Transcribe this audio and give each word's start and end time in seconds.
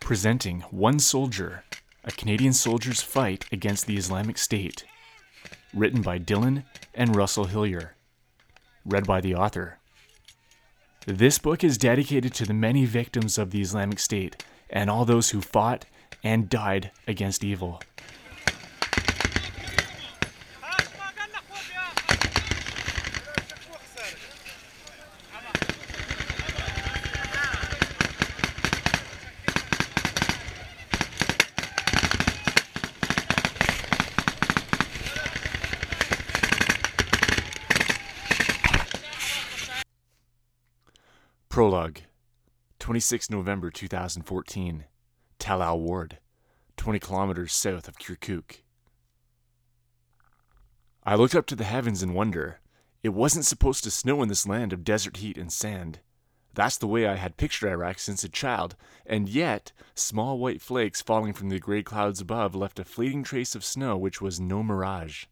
Presenting 0.00 0.60
One 0.70 0.98
Soldier, 0.98 1.64
a 2.04 2.10
Canadian 2.10 2.52
soldier's 2.52 3.00
fight 3.00 3.46
against 3.50 3.86
the 3.86 3.96
Islamic 3.96 4.36
State. 4.36 4.84
Written 5.72 6.02
by 6.02 6.18
Dillon 6.18 6.64
and 6.94 7.16
Russell 7.16 7.46
Hillier. 7.46 7.94
Read 8.84 9.06
by 9.06 9.20
the 9.20 9.34
author. 9.34 9.78
This 11.06 11.38
book 11.38 11.64
is 11.64 11.78
dedicated 11.78 12.34
to 12.34 12.44
the 12.44 12.52
many 12.52 12.84
victims 12.84 13.38
of 13.38 13.50
the 13.50 13.60
Islamic 13.60 13.98
State 13.98 14.44
and 14.68 14.90
all 14.90 15.04
those 15.04 15.30
who 15.30 15.40
fought 15.40 15.86
and 16.22 16.48
died 16.48 16.90
against 17.08 17.42
evil. 17.42 17.80
26 42.92 43.30
November 43.30 43.70
2014. 43.70 44.84
Tal 45.38 45.62
Al 45.62 45.80
Ward, 45.80 46.18
20 46.76 46.98
kilometers 46.98 47.54
south 47.54 47.88
of 47.88 47.98
Kirkuk. 47.98 48.64
I 51.02 51.14
looked 51.14 51.34
up 51.34 51.46
to 51.46 51.56
the 51.56 51.64
heavens 51.64 52.02
in 52.02 52.12
wonder. 52.12 52.60
It 53.02 53.14
wasn't 53.14 53.46
supposed 53.46 53.82
to 53.84 53.90
snow 53.90 54.20
in 54.22 54.28
this 54.28 54.46
land 54.46 54.74
of 54.74 54.84
desert 54.84 55.16
heat 55.16 55.38
and 55.38 55.50
sand. 55.50 56.00
That's 56.52 56.76
the 56.76 56.86
way 56.86 57.06
I 57.06 57.14
had 57.14 57.38
pictured 57.38 57.70
Iraq 57.70 57.98
since 57.98 58.24
a 58.24 58.28
child, 58.28 58.76
and 59.06 59.26
yet 59.26 59.72
small 59.94 60.38
white 60.38 60.60
flakes 60.60 61.00
falling 61.00 61.32
from 61.32 61.48
the 61.48 61.58
gray 61.58 61.82
clouds 61.82 62.20
above 62.20 62.54
left 62.54 62.78
a 62.78 62.84
fleeting 62.84 63.22
trace 63.22 63.54
of 63.54 63.64
snow 63.64 63.96
which 63.96 64.20
was 64.20 64.38
no 64.38 64.62
mirage. 64.62 65.24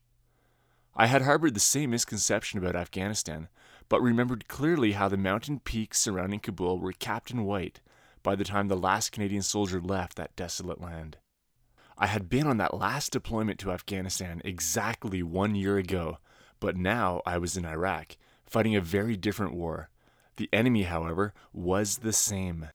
I 0.97 1.08
had 1.08 1.20
harbored 1.20 1.53
the 1.53 1.61
same 1.61 1.91
misconception 1.91 2.58
about 2.58 2.75
Afghanistan, 2.75 3.48
but 3.91 4.00
remembered 4.00 4.48
clearly 4.48 4.92
how 4.92 5.08
the 5.08 5.16
mountain 5.19 5.58
peaks 5.58 5.98
surrounding 6.00 6.38
Kabul 6.38 6.78
were 6.78 6.92
capped 6.92 7.30
in 7.30 7.44
white 7.44 7.80
by 8.22 8.36
the 8.36 8.44
time 8.44 8.69
the 8.69 8.77
last 8.77 9.10
Canadian 9.10 9.42
soldier 9.42 9.80
left 9.80 10.16
that 10.16 10.36
desolate 10.36 10.80
land. 10.80 11.19
I 11.98 12.06
had 12.06 12.30
been 12.30 12.47
on 12.47 12.56
that 12.58 12.72
last 12.72 13.12
deployment 13.12 13.58
to 13.58 13.72
Afghanistan 13.72 14.41
exactly 14.44 15.22
one 15.22 15.56
year 15.56 15.77
ago, 15.77 16.19
but 16.60 16.77
now 16.77 17.20
I 17.27 17.36
was 17.36 17.56
in 17.56 17.66
Iraq, 17.66 18.16
fighting 18.47 18.77
a 18.77 18.80
very 18.80 19.16
different 19.16 19.55
war. 19.55 19.91
The 20.36 20.48
enemy, 20.52 20.84
however, 20.84 21.34
was 21.52 21.98
the 21.98 22.12
same 22.12 22.69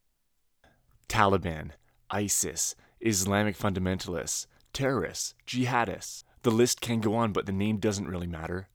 Taliban, 1.07 1.71
ISIS, 2.11 2.75
Islamic 2.99 3.57
fundamentalists, 3.57 4.47
terrorists, 4.73 5.33
jihadists. 5.47 6.23
The 6.41 6.51
list 6.51 6.81
can 6.81 6.99
go 6.99 7.15
on, 7.15 7.31
but 7.31 7.45
the 7.45 7.53
name 7.53 7.77
doesn't 7.77 8.07
really 8.07 8.27
matter. 8.27 8.67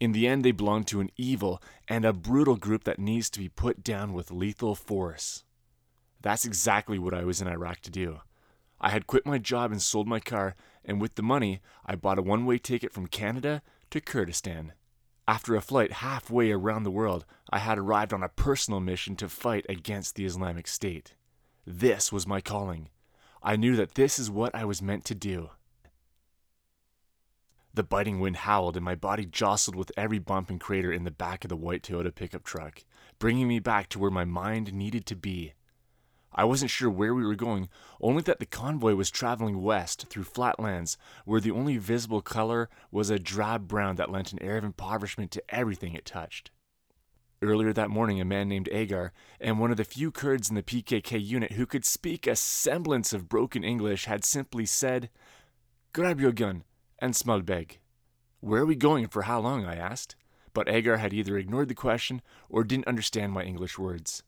In 0.00 0.12
the 0.12 0.26
end, 0.26 0.42
they 0.42 0.50
belong 0.52 0.84
to 0.84 1.00
an 1.00 1.10
evil 1.18 1.62
and 1.86 2.06
a 2.06 2.14
brutal 2.14 2.56
group 2.56 2.84
that 2.84 2.98
needs 2.98 3.28
to 3.30 3.38
be 3.38 3.50
put 3.50 3.84
down 3.84 4.14
with 4.14 4.30
lethal 4.30 4.74
force. 4.74 5.44
That's 6.22 6.46
exactly 6.46 6.98
what 6.98 7.14
I 7.14 7.24
was 7.24 7.42
in 7.42 7.48
Iraq 7.48 7.80
to 7.82 7.90
do. 7.90 8.20
I 8.80 8.88
had 8.88 9.06
quit 9.06 9.26
my 9.26 9.36
job 9.36 9.70
and 9.70 9.80
sold 9.80 10.08
my 10.08 10.18
car, 10.18 10.56
and 10.84 11.02
with 11.02 11.16
the 11.16 11.22
money, 11.22 11.60
I 11.84 11.96
bought 11.96 12.18
a 12.18 12.22
one 12.22 12.46
way 12.46 12.56
ticket 12.56 12.94
from 12.94 13.08
Canada 13.08 13.60
to 13.90 14.00
Kurdistan. 14.00 14.72
After 15.28 15.54
a 15.54 15.60
flight 15.60 15.92
halfway 15.92 16.50
around 16.50 16.84
the 16.84 16.90
world, 16.90 17.26
I 17.50 17.58
had 17.58 17.78
arrived 17.78 18.14
on 18.14 18.22
a 18.22 18.28
personal 18.28 18.80
mission 18.80 19.16
to 19.16 19.28
fight 19.28 19.66
against 19.68 20.14
the 20.14 20.24
Islamic 20.24 20.66
State. 20.66 21.14
This 21.66 22.10
was 22.10 22.26
my 22.26 22.40
calling. 22.40 22.88
I 23.42 23.56
knew 23.56 23.76
that 23.76 23.94
this 23.94 24.18
is 24.18 24.30
what 24.30 24.54
I 24.54 24.64
was 24.64 24.82
meant 24.82 25.04
to 25.06 25.14
do. 25.14 25.50
The 27.72 27.84
biting 27.84 28.18
wind 28.18 28.38
howled, 28.38 28.76
and 28.76 28.84
my 28.84 28.96
body 28.96 29.24
jostled 29.24 29.76
with 29.76 29.92
every 29.96 30.18
bump 30.18 30.50
and 30.50 30.60
crater 30.60 30.92
in 30.92 31.04
the 31.04 31.10
back 31.12 31.44
of 31.44 31.48
the 31.48 31.56
white 31.56 31.84
Toyota 31.84 32.12
pickup 32.12 32.42
truck, 32.42 32.82
bringing 33.20 33.46
me 33.46 33.60
back 33.60 33.88
to 33.90 33.98
where 34.00 34.10
my 34.10 34.24
mind 34.24 34.72
needed 34.72 35.06
to 35.06 35.14
be. 35.14 35.52
I 36.32 36.44
wasn't 36.44 36.72
sure 36.72 36.90
where 36.90 37.14
we 37.14 37.24
were 37.24 37.36
going, 37.36 37.68
only 38.00 38.22
that 38.22 38.40
the 38.40 38.46
convoy 38.46 38.94
was 38.94 39.10
traveling 39.10 39.62
west 39.62 40.06
through 40.08 40.24
flatlands, 40.24 40.98
where 41.24 41.40
the 41.40 41.52
only 41.52 41.76
visible 41.76 42.22
color 42.22 42.68
was 42.90 43.08
a 43.08 43.20
drab 43.20 43.68
brown 43.68 43.96
that 43.96 44.10
lent 44.10 44.32
an 44.32 44.42
air 44.42 44.56
of 44.56 44.64
impoverishment 44.64 45.30
to 45.32 45.42
everything 45.48 45.94
it 45.94 46.04
touched. 46.04 46.50
Earlier 47.40 47.72
that 47.72 47.90
morning, 47.90 48.20
a 48.20 48.24
man 48.24 48.48
named 48.48 48.68
Agar 48.72 49.12
and 49.40 49.60
one 49.60 49.70
of 49.70 49.76
the 49.76 49.84
few 49.84 50.10
Kurds 50.10 50.50
in 50.50 50.56
the 50.56 50.62
PKK 50.62 51.24
unit 51.24 51.52
who 51.52 51.66
could 51.66 51.84
speak 51.84 52.26
a 52.26 52.36
semblance 52.36 53.12
of 53.12 53.28
broken 53.28 53.62
English 53.62 54.06
had 54.06 54.24
simply 54.24 54.66
said, 54.66 55.08
Grab 55.92 56.20
your 56.20 56.32
gun 56.32 56.64
and 57.00 57.14
Smulbeg. 57.14 57.78
Where 58.40 58.62
are 58.62 58.66
we 58.66 58.76
going 58.76 59.04
and 59.04 59.12
for 59.12 59.22
how 59.22 59.40
long? 59.40 59.64
I 59.64 59.76
asked. 59.76 60.16
But 60.52 60.68
Agar 60.68 60.96
had 60.96 61.12
either 61.12 61.38
ignored 61.38 61.68
the 61.68 61.74
question 61.74 62.22
or 62.48 62.64
didn't 62.64 62.88
understand 62.88 63.32
my 63.32 63.42
English 63.42 63.78
words. 63.78 64.22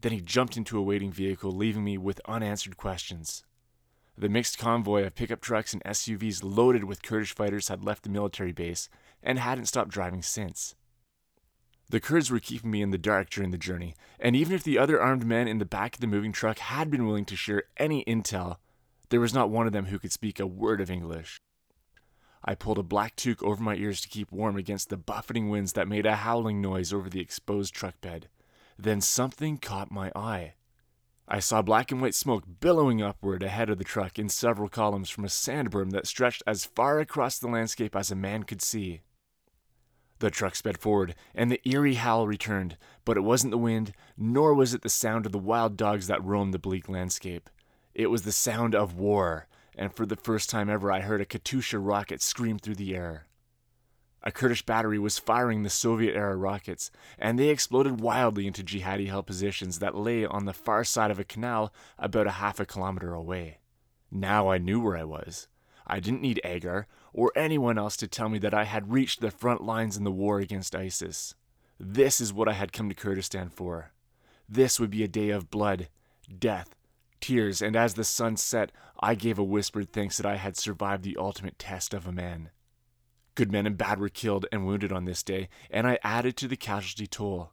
Then 0.00 0.12
he 0.12 0.20
jumped 0.20 0.56
into 0.56 0.78
a 0.78 0.82
waiting 0.82 1.12
vehicle, 1.12 1.52
leaving 1.52 1.84
me 1.84 1.98
with 1.98 2.20
unanswered 2.26 2.76
questions. 2.76 3.44
The 4.16 4.28
mixed 4.28 4.58
convoy 4.58 5.04
of 5.04 5.14
pickup 5.14 5.40
trucks 5.40 5.72
and 5.72 5.82
SUVs 5.84 6.40
loaded 6.42 6.84
with 6.84 7.02
Kurdish 7.02 7.34
fighters 7.34 7.68
had 7.68 7.84
left 7.84 8.02
the 8.02 8.10
military 8.10 8.52
base 8.52 8.88
and 9.22 9.38
hadn't 9.38 9.66
stopped 9.66 9.90
driving 9.90 10.22
since. 10.22 10.74
The 11.90 12.00
Kurds 12.00 12.30
were 12.30 12.40
keeping 12.40 12.70
me 12.70 12.82
in 12.82 12.90
the 12.90 12.98
dark 12.98 13.30
during 13.30 13.50
the 13.50 13.56
journey, 13.56 13.94
and 14.20 14.36
even 14.36 14.54
if 14.54 14.62
the 14.62 14.78
other 14.78 15.00
armed 15.00 15.24
men 15.24 15.48
in 15.48 15.58
the 15.58 15.64
back 15.64 15.94
of 15.94 16.00
the 16.00 16.06
moving 16.06 16.32
truck 16.32 16.58
had 16.58 16.90
been 16.90 17.06
willing 17.06 17.24
to 17.26 17.36
share 17.36 17.62
any 17.76 18.04
intel, 18.04 18.56
there 19.08 19.20
was 19.20 19.32
not 19.32 19.50
one 19.50 19.66
of 19.66 19.72
them 19.72 19.86
who 19.86 19.98
could 19.98 20.12
speak 20.12 20.38
a 20.38 20.46
word 20.46 20.80
of 20.80 20.90
English. 20.90 21.38
I 22.44 22.54
pulled 22.54 22.78
a 22.78 22.82
black 22.82 23.16
toque 23.16 23.42
over 23.42 23.62
my 23.62 23.74
ears 23.74 24.00
to 24.00 24.08
keep 24.08 24.30
warm 24.30 24.56
against 24.56 24.88
the 24.88 24.96
buffeting 24.96 25.50
winds 25.50 25.72
that 25.74 25.88
made 25.88 26.06
a 26.06 26.16
howling 26.16 26.60
noise 26.60 26.92
over 26.92 27.10
the 27.10 27.20
exposed 27.20 27.74
truck 27.74 28.00
bed. 28.00 28.28
Then 28.78 29.00
something 29.00 29.58
caught 29.58 29.90
my 29.90 30.12
eye. 30.14 30.54
I 31.26 31.40
saw 31.40 31.60
black 31.60 31.92
and 31.92 32.00
white 32.00 32.14
smoke 32.14 32.44
billowing 32.60 33.02
upward 33.02 33.42
ahead 33.42 33.68
of 33.68 33.76
the 33.76 33.84
truck 33.84 34.18
in 34.18 34.30
several 34.30 34.68
columns 34.68 35.10
from 35.10 35.24
a 35.24 35.28
sand 35.28 35.70
berm 35.70 35.90
that 35.90 36.06
stretched 36.06 36.42
as 36.46 36.64
far 36.64 37.00
across 37.00 37.38
the 37.38 37.48
landscape 37.48 37.94
as 37.94 38.10
a 38.10 38.16
man 38.16 38.44
could 38.44 38.62
see. 38.62 39.02
The 40.20 40.30
truck 40.30 40.56
sped 40.56 40.78
forward, 40.78 41.14
and 41.34 41.50
the 41.50 41.60
eerie 41.68 41.94
howl 41.94 42.26
returned, 42.26 42.76
but 43.04 43.16
it 43.16 43.20
wasn't 43.20 43.50
the 43.50 43.58
wind, 43.58 43.92
nor 44.16 44.54
was 44.54 44.74
it 44.74 44.82
the 44.82 44.88
sound 44.88 45.26
of 45.26 45.32
the 45.32 45.38
wild 45.38 45.76
dogs 45.76 46.06
that 46.06 46.24
roamed 46.24 46.54
the 46.54 46.58
bleak 46.58 46.88
landscape. 46.88 47.50
It 47.94 48.08
was 48.08 48.22
the 48.22 48.32
sound 48.32 48.74
of 48.74 48.94
war, 48.94 49.48
and 49.78 49.94
for 49.94 50.04
the 50.04 50.16
first 50.16 50.50
time 50.50 50.68
ever, 50.68 50.90
I 50.90 51.00
heard 51.00 51.20
a 51.20 51.24
Katyusha 51.24 51.78
rocket 51.80 52.20
scream 52.20 52.58
through 52.58 52.74
the 52.74 52.96
air. 52.96 53.26
A 54.24 54.32
Kurdish 54.32 54.66
battery 54.66 54.98
was 54.98 55.18
firing 55.18 55.62
the 55.62 55.70
Soviet 55.70 56.16
era 56.16 56.36
rockets, 56.36 56.90
and 57.16 57.38
they 57.38 57.48
exploded 57.48 58.00
wildly 58.00 58.48
into 58.48 58.64
jihadi 58.64 59.06
held 59.06 59.26
positions 59.26 59.78
that 59.78 59.94
lay 59.94 60.26
on 60.26 60.44
the 60.44 60.52
far 60.52 60.82
side 60.82 61.12
of 61.12 61.20
a 61.20 61.24
canal 61.24 61.72
about 61.96 62.26
a 62.26 62.32
half 62.32 62.58
a 62.58 62.66
kilometer 62.66 63.14
away. 63.14 63.58
Now 64.10 64.50
I 64.50 64.58
knew 64.58 64.80
where 64.80 64.96
I 64.96 65.04
was. 65.04 65.46
I 65.86 66.00
didn't 66.00 66.22
need 66.22 66.40
Agar 66.42 66.88
or 67.12 67.32
anyone 67.36 67.78
else 67.78 67.96
to 67.98 68.08
tell 68.08 68.28
me 68.28 68.38
that 68.40 68.52
I 68.52 68.64
had 68.64 68.92
reached 68.92 69.20
the 69.20 69.30
front 69.30 69.62
lines 69.62 69.96
in 69.96 70.02
the 70.02 70.10
war 70.10 70.40
against 70.40 70.74
ISIS. 70.74 71.34
This 71.78 72.20
is 72.20 72.32
what 72.32 72.48
I 72.48 72.54
had 72.54 72.72
come 72.72 72.88
to 72.88 72.94
Kurdistan 72.94 73.48
for. 73.48 73.92
This 74.48 74.80
would 74.80 74.90
be 74.90 75.04
a 75.04 75.08
day 75.08 75.30
of 75.30 75.50
blood, 75.50 75.88
death, 76.36 76.74
tears, 77.20 77.62
and 77.62 77.76
as 77.76 77.94
the 77.94 78.04
sun 78.04 78.36
set, 78.36 78.72
I 79.00 79.14
gave 79.14 79.38
a 79.38 79.44
whispered 79.44 79.92
thanks 79.92 80.16
that 80.16 80.26
I 80.26 80.36
had 80.36 80.56
survived 80.56 81.04
the 81.04 81.16
ultimate 81.16 81.58
test 81.58 81.94
of 81.94 82.06
a 82.06 82.12
man. 82.12 82.50
Good 83.34 83.52
men 83.52 83.66
and 83.66 83.78
bad 83.78 84.00
were 84.00 84.08
killed 84.08 84.46
and 84.50 84.66
wounded 84.66 84.92
on 84.92 85.04
this 85.04 85.22
day, 85.22 85.48
and 85.70 85.86
I 85.86 85.98
added 86.02 86.36
to 86.38 86.48
the 86.48 86.56
casualty 86.56 87.06
toll. 87.06 87.52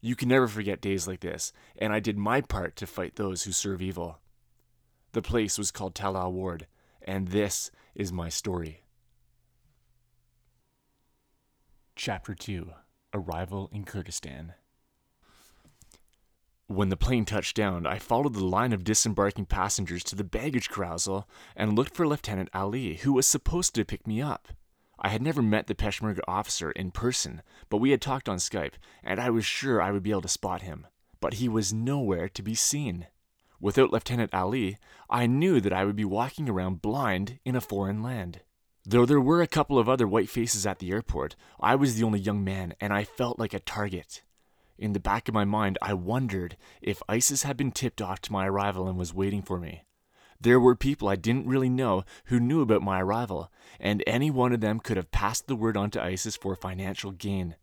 You 0.00 0.16
can 0.16 0.28
never 0.28 0.48
forget 0.48 0.80
days 0.80 1.06
like 1.06 1.20
this, 1.20 1.52
and 1.76 1.92
I 1.92 2.00
did 2.00 2.18
my 2.18 2.40
part 2.40 2.76
to 2.76 2.86
fight 2.86 3.16
those 3.16 3.44
who 3.44 3.52
serve 3.52 3.82
evil. 3.82 4.18
The 5.12 5.22
place 5.22 5.58
was 5.58 5.70
called 5.70 5.94
Tal 5.94 6.32
Ward, 6.32 6.66
and 7.02 7.28
this 7.28 7.70
is 7.94 8.12
my 8.12 8.28
story. 8.28 8.84
Chapter 11.96 12.34
2 12.34 12.70
Arrival 13.12 13.68
in 13.72 13.84
Kurdistan. 13.84 14.54
When 16.70 16.88
the 16.88 16.96
plane 16.96 17.24
touched 17.24 17.56
down, 17.56 17.84
I 17.84 17.98
followed 17.98 18.34
the 18.34 18.44
line 18.44 18.72
of 18.72 18.84
disembarking 18.84 19.46
passengers 19.46 20.04
to 20.04 20.14
the 20.14 20.22
baggage 20.22 20.68
carousel 20.70 21.28
and 21.56 21.74
looked 21.74 21.96
for 21.96 22.06
Lieutenant 22.06 22.48
Ali, 22.54 22.94
who 22.94 23.12
was 23.12 23.26
supposed 23.26 23.74
to 23.74 23.84
pick 23.84 24.06
me 24.06 24.22
up. 24.22 24.46
I 24.96 25.08
had 25.08 25.20
never 25.20 25.42
met 25.42 25.66
the 25.66 25.74
Peshmerga 25.74 26.20
officer 26.28 26.70
in 26.70 26.92
person, 26.92 27.42
but 27.70 27.78
we 27.78 27.90
had 27.90 28.00
talked 28.00 28.28
on 28.28 28.36
Skype, 28.36 28.74
and 29.02 29.18
I 29.18 29.30
was 29.30 29.44
sure 29.44 29.82
I 29.82 29.90
would 29.90 30.04
be 30.04 30.12
able 30.12 30.20
to 30.20 30.28
spot 30.28 30.62
him. 30.62 30.86
But 31.18 31.34
he 31.34 31.48
was 31.48 31.72
nowhere 31.72 32.28
to 32.28 32.40
be 32.40 32.54
seen. 32.54 33.08
Without 33.60 33.90
Lieutenant 33.90 34.32
Ali, 34.32 34.78
I 35.10 35.26
knew 35.26 35.60
that 35.60 35.72
I 35.72 35.84
would 35.84 35.96
be 35.96 36.04
walking 36.04 36.48
around 36.48 36.82
blind 36.82 37.40
in 37.44 37.56
a 37.56 37.60
foreign 37.60 38.00
land. 38.00 38.42
Though 38.84 39.06
there 39.06 39.20
were 39.20 39.42
a 39.42 39.48
couple 39.48 39.76
of 39.76 39.88
other 39.88 40.06
white 40.06 40.30
faces 40.30 40.64
at 40.66 40.78
the 40.78 40.92
airport, 40.92 41.34
I 41.58 41.74
was 41.74 41.96
the 41.96 42.04
only 42.04 42.20
young 42.20 42.44
man 42.44 42.74
and 42.80 42.92
I 42.92 43.02
felt 43.02 43.40
like 43.40 43.54
a 43.54 43.58
target. 43.58 44.22
In 44.80 44.94
the 44.94 44.98
back 44.98 45.28
of 45.28 45.34
my 45.34 45.44
mind, 45.44 45.76
I 45.82 45.92
wondered 45.92 46.56
if 46.80 47.02
ISIS 47.06 47.42
had 47.42 47.58
been 47.58 47.70
tipped 47.70 48.00
off 48.00 48.22
to 48.22 48.32
my 48.32 48.48
arrival 48.48 48.88
and 48.88 48.96
was 48.96 49.12
waiting 49.12 49.42
for 49.42 49.60
me. 49.60 49.84
There 50.40 50.58
were 50.58 50.74
people 50.74 51.06
I 51.06 51.16
didn't 51.16 51.46
really 51.46 51.68
know 51.68 52.02
who 52.24 52.40
knew 52.40 52.62
about 52.62 52.80
my 52.80 53.02
arrival, 53.02 53.52
and 53.78 54.02
any 54.06 54.30
one 54.30 54.54
of 54.54 54.62
them 54.62 54.80
could 54.80 54.96
have 54.96 55.10
passed 55.10 55.48
the 55.48 55.54
word 55.54 55.76
on 55.76 55.90
to 55.90 56.02
ISIS 56.02 56.34
for 56.34 56.56
financial 56.56 57.10
gain. 57.10 57.56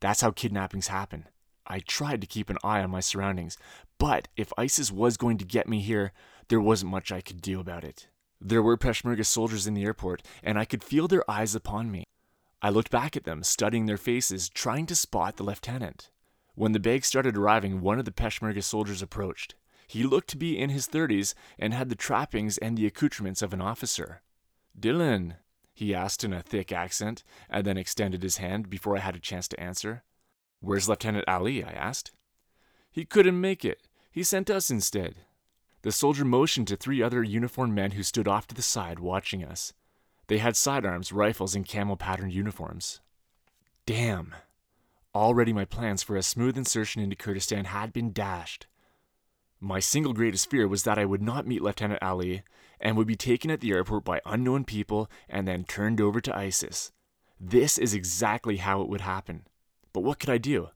That's 0.00 0.22
how 0.22 0.32
kidnappings 0.32 0.88
happen. 0.88 1.28
I 1.68 1.78
tried 1.78 2.20
to 2.22 2.26
keep 2.26 2.50
an 2.50 2.58
eye 2.64 2.82
on 2.82 2.90
my 2.90 2.98
surroundings, 2.98 3.56
but 3.96 4.26
if 4.36 4.52
ISIS 4.58 4.90
was 4.90 5.16
going 5.16 5.38
to 5.38 5.44
get 5.44 5.68
me 5.68 5.80
here, 5.80 6.10
there 6.48 6.60
wasn't 6.60 6.90
much 6.90 7.12
I 7.12 7.20
could 7.20 7.40
do 7.40 7.60
about 7.60 7.84
it. 7.84 8.08
There 8.40 8.60
were 8.62 8.76
Peshmerga 8.76 9.24
soldiers 9.24 9.68
in 9.68 9.74
the 9.74 9.84
airport, 9.84 10.20
and 10.42 10.58
I 10.58 10.64
could 10.64 10.82
feel 10.82 11.06
their 11.06 11.28
eyes 11.30 11.54
upon 11.54 11.92
me. 11.92 12.02
I 12.60 12.70
looked 12.70 12.90
back 12.90 13.16
at 13.16 13.22
them, 13.22 13.44
studying 13.44 13.86
their 13.86 13.96
faces, 13.96 14.48
trying 14.48 14.86
to 14.86 14.96
spot 14.96 15.36
the 15.36 15.44
lieutenant. 15.44 16.10
When 16.56 16.72
the 16.72 16.80
bags 16.80 17.06
started 17.06 17.36
arriving, 17.36 17.82
one 17.82 17.98
of 17.98 18.06
the 18.06 18.10
Peshmerga 18.10 18.64
soldiers 18.64 19.02
approached. 19.02 19.54
He 19.86 20.02
looked 20.02 20.28
to 20.30 20.38
be 20.38 20.58
in 20.58 20.70
his 20.70 20.86
thirties 20.86 21.34
and 21.58 21.72
had 21.72 21.90
the 21.90 21.94
trappings 21.94 22.56
and 22.58 22.76
the 22.76 22.86
accoutrements 22.86 23.42
of 23.42 23.52
an 23.52 23.60
officer. 23.60 24.22
Dillon, 24.78 25.34
he 25.74 25.94
asked 25.94 26.24
in 26.24 26.32
a 26.32 26.42
thick 26.42 26.72
accent, 26.72 27.22
and 27.50 27.66
then 27.66 27.76
extended 27.76 28.22
his 28.22 28.38
hand 28.38 28.70
before 28.70 28.96
I 28.96 29.00
had 29.00 29.14
a 29.14 29.20
chance 29.20 29.46
to 29.48 29.60
answer. 29.60 30.02
Where's 30.60 30.88
Lieutenant 30.88 31.28
Ali? 31.28 31.62
I 31.62 31.72
asked. 31.72 32.12
He 32.90 33.04
couldn't 33.04 33.38
make 33.38 33.62
it. 33.62 33.82
He 34.10 34.22
sent 34.22 34.48
us 34.48 34.70
instead. 34.70 35.16
The 35.82 35.92
soldier 35.92 36.24
motioned 36.24 36.68
to 36.68 36.76
three 36.76 37.02
other 37.02 37.22
uniformed 37.22 37.74
men 37.74 37.90
who 37.90 38.02
stood 38.02 38.26
off 38.26 38.46
to 38.46 38.54
the 38.54 38.62
side 38.62 38.98
watching 38.98 39.44
us. 39.44 39.74
They 40.28 40.38
had 40.38 40.56
sidearms, 40.56 41.12
rifles, 41.12 41.54
and 41.54 41.66
camel 41.66 41.98
patterned 41.98 42.32
uniforms. 42.32 43.00
Damn. 43.84 44.34
Already 45.16 45.54
my 45.54 45.64
plans 45.64 46.02
for 46.02 46.14
a 46.14 46.22
smooth 46.22 46.58
insertion 46.58 47.00
into 47.00 47.16
Kurdistan 47.16 47.64
had 47.64 47.90
been 47.90 48.12
dashed. 48.12 48.66
My 49.58 49.80
single 49.80 50.12
greatest 50.12 50.50
fear 50.50 50.68
was 50.68 50.82
that 50.82 50.98
I 50.98 51.06
would 51.06 51.22
not 51.22 51.46
meet 51.46 51.62
Lieutenant 51.62 52.02
Ali 52.02 52.42
and 52.78 52.98
would 52.98 53.06
be 53.06 53.16
taken 53.16 53.50
at 53.50 53.62
the 53.62 53.72
airport 53.72 54.04
by 54.04 54.20
unknown 54.26 54.64
people 54.64 55.10
and 55.26 55.48
then 55.48 55.64
turned 55.64 56.02
over 56.02 56.20
to 56.20 56.36
ISIS. 56.36 56.92
This 57.40 57.78
is 57.78 57.94
exactly 57.94 58.58
how 58.58 58.82
it 58.82 58.90
would 58.90 59.00
happen. 59.00 59.46
But 59.94 60.02
what 60.02 60.18
could 60.18 60.28
I 60.28 60.36
do? 60.36 60.68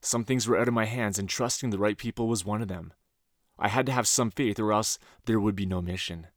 Some 0.00 0.22
things 0.22 0.46
were 0.46 0.56
out 0.56 0.68
of 0.68 0.74
my 0.74 0.84
hands, 0.84 1.18
and 1.18 1.28
trusting 1.28 1.70
the 1.70 1.78
right 1.78 1.98
people 1.98 2.28
was 2.28 2.44
one 2.44 2.62
of 2.62 2.68
them. 2.68 2.92
I 3.58 3.66
had 3.66 3.86
to 3.86 3.92
have 3.92 4.06
some 4.06 4.30
faith, 4.30 4.60
or 4.60 4.72
else 4.72 5.00
there 5.24 5.40
would 5.40 5.56
be 5.56 5.66
no 5.66 5.82
mission. 5.82 6.28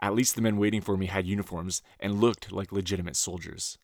At 0.00 0.14
least 0.14 0.36
the 0.36 0.42
men 0.42 0.58
waiting 0.58 0.82
for 0.82 0.96
me 0.96 1.06
had 1.06 1.26
uniforms 1.26 1.82
and 1.98 2.20
looked 2.20 2.52
like 2.52 2.70
legitimate 2.70 3.16
soldiers. 3.16 3.78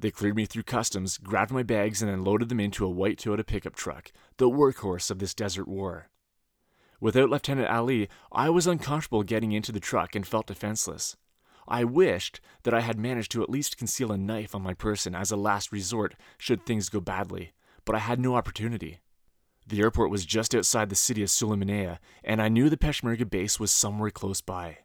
They 0.00 0.10
cleared 0.10 0.36
me 0.36 0.46
through 0.46 0.62
customs, 0.62 1.18
grabbed 1.18 1.50
my 1.50 1.62
bags, 1.62 2.00
and 2.00 2.10
then 2.10 2.24
loaded 2.24 2.48
them 2.48 2.58
into 2.58 2.86
a 2.86 2.90
white 2.90 3.18
Toyota 3.18 3.46
pickup 3.46 3.76
truck, 3.76 4.10
the 4.38 4.48
workhorse 4.48 5.10
of 5.10 5.18
this 5.18 5.34
desert 5.34 5.68
war. 5.68 6.08
Without 7.00 7.28
Lieutenant 7.28 7.68
Ali, 7.68 8.08
I 8.32 8.48
was 8.48 8.66
uncomfortable 8.66 9.22
getting 9.22 9.52
into 9.52 9.72
the 9.72 9.80
truck 9.80 10.14
and 10.14 10.26
felt 10.26 10.46
defenseless. 10.46 11.18
I 11.68 11.84
wished 11.84 12.40
that 12.62 12.72
I 12.72 12.80
had 12.80 12.98
managed 12.98 13.30
to 13.32 13.42
at 13.42 13.50
least 13.50 13.76
conceal 13.76 14.10
a 14.10 14.16
knife 14.16 14.54
on 14.54 14.62
my 14.62 14.72
person 14.72 15.14
as 15.14 15.30
a 15.30 15.36
last 15.36 15.70
resort 15.70 16.14
should 16.38 16.64
things 16.64 16.88
go 16.88 17.00
badly, 17.00 17.52
but 17.84 17.94
I 17.94 17.98
had 17.98 18.18
no 18.18 18.36
opportunity. 18.36 19.00
The 19.66 19.80
airport 19.80 20.10
was 20.10 20.24
just 20.24 20.54
outside 20.54 20.88
the 20.88 20.96
city 20.96 21.22
of 21.22 21.28
Sulaymaniyah, 21.28 21.98
and 22.24 22.40
I 22.40 22.48
knew 22.48 22.70
the 22.70 22.78
Peshmerga 22.78 23.28
base 23.28 23.60
was 23.60 23.70
somewhere 23.70 24.10
close 24.10 24.40
by. 24.40 24.78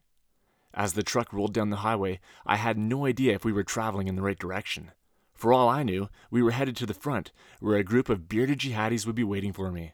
As 0.74 0.92
the 0.94 1.04
truck 1.04 1.32
rolled 1.32 1.54
down 1.54 1.70
the 1.70 1.78
highway, 1.78 2.20
I 2.46 2.58
had 2.58 2.78
no 2.78 3.06
idea 3.06 3.34
if 3.34 3.46
we 3.46 3.54
were 3.54 3.64
traveling 3.64 4.10
in 4.10 4.18
the 4.18 4.22
right 4.22 4.38
direction. 4.38 4.92
For 5.36 5.54
all 5.54 5.70
I 5.70 5.84
knew, 5.84 6.10
we 6.32 6.42
were 6.42 6.52
headed 6.52 6.76
to 6.78 6.88
the 6.88 6.94
front, 6.94 7.32
where 7.60 7.78
a 7.78 7.84
group 7.84 8.10
of 8.10 8.28
bearded 8.28 8.60
jihadis 8.60 9.06
would 9.06 9.16
be 9.16 9.24
waiting 9.24 9.54
for 9.54 9.72
me 9.72 9.94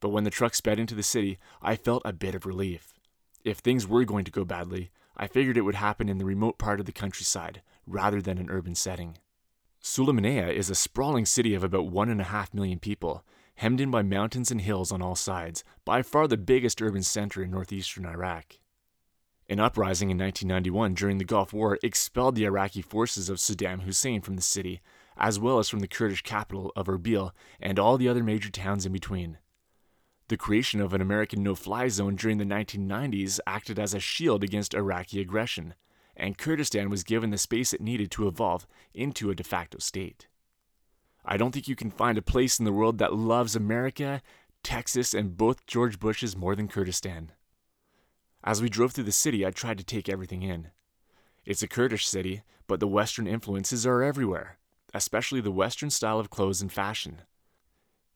but 0.00 0.10
when 0.10 0.24
the 0.24 0.30
truck 0.30 0.54
sped 0.54 0.78
into 0.78 0.94
the 0.94 1.02
city, 1.02 1.38
I 1.60 1.76
felt 1.76 2.02
a 2.04 2.12
bit 2.12 2.34
of 2.34 2.46
relief. 2.46 2.94
If 3.44 3.58
things 3.58 3.86
were 3.86 4.04
going 4.04 4.24
to 4.24 4.30
go 4.30 4.44
badly, 4.44 4.90
I 5.16 5.26
figured 5.26 5.56
it 5.56 5.62
would 5.62 5.74
happen 5.74 6.08
in 6.08 6.18
the 6.18 6.24
remote 6.24 6.58
part 6.58 6.80
of 6.80 6.86
the 6.86 6.92
countryside 6.92 7.62
rather 7.86 8.20
than 8.20 8.38
an 8.38 8.50
urban 8.50 8.74
setting. 8.74 9.18
Sulaymaniyah 9.82 10.52
is 10.52 10.70
a 10.70 10.74
sprawling 10.74 11.24
city 11.24 11.54
of 11.54 11.64
about 11.64 11.86
one 11.86 12.08
and 12.08 12.20
a 12.20 12.24
half 12.24 12.52
million 12.52 12.78
people, 12.78 13.24
hemmed 13.56 13.80
in 13.80 13.90
by 13.90 14.02
mountains 14.02 14.50
and 14.50 14.60
hills 14.60 14.92
on 14.92 15.02
all 15.02 15.14
sides, 15.14 15.64
by 15.84 16.02
far 16.02 16.28
the 16.28 16.36
biggest 16.36 16.82
urban 16.82 17.02
center 17.02 17.42
in 17.42 17.50
northeastern 17.50 18.06
Iraq. 18.06 18.58
An 19.50 19.60
uprising 19.60 20.10
in 20.10 20.18
1991 20.18 20.92
during 20.92 21.16
the 21.16 21.24
Gulf 21.24 21.54
War 21.54 21.78
expelled 21.82 22.34
the 22.34 22.44
Iraqi 22.44 22.82
forces 22.82 23.30
of 23.30 23.38
Saddam 23.38 23.82
Hussein 23.82 24.20
from 24.20 24.36
the 24.36 24.42
city, 24.42 24.82
as 25.16 25.38
well 25.38 25.58
as 25.58 25.70
from 25.70 25.80
the 25.80 25.88
Kurdish 25.88 26.20
capital 26.20 26.70
of 26.76 26.86
Erbil 26.86 27.32
and 27.58 27.78
all 27.78 27.96
the 27.96 28.08
other 28.08 28.22
major 28.22 28.50
towns 28.50 28.84
in 28.84 28.92
between. 28.92 29.38
The 30.28 30.36
creation 30.36 30.82
of 30.82 30.92
an 30.92 31.00
American 31.00 31.42
no 31.42 31.54
fly 31.54 31.88
zone 31.88 32.14
during 32.14 32.36
the 32.36 32.44
1990s 32.44 33.40
acted 33.46 33.78
as 33.78 33.94
a 33.94 34.00
shield 34.00 34.44
against 34.44 34.74
Iraqi 34.74 35.18
aggression, 35.18 35.74
and 36.14 36.36
Kurdistan 36.36 36.90
was 36.90 37.02
given 37.02 37.30
the 37.30 37.38
space 37.38 37.72
it 37.72 37.80
needed 37.80 38.10
to 38.10 38.28
evolve 38.28 38.66
into 38.92 39.30
a 39.30 39.34
de 39.34 39.44
facto 39.44 39.78
state. 39.78 40.28
I 41.24 41.38
don't 41.38 41.52
think 41.52 41.68
you 41.68 41.76
can 41.76 41.90
find 41.90 42.18
a 42.18 42.22
place 42.22 42.58
in 42.58 42.66
the 42.66 42.72
world 42.72 42.98
that 42.98 43.14
loves 43.14 43.56
America, 43.56 44.20
Texas, 44.62 45.14
and 45.14 45.38
both 45.38 45.66
George 45.66 45.98
Bushes 45.98 46.36
more 46.36 46.54
than 46.54 46.68
Kurdistan. 46.68 47.32
As 48.48 48.62
we 48.62 48.70
drove 48.70 48.92
through 48.92 49.04
the 49.04 49.12
city, 49.12 49.44
I 49.44 49.50
tried 49.50 49.76
to 49.76 49.84
take 49.84 50.08
everything 50.08 50.42
in. 50.42 50.68
It's 51.44 51.62
a 51.62 51.68
Kurdish 51.68 52.08
city, 52.08 52.44
but 52.66 52.80
the 52.80 52.88
Western 52.88 53.26
influences 53.26 53.86
are 53.86 54.02
everywhere, 54.02 54.56
especially 54.94 55.42
the 55.42 55.50
Western 55.50 55.90
style 55.90 56.18
of 56.18 56.30
clothes 56.30 56.62
and 56.62 56.72
fashion. 56.72 57.20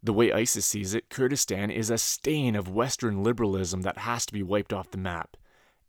The 0.02 0.14
way 0.14 0.32
ISIS 0.32 0.64
sees 0.64 0.94
it, 0.94 1.10
Kurdistan 1.10 1.70
is 1.70 1.90
a 1.90 1.98
stain 1.98 2.56
of 2.56 2.70
Western 2.70 3.22
liberalism 3.22 3.82
that 3.82 3.98
has 3.98 4.24
to 4.24 4.32
be 4.32 4.42
wiped 4.42 4.72
off 4.72 4.90
the 4.90 4.96
map. 4.96 5.36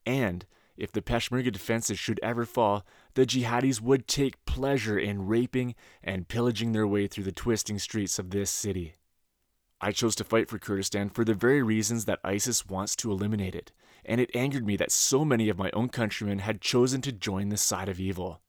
And 0.05 0.45
if 0.75 0.91
the 0.91 1.01
Peshmerga 1.01 1.49
defenses 1.49 1.97
should 1.97 2.19
ever 2.21 2.45
fall, 2.45 2.85
the 3.13 3.25
jihadis 3.25 3.79
would 3.79 4.09
take 4.09 4.43
pleasure 4.43 4.99
in 4.99 5.25
raping 5.25 5.73
and 6.03 6.27
pillaging 6.27 6.73
their 6.73 6.85
way 6.85 7.07
through 7.07 7.23
the 7.23 7.31
twisting 7.31 7.79
streets 7.79 8.19
of 8.19 8.31
this 8.31 8.51
city. 8.51 8.95
I 9.79 9.93
chose 9.93 10.15
to 10.15 10.25
fight 10.25 10.49
for 10.49 10.59
Kurdistan 10.59 11.07
for 11.07 11.23
the 11.23 11.33
very 11.33 11.63
reasons 11.63 12.03
that 12.05 12.19
ISIS 12.25 12.65
wants 12.65 12.97
to 12.97 13.09
eliminate 13.09 13.55
it, 13.55 13.71
and 14.05 14.19
it 14.21 14.35
angered 14.35 14.65
me 14.65 14.75
that 14.77 14.91
so 14.91 15.23
many 15.23 15.49
of 15.49 15.57
my 15.57 15.71
own 15.71 15.89
countrymen 15.89 16.39
had 16.39 16.61
chosen 16.61 17.01
to 17.01 17.11
join 17.11 17.49
the 17.49 17.57
side 17.57 17.89
of 17.89 17.99
evil. 17.99 18.41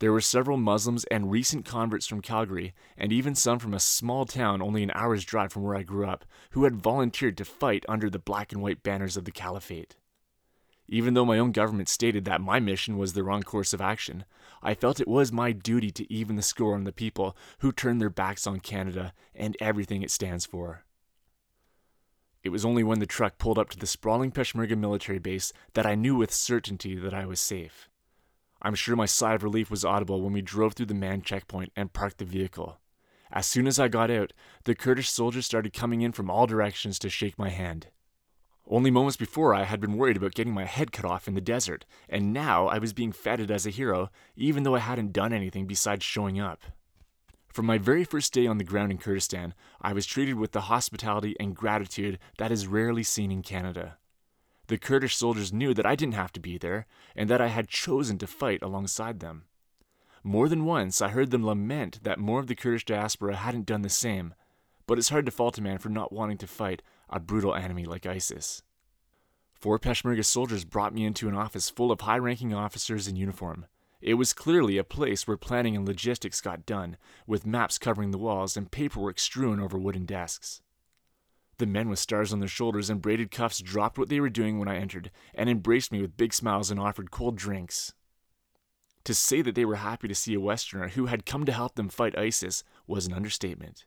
There 0.00 0.12
were 0.12 0.20
several 0.20 0.56
Muslims 0.56 1.04
and 1.04 1.30
recent 1.30 1.64
converts 1.64 2.06
from 2.06 2.22
Calgary, 2.22 2.72
and 2.96 3.12
even 3.12 3.34
some 3.34 3.58
from 3.58 3.74
a 3.74 3.80
small 3.80 4.26
town 4.26 4.62
only 4.62 4.84
an 4.84 4.92
hour's 4.94 5.24
drive 5.24 5.52
from 5.52 5.64
where 5.64 5.74
I 5.74 5.82
grew 5.82 6.06
up, 6.06 6.24
who 6.50 6.64
had 6.64 6.76
volunteered 6.76 7.36
to 7.38 7.44
fight 7.44 7.84
under 7.88 8.08
the 8.08 8.20
black 8.20 8.52
and 8.52 8.62
white 8.62 8.84
banners 8.84 9.16
of 9.16 9.24
the 9.24 9.32
Caliphate. 9.32 9.96
Even 10.86 11.14
though 11.14 11.24
my 11.24 11.38
own 11.38 11.52
government 11.52 11.88
stated 11.88 12.24
that 12.24 12.40
my 12.40 12.60
mission 12.60 12.96
was 12.96 13.12
the 13.12 13.24
wrong 13.24 13.42
course 13.42 13.72
of 13.72 13.80
action, 13.80 14.24
I 14.62 14.74
felt 14.74 15.00
it 15.00 15.08
was 15.08 15.32
my 15.32 15.52
duty 15.52 15.90
to 15.90 16.12
even 16.12 16.36
the 16.36 16.42
score 16.42 16.74
on 16.74 16.84
the 16.84 16.92
people 16.92 17.36
who 17.58 17.72
turned 17.72 18.00
their 18.00 18.08
backs 18.08 18.46
on 18.46 18.60
Canada 18.60 19.12
and 19.34 19.56
everything 19.60 20.02
it 20.02 20.10
stands 20.10 20.46
for. 20.46 20.84
It 22.48 22.52
was 22.52 22.64
only 22.64 22.82
when 22.82 22.98
the 22.98 23.04
truck 23.04 23.36
pulled 23.36 23.58
up 23.58 23.68
to 23.68 23.78
the 23.78 23.86
sprawling 23.86 24.32
Peshmerga 24.32 24.74
military 24.74 25.18
base 25.18 25.52
that 25.74 25.84
I 25.84 25.94
knew 25.94 26.16
with 26.16 26.32
certainty 26.32 26.94
that 26.94 27.12
I 27.12 27.26
was 27.26 27.40
safe. 27.40 27.90
I'm 28.62 28.74
sure 28.74 28.96
my 28.96 29.04
sigh 29.04 29.34
of 29.34 29.42
relief 29.42 29.70
was 29.70 29.84
audible 29.84 30.22
when 30.22 30.32
we 30.32 30.40
drove 30.40 30.72
through 30.72 30.86
the 30.86 30.94
man 30.94 31.20
checkpoint 31.20 31.72
and 31.76 31.92
parked 31.92 32.16
the 32.16 32.24
vehicle. 32.24 32.80
As 33.30 33.44
soon 33.44 33.66
as 33.66 33.78
I 33.78 33.88
got 33.88 34.10
out, 34.10 34.32
the 34.64 34.74
Kurdish 34.74 35.10
soldiers 35.10 35.44
started 35.44 35.74
coming 35.74 36.00
in 36.00 36.12
from 36.12 36.30
all 36.30 36.46
directions 36.46 36.98
to 37.00 37.10
shake 37.10 37.38
my 37.38 37.50
hand. 37.50 37.88
Only 38.66 38.90
moments 38.90 39.18
before, 39.18 39.54
I 39.54 39.64
had 39.64 39.78
been 39.78 39.98
worried 39.98 40.16
about 40.16 40.34
getting 40.34 40.54
my 40.54 40.64
head 40.64 40.90
cut 40.90 41.04
off 41.04 41.28
in 41.28 41.34
the 41.34 41.42
desert, 41.42 41.84
and 42.08 42.32
now 42.32 42.66
I 42.66 42.78
was 42.78 42.94
being 42.94 43.12
feted 43.12 43.50
as 43.50 43.66
a 43.66 43.70
hero, 43.70 44.08
even 44.36 44.62
though 44.62 44.74
I 44.74 44.78
hadn't 44.78 45.12
done 45.12 45.34
anything 45.34 45.66
besides 45.66 46.02
showing 46.02 46.40
up. 46.40 46.62
From 47.48 47.66
my 47.66 47.78
very 47.78 48.04
first 48.04 48.32
day 48.32 48.46
on 48.46 48.58
the 48.58 48.64
ground 48.64 48.92
in 48.92 48.98
Kurdistan, 48.98 49.54
I 49.80 49.92
was 49.92 50.06
treated 50.06 50.34
with 50.34 50.52
the 50.52 50.62
hospitality 50.62 51.34
and 51.40 51.56
gratitude 51.56 52.18
that 52.38 52.52
is 52.52 52.66
rarely 52.66 53.02
seen 53.02 53.32
in 53.32 53.42
Canada. 53.42 53.98
The 54.68 54.78
Kurdish 54.78 55.16
soldiers 55.16 55.52
knew 55.52 55.72
that 55.74 55.86
I 55.86 55.96
didn't 55.96 56.14
have 56.14 56.32
to 56.32 56.40
be 56.40 56.58
there, 56.58 56.86
and 57.16 57.28
that 57.30 57.40
I 57.40 57.48
had 57.48 57.68
chosen 57.68 58.18
to 58.18 58.26
fight 58.26 58.62
alongside 58.62 59.20
them. 59.20 59.44
More 60.22 60.48
than 60.48 60.66
once, 60.66 61.00
I 61.00 61.08
heard 61.08 61.30
them 61.30 61.46
lament 61.46 62.00
that 62.02 62.18
more 62.18 62.38
of 62.38 62.48
the 62.48 62.54
Kurdish 62.54 62.84
diaspora 62.84 63.36
hadn't 63.36 63.66
done 63.66 63.82
the 63.82 63.88
same, 63.88 64.34
but 64.86 64.98
it's 64.98 65.08
hard 65.08 65.24
to 65.26 65.32
fault 65.32 65.56
a 65.58 65.62
man 65.62 65.78
for 65.78 65.88
not 65.88 66.12
wanting 66.12 66.38
to 66.38 66.46
fight 66.46 66.82
a 67.08 67.18
brutal 67.18 67.54
enemy 67.54 67.86
like 67.86 68.04
ISIS. 68.04 68.62
Four 69.54 69.78
Peshmerga 69.78 70.24
soldiers 70.24 70.64
brought 70.64 70.94
me 70.94 71.04
into 71.04 71.28
an 71.28 71.34
office 71.34 71.70
full 71.70 71.90
of 71.90 72.02
high 72.02 72.18
ranking 72.18 72.52
officers 72.52 73.08
in 73.08 73.16
uniform. 73.16 73.66
It 74.00 74.14
was 74.14 74.32
clearly 74.32 74.78
a 74.78 74.84
place 74.84 75.26
where 75.26 75.36
planning 75.36 75.74
and 75.76 75.86
logistics 75.86 76.40
got 76.40 76.66
done, 76.66 76.96
with 77.26 77.46
maps 77.46 77.78
covering 77.78 78.12
the 78.12 78.18
walls 78.18 78.56
and 78.56 78.70
paperwork 78.70 79.18
strewn 79.18 79.58
over 79.58 79.76
wooden 79.76 80.06
desks. 80.06 80.62
The 81.58 81.66
men 81.66 81.88
with 81.88 81.98
stars 81.98 82.32
on 82.32 82.38
their 82.38 82.48
shoulders 82.48 82.88
and 82.88 83.02
braided 83.02 83.32
cuffs 83.32 83.58
dropped 83.58 83.98
what 83.98 84.08
they 84.08 84.20
were 84.20 84.30
doing 84.30 84.58
when 84.58 84.68
I 84.68 84.76
entered 84.76 85.10
and 85.34 85.50
embraced 85.50 85.90
me 85.90 86.00
with 86.00 86.16
big 86.16 86.32
smiles 86.32 86.70
and 86.70 86.78
offered 86.78 87.10
cold 87.10 87.36
drinks. 87.36 87.94
To 89.04 89.14
say 89.14 89.42
that 89.42 89.56
they 89.56 89.64
were 89.64 89.76
happy 89.76 90.06
to 90.06 90.14
see 90.14 90.34
a 90.34 90.40
Westerner 90.40 90.88
who 90.88 91.06
had 91.06 91.26
come 91.26 91.44
to 91.46 91.52
help 91.52 91.74
them 91.74 91.88
fight 91.88 92.16
ISIS 92.16 92.62
was 92.86 93.06
an 93.06 93.14
understatement. 93.14 93.86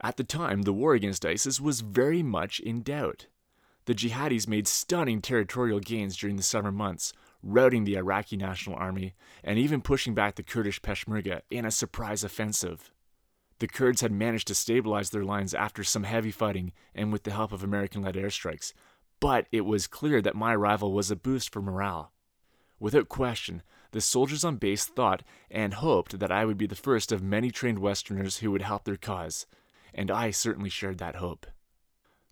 At 0.00 0.16
the 0.16 0.24
time, 0.24 0.62
the 0.62 0.72
war 0.72 0.94
against 0.94 1.24
ISIS 1.24 1.60
was 1.60 1.80
very 1.80 2.22
much 2.22 2.58
in 2.58 2.82
doubt. 2.82 3.26
The 3.84 3.94
jihadis 3.94 4.48
made 4.48 4.66
stunning 4.66 5.20
territorial 5.20 5.78
gains 5.78 6.16
during 6.16 6.36
the 6.36 6.42
summer 6.42 6.72
months, 6.72 7.12
routing 7.42 7.84
the 7.84 7.96
Iraqi 7.96 8.36
National 8.36 8.76
Army 8.76 9.14
and 9.42 9.58
even 9.58 9.82
pushing 9.82 10.14
back 10.14 10.36
the 10.36 10.42
Kurdish 10.42 10.80
Peshmerga 10.80 11.42
in 11.50 11.64
a 11.64 11.70
surprise 11.70 12.24
offensive. 12.24 12.92
The 13.58 13.68
Kurds 13.68 14.00
had 14.00 14.12
managed 14.12 14.48
to 14.48 14.54
stabilize 14.54 15.10
their 15.10 15.24
lines 15.24 15.54
after 15.54 15.84
some 15.84 16.04
heavy 16.04 16.30
fighting 16.30 16.72
and 16.94 17.12
with 17.12 17.22
the 17.22 17.32
help 17.32 17.52
of 17.52 17.62
American 17.62 18.02
led 18.02 18.14
airstrikes, 18.14 18.72
but 19.20 19.46
it 19.52 19.60
was 19.62 19.86
clear 19.86 20.20
that 20.20 20.34
my 20.34 20.54
arrival 20.54 20.92
was 20.92 21.10
a 21.10 21.16
boost 21.16 21.52
for 21.52 21.62
morale. 21.62 22.12
Without 22.80 23.08
question, 23.08 23.62
the 23.92 24.00
soldiers 24.00 24.42
on 24.42 24.56
base 24.56 24.84
thought 24.84 25.22
and 25.50 25.74
hoped 25.74 26.18
that 26.18 26.32
I 26.32 26.44
would 26.44 26.58
be 26.58 26.66
the 26.66 26.74
first 26.74 27.12
of 27.12 27.22
many 27.22 27.50
trained 27.50 27.78
Westerners 27.78 28.38
who 28.38 28.50
would 28.50 28.62
help 28.62 28.84
their 28.84 28.96
cause, 28.96 29.46
and 29.94 30.10
I 30.10 30.32
certainly 30.32 30.70
shared 30.70 30.98
that 30.98 31.16
hope. 31.16 31.46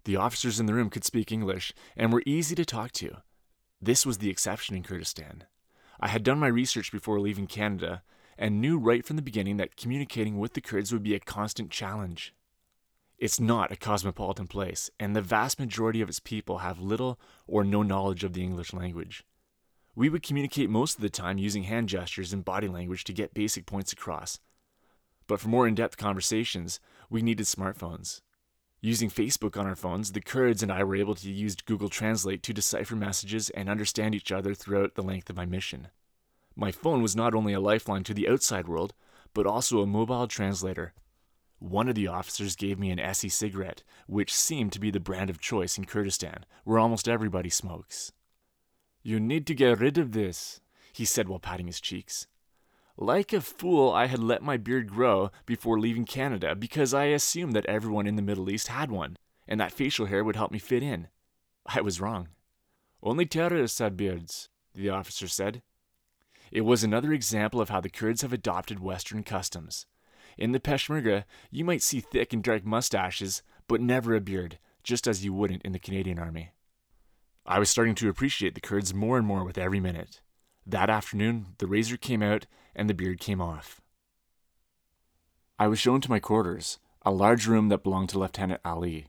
The 0.05 0.17
officers 0.17 0.59
in 0.59 0.67
the 0.67 0.75
room 0.75 0.91
could 0.91 1.05
speak 1.05 1.31
English 1.31 1.73
and 1.97 2.13
were 2.13 2.23
easy 2.27 2.55
to 2.57 2.65
talk 2.65 2.91
to. 2.93 3.19
This 3.83 4.05
was 4.05 4.19
the 4.19 4.29
exception 4.29 4.77
in 4.77 4.83
Kurdistan. 4.83 5.45
I 5.99 6.09
had 6.09 6.23
done 6.23 6.39
my 6.39 6.49
research 6.49 6.93
before 6.93 7.19
leaving 7.19 7.47
Canada 7.47 8.03
and 8.37 8.61
knew 8.61 8.79
right 8.79 9.05
from 9.05 9.17
the 9.17 9.23
beginning 9.23 9.57
that 9.57 9.77
communicating 9.77 10.39
with 10.39 10.53
the 10.53 10.61
Kurds 10.61 10.93
would 10.93 11.03
be 11.03 11.15
a 11.15 11.21
constant 11.21 11.71
challenge. 11.71 12.35
It's 13.19 13.41
not 13.41 13.73
a 13.73 13.77
cosmopolitan 13.77 14.47
place, 14.47 14.91
and 14.99 15.15
the 15.15 15.23
vast 15.23 15.59
majority 15.59 16.01
of 16.01 16.09
its 16.09 16.21
people 16.21 16.59
have 16.59 16.81
little 16.81 17.19
or 17.47 17.65
no 17.65 17.83
knowledge 17.83 18.25
of 18.25 18.33
the 18.33 18.43
English 18.43 18.73
language. 18.73 19.25
We 19.95 20.09
would 20.09 20.23
communicate 20.23 20.71
most 20.71 20.97
of 20.97 21.03
the 21.03 21.11
time 21.11 21.37
using 21.37 21.65
hand 21.65 21.89
gestures 21.89 22.33
and 22.33 22.45
body 22.45 22.69
language 22.69 23.05
to 23.05 23.13
get 23.13 23.35
basic 23.35 23.67
points 23.67 23.93
across. 23.93 24.41
But 25.27 25.41
for 25.41 25.49
more 25.49 25.69
in 25.69 25.75
depth 25.75 25.97
conversations, 25.97 26.81
we 27.11 27.23
needed 27.23 27.47
smartphones. 27.47 28.21
Using 28.83 29.11
Facebook 29.11 29.59
on 29.59 29.67
our 29.67 29.77
phones, 29.77 30.13
the 30.13 30.23
Kurds 30.23 30.63
and 30.63 30.73
I 30.73 30.83
were 30.85 30.97
able 30.97 31.15
to 31.17 31.31
use 31.31 31.55
Google 31.57 31.91
Translate 31.91 32.43
to 32.45 32.55
decipher 32.55 32.97
messages 32.97 33.51
and 33.51 33.69
understand 33.69 34.15
each 34.15 34.33
other 34.33 34.55
throughout 34.55 34.95
the 34.95 35.03
length 35.03 35.29
of 35.29 35.37
my 35.37 35.45
mission. 35.45 35.89
My 36.57 36.73
phone 36.73 37.03
was 37.03 37.15
not 37.15 37.35
only 37.35 37.53
a 37.53 37.61
lifeline 37.61 38.05
to 38.05 38.15
the 38.15 38.29
outside 38.29 38.67
world, 38.67 38.95
but 39.35 39.47
also 39.47 39.81
a 39.81 39.87
mobile 39.87 40.27
translator. 40.27 40.95
One 41.59 41.91
of 41.91 41.95
the 41.95 42.09
officers 42.09 42.57
gave 42.57 42.79
me 42.79 42.91
an 42.91 42.99
Essie 42.99 43.29
cigarette, 43.29 43.83
which 44.07 44.35
seemed 44.35 44.73
to 44.73 44.81
be 44.81 44.91
the 44.91 44.99
brand 44.99 45.29
of 45.29 45.39
choice 45.39 45.77
in 45.77 45.85
Kurdistan, 45.85 46.47
where 46.65 46.79
almost 46.79 47.07
everybody 47.07 47.51
smokes. 47.51 48.13
You 49.03 49.21
need 49.21 49.47
to 49.49 49.55
get 49.55 49.79
rid 49.79 49.99
of 49.99 50.13
this, 50.13 50.63
he 50.95 51.05
said 51.05 51.29
while 51.29 51.39
patting 51.39 51.67
his 51.67 51.83
cheeks. 51.83 52.27
Like 53.03 53.33
a 53.33 53.41
fool, 53.41 53.91
I 53.91 54.09
had 54.09 54.19
let 54.19 54.43
my 54.43 54.59
beard 54.59 54.91
grow 54.91 55.31
before 55.47 55.81
leaving 55.81 56.05
Canada 56.05 56.55
because 56.55 56.93
I 56.93 57.05
assumed 57.05 57.55
that 57.55 57.65
everyone 57.65 58.07
in 58.07 58.17
the 58.17 58.23
Middle 58.23 58.51
East 58.51 58.69
had 58.69 58.91
one, 58.91 59.17
and 59.49 59.59
that 59.59 59.73
facial 59.73 60.05
hair 60.05 60.23
would 60.23 60.37
help 60.37 60.53
me 60.53 60.59
fit 60.59 60.83
in. 60.83 61.09
I 61.65 61.81
was 61.81 61.99
wrong. 61.99 62.29
Only 63.03 63.25
terrorists 63.25 63.79
had 63.79 63.97
beards, 63.97 64.51
the 64.75 64.91
officer 64.91 65.29
said. 65.29 65.63
It 66.53 66.61
was 66.61 66.85
another 66.85 67.15
example 67.15 67.63
of 67.63 67.71
how 67.71 67.81
the 67.81 67.89
Kurds 67.89 68.21
have 68.21 68.35
adopted 68.35 68.81
Western 68.81 69.23
customs. 69.23 69.87
In 70.37 70.53
the 70.53 70.61
Peshmerga, 70.61 71.25
you 71.51 71.65
might 71.65 71.81
see 71.81 72.01
thick 72.01 72.35
and 72.35 72.45
dark 72.45 72.67
mustaches, 72.67 73.43
but 73.67 73.81
never 73.81 74.15
a 74.15 74.21
beard, 74.21 74.59
just 74.83 75.09
as 75.09 75.25
you 75.25 75.33
wouldn't 75.33 75.63
in 75.63 75.73
the 75.73 75.79
Canadian 75.79 76.19
Army. 76.19 76.51
I 77.47 77.61
was 77.61 77.71
starting 77.71 77.95
to 77.95 78.11
appreciate 78.11 78.55
the 78.55 78.61
Kurds 78.61 78.93
more 78.93 79.17
and 79.17 79.27
more 79.27 79.43
with 79.43 79.57
every 79.57 79.81
minute. 79.81 80.21
That 80.67 80.91
afternoon, 80.91 81.55
the 81.59 81.67
razor 81.67 81.97
came 81.97 82.23
out 82.23 82.47
and 82.75 82.89
the 82.89 82.95
beard 82.95 83.21
came 83.21 83.41
off. 83.41 83.81
I 85.59 85.67
was 85.69 85.79
shown 85.79 86.01
to 86.03 86.11
my 86.11 86.21
quarters, 86.21 86.79
a 87.03 87.11
large 87.11 87.47
room 87.47 87.69
that 87.69 87.83
belonged 87.83 88.11
to 88.11 88.19
Lieutenant 88.19 88.61
Ali. 88.65 89.09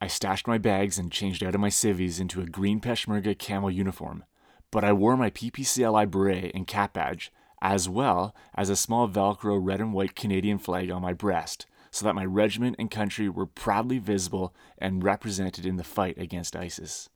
I 0.00 0.06
stashed 0.06 0.46
my 0.46 0.58
bags 0.58 0.98
and 0.98 1.12
changed 1.12 1.42
out 1.42 1.54
of 1.54 1.60
my 1.60 1.68
civvies 1.68 2.20
into 2.20 2.40
a 2.40 2.46
green 2.46 2.80
Peshmerga 2.80 3.38
camel 3.38 3.70
uniform, 3.70 4.24
but 4.70 4.84
I 4.84 4.92
wore 4.92 5.16
my 5.16 5.30
PPCLI 5.30 6.10
beret 6.10 6.52
and 6.54 6.66
cap 6.66 6.94
badge, 6.94 7.32
as 7.60 7.88
well 7.88 8.34
as 8.54 8.70
a 8.70 8.76
small 8.76 9.08
Velcro 9.08 9.58
red 9.60 9.80
and 9.80 9.92
white 9.92 10.14
Canadian 10.14 10.58
flag 10.58 10.90
on 10.90 11.02
my 11.02 11.12
breast, 11.12 11.66
so 11.90 12.04
that 12.04 12.14
my 12.14 12.24
regiment 12.24 12.76
and 12.78 12.90
country 12.90 13.28
were 13.28 13.46
proudly 13.46 13.98
visible 13.98 14.54
and 14.78 15.04
represented 15.04 15.66
in 15.66 15.76
the 15.76 15.84
fight 15.84 16.16
against 16.16 16.56
ISIS. 16.56 17.08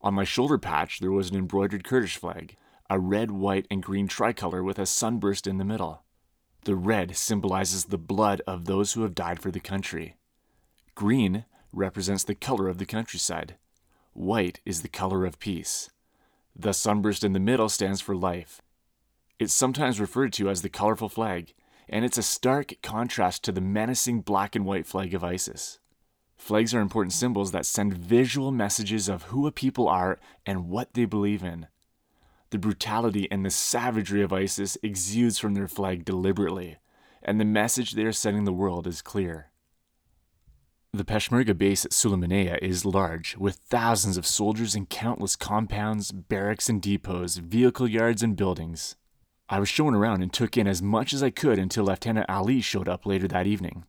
On 0.00 0.14
my 0.14 0.24
shoulder 0.24 0.58
patch, 0.58 1.00
there 1.00 1.12
was 1.12 1.30
an 1.30 1.36
embroidered 1.36 1.84
Kurdish 1.84 2.16
flag, 2.16 2.56
a 2.88 2.98
red, 2.98 3.30
white, 3.30 3.66
and 3.70 3.82
green 3.82 4.08
tricolor 4.08 4.62
with 4.62 4.78
a 4.78 4.86
sunburst 4.86 5.46
in 5.46 5.58
the 5.58 5.64
middle. 5.64 6.02
The 6.64 6.76
red 6.76 7.16
symbolizes 7.16 7.86
the 7.86 7.98
blood 7.98 8.42
of 8.46 8.64
those 8.64 8.92
who 8.92 9.02
have 9.02 9.14
died 9.14 9.40
for 9.40 9.50
the 9.50 9.60
country. 9.60 10.16
Green 10.94 11.44
represents 11.72 12.24
the 12.24 12.34
color 12.34 12.68
of 12.68 12.78
the 12.78 12.86
countryside. 12.86 13.56
White 14.12 14.60
is 14.64 14.82
the 14.82 14.88
color 14.88 15.24
of 15.24 15.38
peace. 15.38 15.90
The 16.54 16.72
sunburst 16.72 17.22
in 17.22 17.34
the 17.34 17.40
middle 17.40 17.68
stands 17.68 18.00
for 18.00 18.16
life. 18.16 18.62
It's 19.38 19.52
sometimes 19.52 20.00
referred 20.00 20.32
to 20.34 20.48
as 20.48 20.62
the 20.62 20.70
colorful 20.70 21.10
flag, 21.10 21.52
and 21.88 22.04
it's 22.04 22.18
a 22.18 22.22
stark 22.22 22.72
contrast 22.82 23.44
to 23.44 23.52
the 23.52 23.60
menacing 23.60 24.22
black 24.22 24.56
and 24.56 24.64
white 24.64 24.86
flag 24.86 25.12
of 25.12 25.22
ISIS. 25.22 25.78
Flags 26.36 26.74
are 26.74 26.80
important 26.80 27.12
symbols 27.12 27.52
that 27.52 27.66
send 27.66 27.94
visual 27.94 28.50
messages 28.50 29.08
of 29.08 29.24
who 29.24 29.46
a 29.46 29.52
people 29.52 29.88
are 29.88 30.18
and 30.44 30.68
what 30.68 30.94
they 30.94 31.04
believe 31.04 31.42
in. 31.42 31.66
The 32.50 32.58
brutality 32.58 33.28
and 33.30 33.44
the 33.44 33.50
savagery 33.50 34.22
of 34.22 34.32
ISIS 34.32 34.78
exudes 34.82 35.38
from 35.38 35.54
their 35.54 35.66
flag 35.66 36.04
deliberately, 36.04 36.76
and 37.22 37.40
the 37.40 37.44
message 37.44 37.92
they 37.92 38.04
are 38.04 38.12
sending 38.12 38.44
the 38.44 38.52
world 38.52 38.86
is 38.86 39.02
clear. 39.02 39.50
The 40.92 41.04
Peshmerga 41.04 41.58
base 41.58 41.84
at 41.84 41.90
Sulaymaniyah 41.90 42.58
is 42.62 42.86
large, 42.86 43.36
with 43.36 43.56
thousands 43.56 44.16
of 44.16 44.26
soldiers 44.26 44.74
and 44.74 44.88
countless 44.88 45.36
compounds, 45.36 46.12
barracks 46.12 46.68
and 46.68 46.80
depots, 46.80 47.36
vehicle 47.36 47.88
yards 47.88 48.22
and 48.22 48.36
buildings. 48.36 48.96
I 49.48 49.58
was 49.58 49.68
shown 49.68 49.94
around 49.94 50.22
and 50.22 50.32
took 50.32 50.56
in 50.56 50.66
as 50.66 50.80
much 50.80 51.12
as 51.12 51.22
I 51.22 51.30
could 51.30 51.58
until 51.58 51.84
Lieutenant 51.84 52.30
Ali 52.30 52.60
showed 52.60 52.88
up 52.88 53.04
later 53.04 53.28
that 53.28 53.46
evening. 53.46 53.84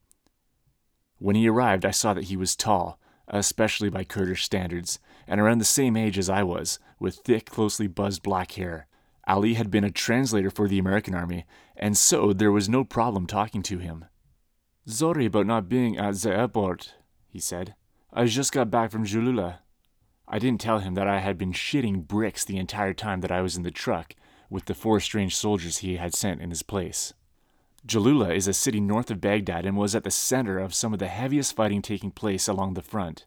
When 1.19 1.35
he 1.35 1.47
arrived, 1.47 1.85
I 1.85 1.91
saw 1.91 2.13
that 2.13 2.25
he 2.25 2.35
was 2.35 2.55
tall, 2.55 2.99
especially 3.27 3.89
by 3.89 4.03
Kurdish 4.03 4.43
standards, 4.43 4.99
and 5.27 5.39
around 5.39 5.59
the 5.59 5.65
same 5.65 5.97
age 5.97 6.17
as 6.17 6.29
I 6.29 6.43
was, 6.43 6.79
with 6.99 7.17
thick, 7.17 7.49
closely 7.49 7.87
buzzed 7.87 8.23
black 8.23 8.53
hair. 8.53 8.87
Ali 9.27 9.55
had 9.55 9.69
been 9.69 9.83
a 9.83 9.91
translator 9.91 10.49
for 10.49 10.67
the 10.67 10.79
American 10.79 11.13
Army, 11.13 11.45
and 11.75 11.97
so 11.97 12.31
there 12.31 12.51
was 12.51 12.69
no 12.69 12.83
problem 12.83 13.27
talking 13.27 13.61
to 13.63 13.77
him. 13.77 14.05
Sorry 14.85 15.25
about 15.25 15.45
not 15.45 15.67
being 15.67 15.97
at 15.97 16.15
the 16.15 16.29
airport, 16.29 16.93
he 17.27 17.39
said. 17.39 17.75
I 18.13 18.25
just 18.25 18.53
got 18.53 18.71
back 18.71 18.89
from 18.89 19.05
Jalula. 19.05 19.59
I 20.27 20.39
didn't 20.39 20.61
tell 20.61 20.79
him 20.79 20.93
that 20.95 21.07
I 21.07 21.19
had 21.19 21.37
been 21.37 21.51
shitting 21.51 22.07
bricks 22.07 22.45
the 22.45 22.57
entire 22.57 22.93
time 22.93 23.19
that 23.21 23.31
I 23.31 23.41
was 23.41 23.57
in 23.57 23.63
the 23.63 23.71
truck 23.71 24.15
with 24.49 24.65
the 24.65 24.73
four 24.73 24.99
strange 24.99 25.35
soldiers 25.35 25.79
he 25.79 25.97
had 25.97 26.13
sent 26.13 26.41
in 26.41 26.49
his 26.49 26.63
place. 26.63 27.13
Jalula 27.87 28.35
is 28.35 28.49
a 28.49 28.53
city 28.53 28.81
north 28.81 29.09
of 29.09 29.21
Baghdad 29.21 29.65
and 29.65 29.77
was 29.77 29.95
at 29.95 30.03
the 30.03 30.11
center 30.11 30.59
of 30.59 30.73
some 30.73 30.91
of 30.91 30.99
the 30.99 31.07
heaviest 31.07 31.55
fighting 31.55 31.81
taking 31.81 32.11
place 32.11 32.49
along 32.49 32.73
the 32.73 32.81
front. 32.81 33.25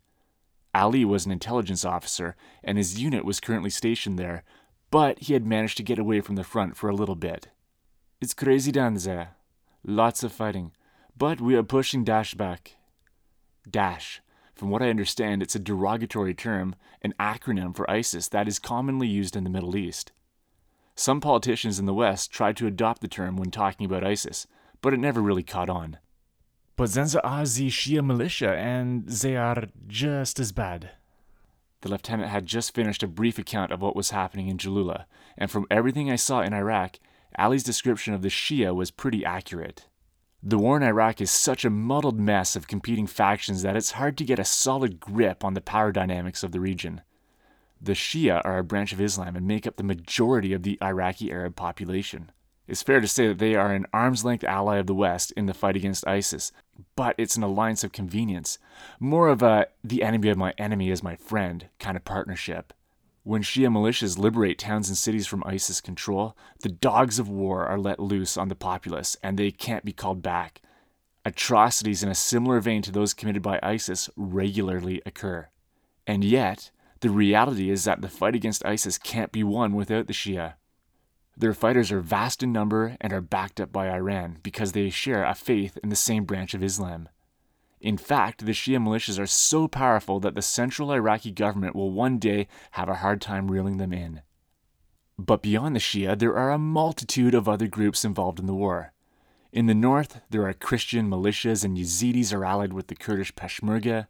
Ali 0.74 1.02
was 1.02 1.24
an 1.24 1.32
intelligence 1.32 1.82
officer, 1.82 2.36
and 2.62 2.76
his 2.76 3.00
unit 3.00 3.24
was 3.24 3.40
currently 3.40 3.70
stationed 3.70 4.18
there, 4.18 4.44
but 4.90 5.18
he 5.20 5.32
had 5.32 5.46
managed 5.46 5.78
to 5.78 5.82
get 5.82 5.98
away 5.98 6.20
from 6.20 6.36
the 6.36 6.44
front 6.44 6.76
for 6.76 6.90
a 6.90 6.94
little 6.94 7.14
bit. 7.14 7.48
It's 8.20 8.34
crazy 8.34 8.70
down 8.70 8.94
there. 8.96 9.36
Lots 9.82 10.22
of 10.22 10.30
fighting. 10.30 10.72
But 11.16 11.40
we 11.40 11.56
are 11.56 11.62
pushing 11.62 12.04
Daesh 12.04 12.36
back. 12.36 12.76
Dash. 13.68 14.20
From 14.54 14.68
what 14.68 14.82
I 14.82 14.90
understand, 14.90 15.42
it's 15.42 15.54
a 15.54 15.58
derogatory 15.58 16.34
term, 16.34 16.74
an 17.00 17.14
acronym 17.18 17.74
for 17.74 17.90
ISIS 17.90 18.28
that 18.28 18.46
is 18.46 18.58
commonly 18.58 19.08
used 19.08 19.36
in 19.36 19.44
the 19.44 19.50
Middle 19.50 19.74
East. 19.74 20.12
Some 20.94 21.20
politicians 21.20 21.78
in 21.78 21.86
the 21.86 21.94
West 21.94 22.30
tried 22.30 22.56
to 22.58 22.66
adopt 22.66 23.00
the 23.00 23.08
term 23.08 23.36
when 23.36 23.50
talking 23.50 23.86
about 23.86 24.04
ISIS, 24.04 24.46
but 24.82 24.92
it 24.92 25.00
never 25.00 25.20
really 25.20 25.42
caught 25.42 25.70
on. 25.70 25.98
But 26.76 26.92
then 26.92 27.08
there 27.08 27.24
are 27.24 27.44
the 27.44 27.68
Shia 27.68 28.04
militia, 28.04 28.54
and 28.56 29.06
they 29.08 29.36
are 29.36 29.68
just 29.86 30.40
as 30.40 30.52
bad. 30.52 30.90
The 31.82 31.88
lieutenant 31.88 32.30
had 32.30 32.46
just 32.46 32.74
finished 32.74 33.02
a 33.02 33.08
brief 33.08 33.38
account 33.38 33.72
of 33.72 33.80
what 33.80 33.96
was 33.96 34.10
happening 34.10 34.48
in 34.48 34.58
Jalula, 34.58 35.06
and 35.38 35.50
from 35.50 35.66
everything 35.70 36.10
I 36.10 36.16
saw 36.16 36.42
in 36.42 36.52
Iraq, 36.52 36.98
Ali's 37.38 37.62
description 37.62 38.12
of 38.12 38.22
the 38.22 38.28
Shia 38.28 38.74
was 38.74 38.90
pretty 38.90 39.24
accurate. 39.24 39.86
The 40.42 40.58
war 40.58 40.76
in 40.76 40.82
Iraq 40.82 41.20
is 41.20 41.30
such 41.30 41.64
a 41.64 41.70
muddled 41.70 42.18
mess 42.18 42.56
of 42.56 42.66
competing 42.66 43.06
factions 43.06 43.62
that 43.62 43.76
it's 43.76 43.92
hard 43.92 44.16
to 44.18 44.24
get 44.24 44.38
a 44.38 44.44
solid 44.44 44.98
grip 44.98 45.44
on 45.44 45.54
the 45.54 45.60
power 45.60 45.92
dynamics 45.92 46.42
of 46.42 46.52
the 46.52 46.60
region. 46.60 47.02
The 47.80 47.92
Shia 47.92 48.42
are 48.44 48.58
a 48.58 48.64
branch 48.64 48.92
of 48.92 49.00
Islam 49.00 49.36
and 49.36 49.46
make 49.46 49.66
up 49.66 49.76
the 49.76 49.82
majority 49.82 50.52
of 50.52 50.62
the 50.62 50.78
Iraqi 50.82 51.32
Arab 51.32 51.56
population. 51.56 52.30
It's 52.68 52.82
fair 52.82 53.00
to 53.00 53.08
say 53.08 53.26
that 53.26 53.38
they 53.38 53.56
are 53.56 53.72
an 53.72 53.86
arm's 53.92 54.24
length 54.24 54.44
ally 54.44 54.76
of 54.76 54.86
the 54.86 54.94
West 54.94 55.32
in 55.32 55.46
the 55.46 55.54
fight 55.54 55.76
against 55.76 56.06
ISIS, 56.06 56.52
but 56.94 57.14
it's 57.18 57.36
an 57.36 57.42
alliance 57.42 57.82
of 57.82 57.90
convenience, 57.90 58.58
more 59.00 59.28
of 59.28 59.42
a 59.42 59.66
the 59.82 60.02
enemy 60.02 60.28
of 60.28 60.38
my 60.38 60.52
enemy 60.56 60.90
is 60.90 61.02
my 61.02 61.16
friend 61.16 61.68
kind 61.78 61.96
of 61.96 62.04
partnership. 62.04 62.72
When 63.22 63.42
Shia 63.42 63.68
militias 63.72 64.18
liberate 64.18 64.58
towns 64.58 64.88
and 64.88 64.96
cities 64.96 65.26
from 65.26 65.42
ISIS 65.44 65.80
control, 65.80 66.36
the 66.60 66.68
dogs 66.68 67.18
of 67.18 67.28
war 67.28 67.66
are 67.66 67.78
let 67.78 67.98
loose 67.98 68.36
on 68.36 68.48
the 68.48 68.54
populace 68.54 69.16
and 69.22 69.38
they 69.38 69.50
can't 69.50 69.84
be 69.84 69.92
called 69.92 70.22
back. 70.22 70.62
Atrocities 71.24 72.02
in 72.02 72.08
a 72.08 72.14
similar 72.14 72.60
vein 72.60 72.82
to 72.82 72.92
those 72.92 73.14
committed 73.14 73.42
by 73.42 73.58
ISIS 73.62 74.08
regularly 74.16 75.02
occur. 75.04 75.48
And 76.06 76.24
yet, 76.24 76.70
the 77.00 77.10
reality 77.10 77.70
is 77.70 77.84
that 77.84 78.02
the 78.02 78.08
fight 78.08 78.34
against 78.34 78.64
ISIS 78.64 78.98
can't 78.98 79.32
be 79.32 79.42
won 79.42 79.74
without 79.74 80.06
the 80.06 80.12
Shia. 80.12 80.54
Their 81.36 81.54
fighters 81.54 81.90
are 81.90 82.00
vast 82.00 82.42
in 82.42 82.52
number 82.52 82.96
and 83.00 83.12
are 83.12 83.22
backed 83.22 83.60
up 83.60 83.72
by 83.72 83.88
Iran 83.88 84.38
because 84.42 84.72
they 84.72 84.90
share 84.90 85.24
a 85.24 85.34
faith 85.34 85.78
in 85.82 85.88
the 85.88 85.96
same 85.96 86.24
branch 86.24 86.52
of 86.52 86.62
Islam. 86.62 87.08
In 87.80 87.96
fact, 87.96 88.44
the 88.44 88.52
Shia 88.52 88.76
militias 88.76 89.18
are 89.18 89.26
so 89.26 89.66
powerful 89.66 90.20
that 90.20 90.34
the 90.34 90.42
central 90.42 90.92
Iraqi 90.92 91.30
government 91.30 91.74
will 91.74 91.90
one 91.90 92.18
day 92.18 92.46
have 92.72 92.90
a 92.90 92.96
hard 92.96 93.22
time 93.22 93.50
reeling 93.50 93.78
them 93.78 93.92
in. 93.92 94.20
But 95.18 95.42
beyond 95.42 95.74
the 95.74 95.80
Shia, 95.80 96.18
there 96.18 96.36
are 96.36 96.50
a 96.50 96.58
multitude 96.58 97.34
of 97.34 97.48
other 97.48 97.66
groups 97.66 98.04
involved 98.04 98.38
in 98.38 98.46
the 98.46 98.54
war. 98.54 98.92
In 99.52 99.66
the 99.66 99.74
north, 99.74 100.20
there 100.28 100.46
are 100.46 100.52
Christian 100.52 101.08
militias 101.08 101.64
and 101.64 101.76
Yazidis 101.76 102.34
are 102.34 102.44
allied 102.44 102.72
with 102.72 102.88
the 102.88 102.94
Kurdish 102.94 103.34
Peshmerga. 103.34 104.08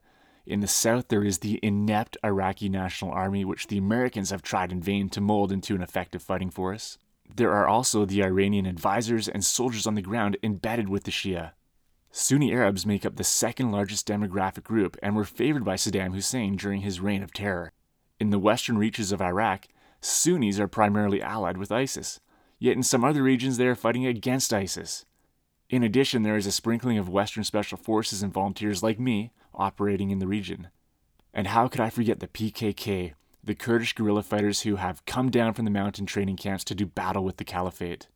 In 0.50 0.58
the 0.58 0.66
south, 0.66 1.06
there 1.06 1.22
is 1.22 1.38
the 1.38 1.60
inept 1.62 2.16
Iraqi 2.24 2.68
National 2.68 3.12
Army, 3.12 3.44
which 3.44 3.68
the 3.68 3.78
Americans 3.78 4.30
have 4.30 4.42
tried 4.42 4.72
in 4.72 4.82
vain 4.82 5.08
to 5.10 5.20
mold 5.20 5.52
into 5.52 5.76
an 5.76 5.80
effective 5.80 6.24
fighting 6.24 6.50
force. 6.50 6.98
There 7.32 7.52
are 7.52 7.68
also 7.68 8.04
the 8.04 8.24
Iranian 8.24 8.66
advisors 8.66 9.28
and 9.28 9.44
soldiers 9.44 9.86
on 9.86 9.94
the 9.94 10.02
ground 10.02 10.36
embedded 10.42 10.88
with 10.88 11.04
the 11.04 11.12
Shia. 11.12 11.52
Sunni 12.10 12.52
Arabs 12.52 12.84
make 12.84 13.06
up 13.06 13.14
the 13.14 13.22
second 13.22 13.70
largest 13.70 14.08
demographic 14.08 14.64
group 14.64 14.96
and 15.00 15.14
were 15.14 15.24
favored 15.24 15.64
by 15.64 15.76
Saddam 15.76 16.14
Hussein 16.14 16.56
during 16.56 16.80
his 16.80 16.98
reign 16.98 17.22
of 17.22 17.32
terror. 17.32 17.72
In 18.18 18.30
the 18.30 18.38
western 18.40 18.76
reaches 18.76 19.12
of 19.12 19.22
Iraq, 19.22 19.68
Sunnis 20.00 20.58
are 20.58 20.66
primarily 20.66 21.22
allied 21.22 21.58
with 21.58 21.70
ISIS, 21.70 22.18
yet 22.58 22.74
in 22.74 22.82
some 22.82 23.04
other 23.04 23.22
regions 23.22 23.56
they 23.56 23.68
are 23.68 23.76
fighting 23.76 24.04
against 24.04 24.52
ISIS. 24.52 25.04
In 25.68 25.84
addition, 25.84 26.24
there 26.24 26.36
is 26.36 26.46
a 26.46 26.50
sprinkling 26.50 26.98
of 26.98 27.08
Western 27.08 27.44
special 27.44 27.78
forces 27.78 28.20
and 28.20 28.32
volunteers 28.32 28.82
like 28.82 28.98
me 28.98 29.30
operating 29.60 30.10
in 30.10 30.18
the 30.18 30.26
region. 30.26 30.68
And 31.32 31.46
how 31.46 31.68
could 31.68 31.80
I 31.80 31.90
forget 31.90 32.18
the 32.18 32.26
PKK, 32.26 33.12
the 33.44 33.54
Kurdish 33.54 33.92
guerrilla 33.92 34.22
fighters 34.22 34.62
who 34.62 34.76
have 34.76 35.04
come 35.04 35.30
down 35.30 35.54
from 35.54 35.64
the 35.64 35.70
mountain 35.70 36.06
training 36.06 36.36
camps 36.36 36.64
to 36.64 36.74
do 36.74 36.86
battle 36.86 37.22
with 37.22 37.36
the 37.36 37.44
caliphate? 37.44 38.08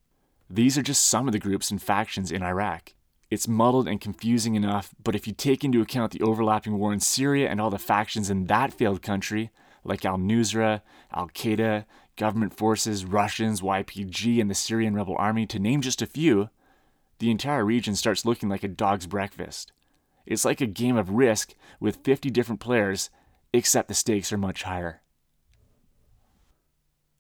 These 0.51 0.77
are 0.77 0.83
just 0.83 1.07
some 1.07 1.29
of 1.29 1.33
the 1.33 1.39
groups 1.39 1.71
and 1.71 1.81
factions 1.81 2.33
in 2.33 2.43
Iraq. 2.43 2.95
It's 3.31 3.49
muddled 3.49 3.89
and 3.89 4.01
confusing 4.01 4.55
enough, 4.55 4.95
but 5.03 5.15
if 5.15 5.27
you 5.27 5.33
take 5.33 5.65
into 5.65 5.81
account 5.81 6.13
the 6.13 6.23
overlapping 6.23 6.79
war 6.79 6.93
in 6.93 7.01
Syria 7.01 7.49
and 7.49 7.61
all 7.61 7.71
the 7.71 7.79
factions 7.79 8.31
in 8.31 8.47
that 8.47 8.73
failed 8.73 9.03
country, 9.03 9.51
like 9.85 10.05
Al 10.05 10.19
Nusra, 10.19 10.83
Al 11.13 11.29
Qaeda, 11.29 11.85
government 12.17 12.57
forces, 12.57 13.05
Russians, 13.05 13.61
YPG, 13.61 14.41
and 14.41 14.51
the 14.51 14.55
Syrian 14.55 14.95
rebel 14.95 15.17
army, 15.19 15.47
to 15.47 15.59
name 15.59 15.81
just 15.81 16.03
a 16.03 16.07
few, 16.07 16.51
the 17.19 17.31
entire 17.31 17.65
region 17.65 17.97
starts 17.97 18.25
looking 18.25 18.49
like 18.49 18.63
a 18.63 18.69
dog's 18.69 19.07
breakfast. 19.07 19.73
It's 20.27 20.45
like 20.45 20.61
a 20.61 20.67
game 20.67 20.97
of 20.97 21.11
risk 21.11 21.55
with 21.81 22.05
50 22.05 22.31
different 22.31 22.61
players, 22.61 23.11
except 23.53 23.89
the 23.89 23.95
stakes 23.95 24.33
are 24.33 24.39
much 24.39 24.63
higher. 24.63 25.03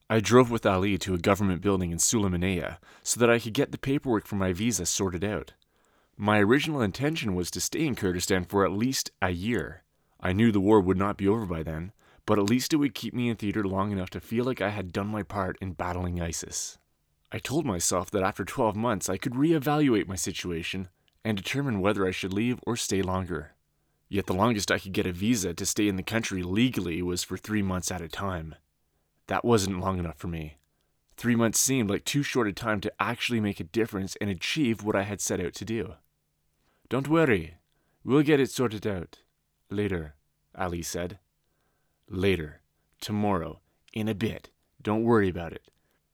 I 0.08 0.20
drove 0.20 0.50
with 0.50 0.66
Ali 0.66 0.98
to 0.98 1.14
a 1.14 1.18
government 1.18 1.62
building 1.62 1.90
in 1.90 1.98
Sulaymaniyah 1.98 2.78
so 3.02 3.18
that 3.20 3.30
I 3.30 3.38
could 3.38 3.54
get 3.54 3.72
the 3.72 3.78
paperwork 3.78 4.26
for 4.26 4.36
my 4.36 4.52
visa 4.52 4.86
sorted 4.86 5.24
out. 5.24 5.54
My 6.16 6.38
original 6.40 6.82
intention 6.82 7.34
was 7.34 7.50
to 7.50 7.60
stay 7.60 7.86
in 7.86 7.94
Kurdistan 7.94 8.44
for 8.44 8.64
at 8.64 8.72
least 8.72 9.10
a 9.20 9.30
year. 9.30 9.82
I 10.20 10.32
knew 10.32 10.52
the 10.52 10.60
war 10.60 10.80
would 10.80 10.96
not 10.96 11.16
be 11.16 11.26
over 11.26 11.46
by 11.46 11.62
then, 11.62 11.92
but 12.26 12.38
at 12.38 12.48
least 12.48 12.72
it 12.72 12.76
would 12.76 12.94
keep 12.94 13.12
me 13.12 13.28
in 13.28 13.36
theater 13.36 13.64
long 13.64 13.92
enough 13.92 14.10
to 14.10 14.20
feel 14.20 14.44
like 14.44 14.60
I 14.60 14.70
had 14.70 14.92
done 14.92 15.08
my 15.08 15.22
part 15.22 15.58
in 15.60 15.72
battling 15.72 16.20
ISIS. 16.20 16.78
I 17.32 17.38
told 17.38 17.66
myself 17.66 18.10
that 18.12 18.22
after 18.22 18.44
12 18.44 18.76
months 18.76 19.08
I 19.08 19.16
could 19.16 19.32
reevaluate 19.32 20.06
my 20.06 20.14
situation 20.14 20.88
and 21.24 21.36
determine 21.36 21.80
whether 21.80 22.06
I 22.06 22.10
should 22.10 22.32
leave 22.32 22.60
or 22.66 22.76
stay 22.76 23.02
longer. 23.02 23.52
Yet 24.08 24.26
the 24.26 24.34
longest 24.34 24.70
I 24.70 24.78
could 24.78 24.92
get 24.92 25.06
a 25.06 25.12
visa 25.12 25.54
to 25.54 25.66
stay 25.66 25.88
in 25.88 25.96
the 25.96 26.02
country 26.02 26.42
legally 26.42 27.02
was 27.02 27.24
for 27.24 27.36
three 27.36 27.62
months 27.62 27.90
at 27.90 28.02
a 28.02 28.08
time. 28.08 28.54
That 29.26 29.44
wasn't 29.44 29.80
long 29.80 29.98
enough 29.98 30.18
for 30.18 30.28
me. 30.28 30.58
Three 31.16 31.36
months 31.36 31.60
seemed 31.60 31.88
like 31.88 32.04
too 32.04 32.22
short 32.22 32.48
a 32.48 32.52
time 32.52 32.80
to 32.82 32.92
actually 33.00 33.40
make 33.40 33.60
a 33.60 33.64
difference 33.64 34.16
and 34.20 34.28
achieve 34.28 34.82
what 34.82 34.96
I 34.96 35.02
had 35.02 35.20
set 35.20 35.40
out 35.40 35.54
to 35.54 35.64
do. 35.64 35.94
Don't 36.88 37.08
worry, 37.08 37.56
we'll 38.04 38.22
get 38.22 38.40
it 38.40 38.50
sorted 38.50 38.86
out. 38.86 39.20
Later, 39.70 40.14
Ali 40.56 40.82
said. 40.82 41.18
Later. 42.08 42.60
Tomorrow. 43.00 43.60
In 43.92 44.08
a 44.08 44.14
bit. 44.14 44.50
Don't 44.82 45.04
worry 45.04 45.28
about 45.28 45.52
it. 45.52 45.70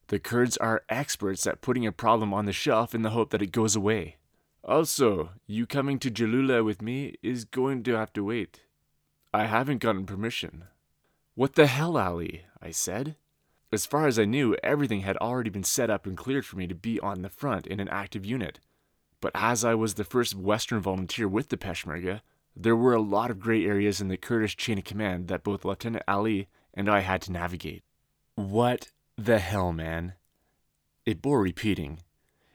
The 0.07 0.18
Kurds 0.18 0.57
are 0.57 0.85
experts 0.88 1.46
at 1.46 1.61
putting 1.61 1.87
a 1.87 1.92
problem 1.92 2.33
on 2.33 2.46
the 2.46 2.53
shelf 2.53 2.94
in 2.94 3.03
the 3.03 3.11
hope 3.11 3.31
that 3.31 3.42
it 3.42 3.53
goes 3.53 3.77
away. 3.77 4.16
Also, 4.64 5.31
you 5.46 5.66
coming 5.66 5.99
to 5.99 6.11
Jalula 6.11 6.64
with 6.64 6.83
me 6.83 7.14
is 7.23 7.44
going 7.44 7.83
to 7.85 7.96
have 7.96 8.12
to 8.12 8.25
wait. 8.25 8.62
I 9.33 9.46
haven't 9.46 9.79
gotten 9.79 10.05
permission. 10.07 10.64
What 11.35 11.55
the 11.55 11.66
hell, 11.66 11.96
Ali? 11.96 12.44
I 12.61 12.70
said. 12.70 13.16
As 13.73 13.87
far 13.87 14.07
as 14.07 14.18
I 14.18 14.25
knew, 14.25 14.57
everything 14.62 15.01
had 15.01 15.16
already 15.18 15.51
been 15.51 15.64
set 15.64 15.90
up 15.90 16.05
and 16.05 16.16
cleared 16.16 16.44
for 16.44 16.57
me 16.57 16.66
to 16.66 16.75
be 16.75 16.99
on 17.01 17.23
the 17.23 17.29
front 17.29 17.66
in 17.66 17.81
an 17.81 17.88
active 17.88 18.25
unit. 18.27 18.59
But 19.20 19.33
as 19.35 19.64
I 19.64 19.75
was 19.75 19.94
the 19.94 20.05
first 20.05 20.35
Western 20.35 20.81
volunteer 20.81 21.29
with 21.29 21.49
the 21.49 21.57
Peshmerga, 21.57 22.20
there 22.57 22.77
were 22.77 22.94
a 22.94 23.01
lot 23.01 23.31
of 23.31 23.38
gray 23.38 23.64
areas 23.64 24.01
in 24.01 24.09
the 24.09 24.16
Kurdish 24.16 24.57
chain 24.57 24.79
of 24.79 24.85
command 24.85 25.29
that 25.29 25.44
both 25.44 25.64
Lieutenant 25.64 26.05
Ali 26.09 26.49
and 26.75 26.88
I 26.88 27.01
had 27.01 27.23
to 27.23 27.33
navigate. 27.33 27.85
What 28.35 28.90
the 29.16 29.38
hell, 29.38 29.73
man? 29.73 30.14
It 31.07 31.23
bore 31.23 31.40
repeating. 31.40 32.01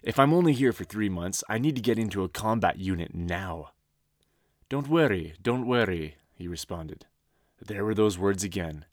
If 0.06 0.20
I'm 0.20 0.36
only 0.36 0.54
here 0.54 0.72
for 0.72 0.84
three 0.84 1.10
months, 1.10 1.44
I 1.50 1.58
need 1.58 1.76
to 1.78 1.82
get 1.82 1.98
into 1.98 2.24
a 2.24 2.30
combat 2.30 2.78
unit 2.78 3.15
now. 3.15 3.72
Don't 4.70 4.88
worry, 4.88 5.34
don't 5.41 5.65
worry, 5.65 6.18
he 6.36 6.48
responded. 6.48 7.08
There 7.60 7.84
were 7.84 7.96
those 7.96 8.15
words 8.15 8.44
again. 8.44 8.86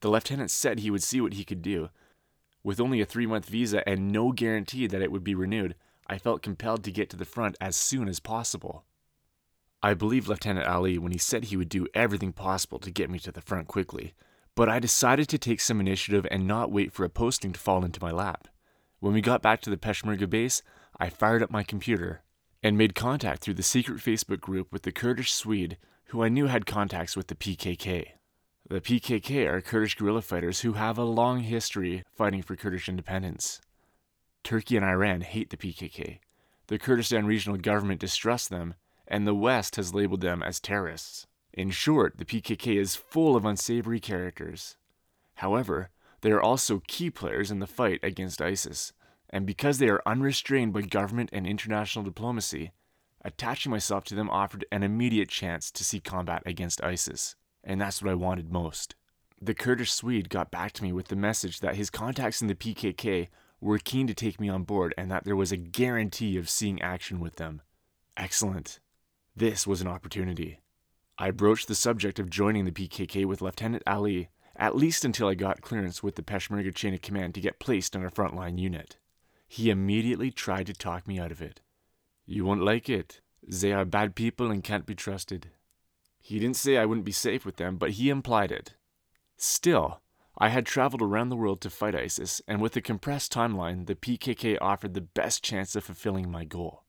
The 0.00 0.10
lieutenant 0.10 0.50
said 0.50 0.80
he 0.80 0.90
would 0.90 1.02
see 1.02 1.22
what 1.22 1.32
he 1.32 1.44
could 1.44 1.62
do. 1.62 1.88
With 2.62 2.80
only 2.80 3.00
a 3.00 3.06
three 3.06 3.24
month 3.24 3.46
visa 3.46 3.88
and 3.88 4.12
no 4.12 4.30
guarantee 4.30 4.86
that 4.86 5.00
it 5.00 5.10
would 5.10 5.24
be 5.24 5.34
renewed, 5.34 5.74
I 6.06 6.18
felt 6.18 6.42
compelled 6.42 6.84
to 6.84 6.92
get 6.92 7.08
to 7.10 7.16
the 7.16 7.24
front 7.24 7.56
as 7.62 7.74
soon 7.74 8.06
as 8.06 8.20
possible. 8.20 8.84
I 9.82 9.94
believed 9.94 10.28
Lieutenant 10.28 10.66
Ali 10.66 10.98
when 10.98 11.12
he 11.12 11.18
said 11.18 11.44
he 11.44 11.56
would 11.56 11.70
do 11.70 11.86
everything 11.94 12.34
possible 12.34 12.78
to 12.80 12.90
get 12.90 13.08
me 13.08 13.18
to 13.20 13.32
the 13.32 13.40
front 13.40 13.68
quickly, 13.68 14.12
but 14.54 14.68
I 14.68 14.80
decided 14.80 15.30
to 15.30 15.38
take 15.38 15.62
some 15.62 15.80
initiative 15.80 16.26
and 16.30 16.46
not 16.46 16.70
wait 16.70 16.92
for 16.92 17.04
a 17.04 17.08
posting 17.08 17.54
to 17.54 17.58
fall 17.58 17.86
into 17.86 18.02
my 18.02 18.10
lap. 18.10 18.48
When 19.00 19.12
we 19.12 19.20
got 19.20 19.42
back 19.42 19.60
to 19.62 19.70
the 19.70 19.76
Peshmerga 19.76 20.28
base, 20.28 20.62
I 20.98 21.08
fired 21.08 21.42
up 21.42 21.50
my 21.50 21.62
computer 21.62 22.22
and 22.62 22.76
made 22.76 22.94
contact 22.94 23.42
through 23.42 23.54
the 23.54 23.62
secret 23.62 23.98
Facebook 23.98 24.40
group 24.40 24.72
with 24.72 24.82
the 24.82 24.92
Kurdish 24.92 25.32
Swede 25.32 25.78
who 26.08 26.22
I 26.22 26.28
knew 26.28 26.46
had 26.46 26.66
contacts 26.66 27.16
with 27.16 27.28
the 27.28 27.34
PKK. 27.34 28.12
The 28.68 28.80
PKK 28.80 29.46
are 29.46 29.60
Kurdish 29.60 29.94
guerrilla 29.94 30.22
fighters 30.22 30.60
who 30.60 30.72
have 30.72 30.98
a 30.98 31.04
long 31.04 31.40
history 31.40 32.02
fighting 32.10 32.42
for 32.42 32.56
Kurdish 32.56 32.88
independence. 32.88 33.60
Turkey 34.42 34.76
and 34.76 34.84
Iran 34.84 35.20
hate 35.20 35.50
the 35.50 35.56
PKK. 35.56 36.20
The 36.68 36.78
Kurdistan 36.78 37.26
regional 37.26 37.58
government 37.58 38.00
distrusts 38.00 38.48
them, 38.48 38.74
and 39.06 39.26
the 39.26 39.34
West 39.34 39.76
has 39.76 39.94
labeled 39.94 40.22
them 40.22 40.42
as 40.42 40.60
terrorists. 40.60 41.26
In 41.52 41.70
short, 41.70 42.16
the 42.18 42.24
PKK 42.24 42.76
is 42.76 42.96
full 42.96 43.36
of 43.36 43.44
unsavory 43.44 44.00
characters. 44.00 44.76
However, 45.36 45.90
they 46.20 46.30
are 46.30 46.42
also 46.42 46.82
key 46.86 47.10
players 47.10 47.50
in 47.50 47.60
the 47.60 47.66
fight 47.66 48.00
against 48.02 48.42
ISIS, 48.42 48.92
and 49.30 49.46
because 49.46 49.78
they 49.78 49.88
are 49.88 50.02
unrestrained 50.06 50.72
by 50.72 50.82
government 50.82 51.30
and 51.32 51.46
international 51.46 52.04
diplomacy, 52.04 52.72
attaching 53.22 53.70
myself 53.70 54.04
to 54.04 54.14
them 54.14 54.30
offered 54.30 54.64
an 54.72 54.82
immediate 54.82 55.28
chance 55.28 55.70
to 55.70 55.84
see 55.84 56.00
combat 56.00 56.42
against 56.46 56.82
ISIS, 56.82 57.36
and 57.62 57.80
that's 57.80 58.02
what 58.02 58.10
I 58.10 58.14
wanted 58.14 58.50
most. 58.50 58.94
The 59.40 59.54
Kurdish 59.54 59.92
Swede 59.92 60.30
got 60.30 60.50
back 60.50 60.72
to 60.72 60.82
me 60.82 60.92
with 60.92 61.08
the 61.08 61.16
message 61.16 61.60
that 61.60 61.76
his 61.76 61.90
contacts 61.90 62.42
in 62.42 62.48
the 62.48 62.54
PKK 62.54 63.28
were 63.60 63.78
keen 63.78 64.06
to 64.06 64.14
take 64.14 64.40
me 64.40 64.48
on 64.48 64.64
board 64.64 64.94
and 64.96 65.10
that 65.10 65.24
there 65.24 65.36
was 65.36 65.52
a 65.52 65.56
guarantee 65.56 66.36
of 66.36 66.48
seeing 66.48 66.80
action 66.82 67.20
with 67.20 67.36
them. 67.36 67.62
Excellent. 68.16 68.80
This 69.36 69.66
was 69.66 69.80
an 69.80 69.86
opportunity. 69.86 70.58
I 71.18 71.30
broached 71.30 71.68
the 71.68 71.74
subject 71.74 72.18
of 72.18 72.30
joining 72.30 72.64
the 72.64 72.72
PKK 72.72 73.24
with 73.24 73.40
Lieutenant 73.40 73.82
Ali, 73.86 74.28
at 74.58 74.76
least 74.76 75.04
until 75.04 75.28
I 75.28 75.34
got 75.34 75.62
clearance 75.62 76.02
with 76.02 76.16
the 76.16 76.22
Peshmerga 76.22 76.74
chain 76.74 76.92
of 76.92 77.00
command 77.00 77.34
to 77.34 77.40
get 77.40 77.60
placed 77.60 77.94
on 77.94 78.04
a 78.04 78.10
frontline 78.10 78.58
unit. 78.58 78.96
He 79.46 79.70
immediately 79.70 80.30
tried 80.30 80.66
to 80.66 80.74
talk 80.74 81.06
me 81.06 81.18
out 81.18 81.30
of 81.30 81.40
it. 81.40 81.60
You 82.26 82.44
won't 82.44 82.62
like 82.62 82.90
it. 82.90 83.20
They 83.46 83.72
are 83.72 83.84
bad 83.84 84.14
people 84.14 84.50
and 84.50 84.62
can't 84.62 84.84
be 84.84 84.94
trusted. 84.94 85.50
He 86.20 86.38
didn't 86.38 86.56
say 86.56 86.76
I 86.76 86.84
wouldn't 86.84 87.06
be 87.06 87.12
safe 87.12 87.46
with 87.46 87.56
them, 87.56 87.76
but 87.76 87.92
he 87.92 88.10
implied 88.10 88.52
it. 88.52 88.74
Still, 89.36 90.02
I 90.36 90.48
had 90.50 90.66
traveled 90.66 91.02
around 91.02 91.30
the 91.30 91.36
world 91.36 91.60
to 91.62 91.70
fight 91.70 91.94
ISIS, 91.94 92.42
and 92.46 92.60
with 92.60 92.76
a 92.76 92.80
compressed 92.80 93.32
timeline, 93.32 93.86
the 93.86 93.94
PKK 93.94 94.58
offered 94.60 94.94
the 94.94 95.00
best 95.00 95.42
chance 95.42 95.74
of 95.74 95.84
fulfilling 95.84 96.30
my 96.30 96.44
goal. 96.44 96.84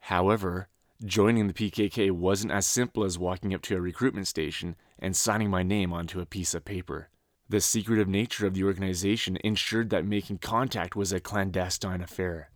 However, 0.00 0.68
joining 1.04 1.46
the 1.46 1.54
PKK 1.54 2.10
wasn't 2.10 2.52
as 2.52 2.66
simple 2.66 3.04
as 3.04 3.18
walking 3.18 3.54
up 3.54 3.62
to 3.62 3.76
a 3.76 3.80
recruitment 3.80 4.26
station 4.26 4.74
and 4.98 5.14
signing 5.14 5.48
my 5.48 5.62
name 5.62 5.92
onto 5.92 6.20
a 6.20 6.26
piece 6.26 6.54
of 6.54 6.64
paper. 6.64 7.08
The 7.48 7.60
secretive 7.60 8.08
nature 8.08 8.46
of 8.46 8.54
the 8.54 8.64
organization 8.64 9.38
ensured 9.44 9.90
that 9.90 10.04
making 10.04 10.38
contact 10.38 10.96
was 10.96 11.12
a 11.12 11.20
clandestine 11.20 12.02
affair. 12.02 12.50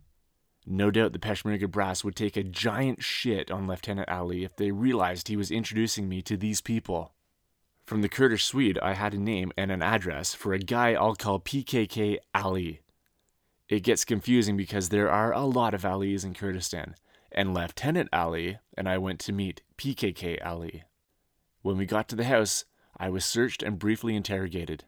No 0.65 0.91
doubt 0.91 1.13
the 1.13 1.19
Peshmerga 1.19 1.69
brass 1.69 2.03
would 2.03 2.15
take 2.15 2.37
a 2.37 2.43
giant 2.43 3.01
shit 3.01 3.49
on 3.49 3.65
Lieutenant 3.65 4.09
Ali 4.09 4.43
if 4.43 4.55
they 4.55 4.71
realized 4.71 5.27
he 5.27 5.37
was 5.37 5.49
introducing 5.49 6.07
me 6.07 6.21
to 6.21 6.37
these 6.37 6.61
people. 6.61 7.13
From 7.85 8.01
the 8.01 8.09
Kurdish 8.09 8.45
Swede, 8.45 8.79
I 8.79 8.93
had 8.93 9.13
a 9.13 9.19
name 9.19 9.51
and 9.57 9.71
an 9.71 9.81
address 9.81 10.33
for 10.33 10.53
a 10.53 10.59
guy 10.59 10.93
I'll 10.93 11.15
call 11.15 11.39
PKK 11.39 12.17
Ali. 12.35 12.81
It 13.67 13.83
gets 13.83 14.05
confusing 14.05 14.55
because 14.55 14.89
there 14.89 15.09
are 15.09 15.33
a 15.33 15.45
lot 15.45 15.73
of 15.73 15.83
Alis 15.85 16.23
in 16.23 16.33
Kurdistan, 16.33 16.95
and 17.33 17.53
Lieutenant 17.53 18.09
Ali 18.13 18.59
and 18.77 18.87
I 18.87 18.97
went 18.97 19.19
to 19.21 19.31
meet 19.31 19.61
PKK 19.77 20.45
Ali. 20.45 20.83
When 21.61 21.77
we 21.77 21.85
got 21.85 22.07
to 22.09 22.15
the 22.15 22.25
house, 22.25 22.65
I 22.97 23.09
was 23.09 23.25
searched 23.25 23.63
and 23.63 23.79
briefly 23.79 24.15
interrogated. 24.15 24.85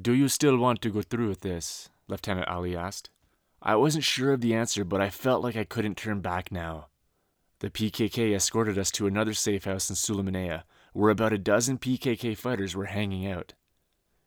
Do 0.00 0.12
you 0.12 0.28
still 0.28 0.58
want 0.58 0.82
to 0.82 0.90
go 0.90 1.02
through 1.02 1.28
with 1.28 1.40
this? 1.40 1.90
Lieutenant 2.08 2.48
Ali 2.48 2.76
asked. 2.76 3.10
I 3.60 3.76
wasn't 3.76 4.04
sure 4.04 4.32
of 4.32 4.40
the 4.40 4.54
answer, 4.54 4.84
but 4.84 5.00
I 5.00 5.10
felt 5.10 5.42
like 5.42 5.56
I 5.56 5.64
couldn't 5.64 5.96
turn 5.96 6.20
back 6.20 6.52
now. 6.52 6.88
The 7.60 7.70
PKK 7.70 8.34
escorted 8.34 8.78
us 8.78 8.92
to 8.92 9.08
another 9.08 9.34
safe 9.34 9.64
house 9.64 9.90
in 9.90 9.96
Sulaymaniyah, 9.96 10.62
where 10.92 11.10
about 11.10 11.32
a 11.32 11.38
dozen 11.38 11.78
PKK 11.78 12.36
fighters 12.36 12.76
were 12.76 12.84
hanging 12.84 13.26
out. 13.26 13.54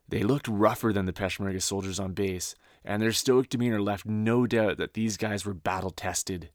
They 0.08 0.24
looked 0.24 0.50
rougher 0.50 0.91
than 0.91 1.06
the 1.06 1.13
Peshmerga 1.13 1.62
soldiers 1.62 2.00
on 2.00 2.12
base, 2.12 2.56
and 2.84 3.02
their 3.02 3.13
stoic 3.13 3.47
demeanor 3.47 3.82
left 3.82 4.06
no 4.06 4.45
doubt 4.45 4.78
that 4.78 4.93
these 4.93 5.15
guys 5.15 5.45
were 5.45 5.54
battle 5.54 5.91
tested. 5.91 6.50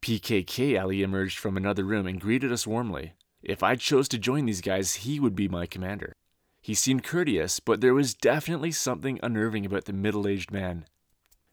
PKK 0.00 0.80
Ali 0.80 1.02
emerged 1.02 1.38
from 1.38 1.56
another 1.56 1.84
room 1.84 2.06
and 2.06 2.20
greeted 2.20 2.52
us 2.52 2.66
warmly. 2.66 3.14
If 3.42 3.62
I 3.62 3.76
chose 3.76 4.08
to 4.08 4.18
join 4.18 4.46
these 4.46 4.60
guys, 4.60 4.94
he 4.94 5.20
would 5.20 5.36
be 5.36 5.48
my 5.48 5.66
commander. 5.66 6.12
He 6.60 6.74
seemed 6.74 7.04
courteous, 7.04 7.60
but 7.60 7.80
there 7.80 7.94
was 7.94 8.14
definitely 8.14 8.72
something 8.72 9.20
unnerving 9.22 9.64
about 9.64 9.84
the 9.84 9.92
middle 9.92 10.26
aged 10.26 10.50
man. 10.50 10.84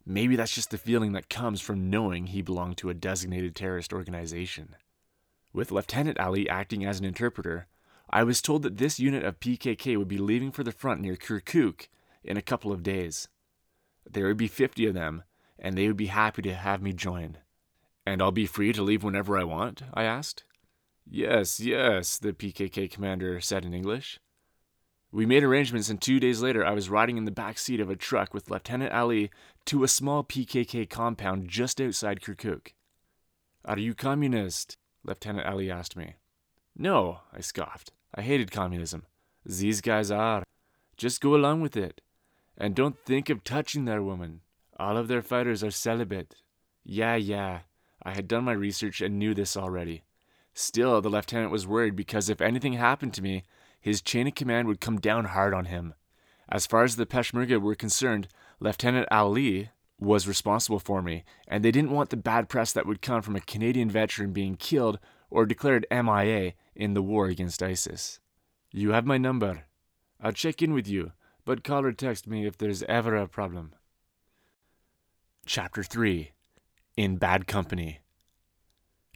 Maybe 0.06 0.36
that's 0.36 0.56
just 0.56 0.72
the 0.72 0.78
feeling 0.78 1.14
that 1.14 1.30
comes 1.30 1.62
from 1.62 1.90
knowing 1.90 2.28
he 2.28 2.42
belonged 2.42 2.78
to 2.78 2.90
a 2.90 2.96
designated 2.96 3.56
terrorist 3.56 3.94
organization. 3.94 4.76
With 5.54 5.72
Lieutenant 5.72 6.20
Ali 6.20 6.50
acting 6.50 6.84
as 6.84 7.00
an 7.00 7.06
interpreter, 7.06 7.68
I 8.10 8.24
was 8.24 8.42
told 8.42 8.64
that 8.64 8.78
this 8.78 9.00
unit 9.00 9.24
of 9.24 9.40
PKK 9.40 9.98
would 9.98 10.08
be 10.08 10.18
leaving 10.18 10.52
for 10.52 10.64
the 10.64 10.72
front 10.72 11.00
near 11.00 11.16
Kirkuk 11.16 11.88
in 12.24 12.36
a 12.36 12.42
couple 12.42 12.72
of 12.72 12.84
days. 12.84 13.28
There 14.10 14.28
would 14.28 14.38
be 14.38 14.48
50 14.48 14.88
of 14.88 14.94
them, 14.94 15.24
and 15.60 15.78
they 15.78 15.88
would 15.88 15.98
be 15.98 16.08
happy 16.08 16.42
to 16.42 16.54
have 16.54 16.82
me 16.82 16.92
join. 16.92 17.38
And 18.06 18.22
I'll 18.22 18.32
be 18.32 18.46
free 18.46 18.74
to 18.74 18.82
leave 18.82 19.04
whenever 19.04 19.38
I 19.38 19.44
want? 19.44 19.84
I 19.94 20.04
asked. 20.04 20.44
Yes, 21.10 21.60
yes, 21.60 22.18
the 22.18 22.34
PKK 22.34 22.90
commander 22.90 23.40
said 23.40 23.66
in 23.66 23.74
English. 23.74 24.20
We 25.12 25.26
made 25.26 25.44
arrangements, 25.44 25.90
and 25.90 26.02
two 26.02 26.20
days 26.20 26.42
later, 26.42 26.66
I 26.66 26.72
was 26.72 26.90
riding 26.90 27.18
in 27.18 27.26
the 27.26 27.32
back 27.32 27.60
seat 27.60 27.80
of 27.80 27.90
a 27.90 27.96
truck 27.96 28.34
with 28.34 28.50
Lieutenant 28.50 28.94
Ali 28.94 29.30
to 29.66 29.84
a 29.84 29.88
small 29.88 30.24
PKK 30.24 30.90
compound 30.90 31.50
just 31.50 31.80
outside 31.80 32.22
Kirkuk. 32.22 32.74
Are 33.64 33.78
you 33.78 33.94
communist? 33.94 34.76
Lieutenant 35.04 35.46
Ali 35.46 35.70
asked 35.70 35.96
me. 35.96 36.16
No, 36.76 37.20
I 37.32 37.42
scoffed. 37.42 37.92
I 38.16 38.22
hated 38.22 38.52
communism. 38.52 39.06
These 39.46 39.82
guys 39.82 40.10
are. 40.10 40.44
Just 40.98 41.22
go 41.22 41.36
along 41.36 41.62
with 41.62 41.78
it. 41.78 42.02
And 42.58 42.74
don't 42.74 42.98
think 43.06 43.30
of 43.30 43.44
touching 43.44 43.86
their 43.86 44.02
woman. 44.02 44.42
All 44.80 44.98
of 44.98 45.08
their 45.08 45.22
fighters 45.22 45.64
are 45.64 45.72
celibate. 45.72 46.36
Yeah, 46.84 47.16
yeah. 47.16 47.60
I 48.04 48.12
had 48.14 48.28
done 48.28 48.44
my 48.44 48.52
research 48.52 49.02
and 49.02 49.18
knew 49.18 49.34
this 49.34 49.56
already. 49.56 50.04
Still, 50.54 51.02
the 51.02 51.10
lieutenant 51.10 51.52
was 51.52 51.66
worried 51.66 51.96
because 51.96 52.30
if 52.30 52.42
anything 52.42 52.74
happened 52.74 53.14
to 53.16 53.22
me, 53.22 53.44
his 53.80 54.02
chain 54.02 54.28
of 54.28 54.36
command 54.36 54.68
would 54.68 54.82
come 54.82 55.00
down 55.00 55.26
hard 55.26 55.54
on 55.54 55.66
him. 55.66 55.94
As 56.50 56.68
far 56.68 56.84
as 56.84 56.96
the 56.96 57.06
Peshmerga 57.06 57.60
were 57.60 57.76
concerned, 57.76 58.28
Lieutenant 58.60 59.08
Ali 59.12 59.70
was 60.00 60.28
responsible 60.28 60.80
for 60.80 61.02
me, 61.02 61.24
and 61.48 61.64
they 61.64 61.72
didn't 61.72 61.92
want 61.92 62.10
the 62.10 62.18
bad 62.18 62.50
press 62.50 62.74
that 62.74 62.86
would 62.86 63.02
come 63.02 63.22
from 63.22 63.36
a 63.36 63.42
Canadian 63.42 63.90
veteran 63.90 64.34
being 64.34 64.56
killed 64.56 65.00
or 65.30 65.46
declared 65.46 65.88
MIA 65.90 66.54
in 66.76 66.94
the 66.94 67.02
war 67.02 67.28
against 67.28 67.64
ISIS. 67.64 68.20
You 68.72 68.92
have 68.92 69.06
my 69.06 69.18
number. 69.18 69.66
I'll 70.22 70.32
check 70.32 70.62
in 70.62 70.74
with 70.74 70.88
you, 70.88 71.14
but 71.46 71.64
call 71.64 71.86
or 71.86 71.92
text 71.92 72.28
me 72.28 72.46
if 72.46 72.58
there's 72.58 72.84
ever 72.84 73.16
a 73.16 73.28
problem. 73.28 73.74
Chapter 75.46 75.84
3 75.84 76.32
In 76.96 77.18
Bad 77.18 77.48
Company 77.48 78.02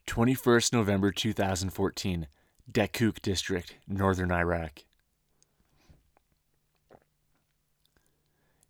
21st 0.08 0.74
November 0.74 1.12
2014, 1.12 2.28
Dakuk 2.72 3.22
District, 3.22 3.76
Northern 3.88 4.32
Iraq. 4.32 4.84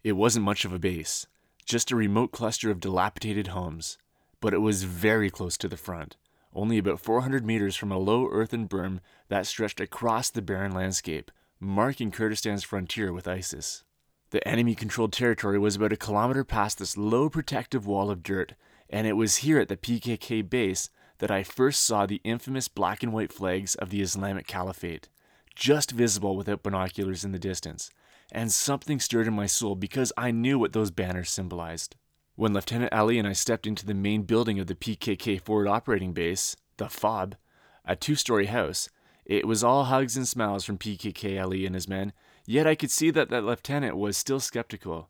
It 0.03 0.11
wasn't 0.11 0.43
much 0.43 0.65
of 0.65 0.73
a 0.73 0.79
base, 0.79 1.25
just 1.63 1.89
a 1.89 1.95
remote 1.95 2.33
cluster 2.33 2.69
of 2.69 2.81
dilapidated 2.81 3.47
homes, 3.47 3.97
but 4.41 4.53
it 4.53 4.57
was 4.57 4.83
very 4.83 5.29
close 5.29 5.57
to 5.59 5.69
the 5.69 5.77
front, 5.77 6.17
only 6.53 6.77
about 6.77 6.99
400 6.99 7.45
meters 7.45 7.77
from 7.77 7.93
a 7.93 7.97
low 7.97 8.27
earthen 8.29 8.67
berm 8.67 8.99
that 9.29 9.47
stretched 9.47 9.79
across 9.79 10.29
the 10.29 10.41
barren 10.41 10.73
landscape, 10.73 11.31
marking 11.61 12.11
Kurdistan's 12.11 12.65
frontier 12.65 13.13
with 13.13 13.25
ISIS. 13.25 13.85
The 14.31 14.45
enemy 14.45 14.75
controlled 14.75 15.13
territory 15.13 15.57
was 15.57 15.77
about 15.77 15.93
a 15.93 15.97
kilometer 15.97 16.43
past 16.43 16.79
this 16.79 16.97
low 16.97 17.29
protective 17.29 17.87
wall 17.87 18.11
of 18.11 18.21
dirt, 18.21 18.55
and 18.89 19.07
it 19.07 19.13
was 19.13 19.37
here 19.37 19.59
at 19.59 19.67
the 19.67 19.77
PKK 19.77 20.47
base 20.49 20.89
that 21.19 21.31
I 21.31 21.43
first 21.43 21.83
saw 21.83 22.05
the 22.05 22.21
infamous 22.23 22.67
black 22.67 23.03
and 23.03 23.11
white 23.11 23.33
flags 23.33 23.75
of 23.75 23.89
the 23.89 24.01
Islamic 24.01 24.47
Caliphate, 24.47 25.09
just 25.55 25.91
visible 25.91 26.35
without 26.35 26.63
binoculars 26.63 27.25
in 27.25 27.31
the 27.31 27.39
distance, 27.39 27.89
and 28.31 28.51
something 28.51 28.99
stirred 28.99 29.27
in 29.27 29.33
my 29.33 29.45
soul 29.45 29.75
because 29.75 30.13
I 30.17 30.31
knew 30.31 30.59
what 30.59 30.73
those 30.73 30.91
banners 30.91 31.29
symbolized. 31.29 31.95
When 32.35 32.53
Lieutenant 32.53 32.93
Ali 32.93 33.17
and 33.17 33.27
I 33.27 33.33
stepped 33.33 33.65
into 33.65 33.85
the 33.85 33.95
main 33.95 34.23
building 34.23 34.59
of 34.59 34.67
the 34.67 34.75
PKK 34.75 35.41
forward 35.41 35.67
operating 35.67 36.13
base, 36.13 36.55
the 36.77 36.87
FOB, 36.87 37.35
a 37.83 37.95
two 37.95 38.15
story 38.15 38.45
house, 38.45 38.89
it 39.25 39.47
was 39.47 39.63
all 39.63 39.85
hugs 39.85 40.15
and 40.15 40.27
smiles 40.27 40.63
from 40.63 40.77
PKK 40.77 41.41
Ali 41.41 41.65
and 41.65 41.73
his 41.73 41.87
men, 41.87 42.13
yet 42.45 42.67
I 42.67 42.75
could 42.75 42.91
see 42.91 43.09
that 43.09 43.29
that 43.29 43.43
lieutenant 43.43 43.97
was 43.97 44.17
still 44.17 44.39
skeptical. 44.39 45.09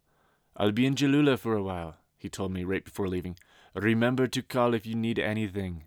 I'll 0.55 0.71
be 0.71 0.85
in 0.85 0.95
Jalula 0.95 1.37
for 1.37 1.55
a 1.55 1.61
while, 1.61 1.97
he 2.17 2.29
told 2.29 2.51
me 2.51 2.63
right 2.63 2.83
before 2.83 3.07
leaving. 3.09 3.37
Remember 3.77 4.25
to 4.25 4.41
call 4.41 4.73
if 4.73 4.87
you 4.87 4.95
need 4.95 5.19
anything. 5.19 5.83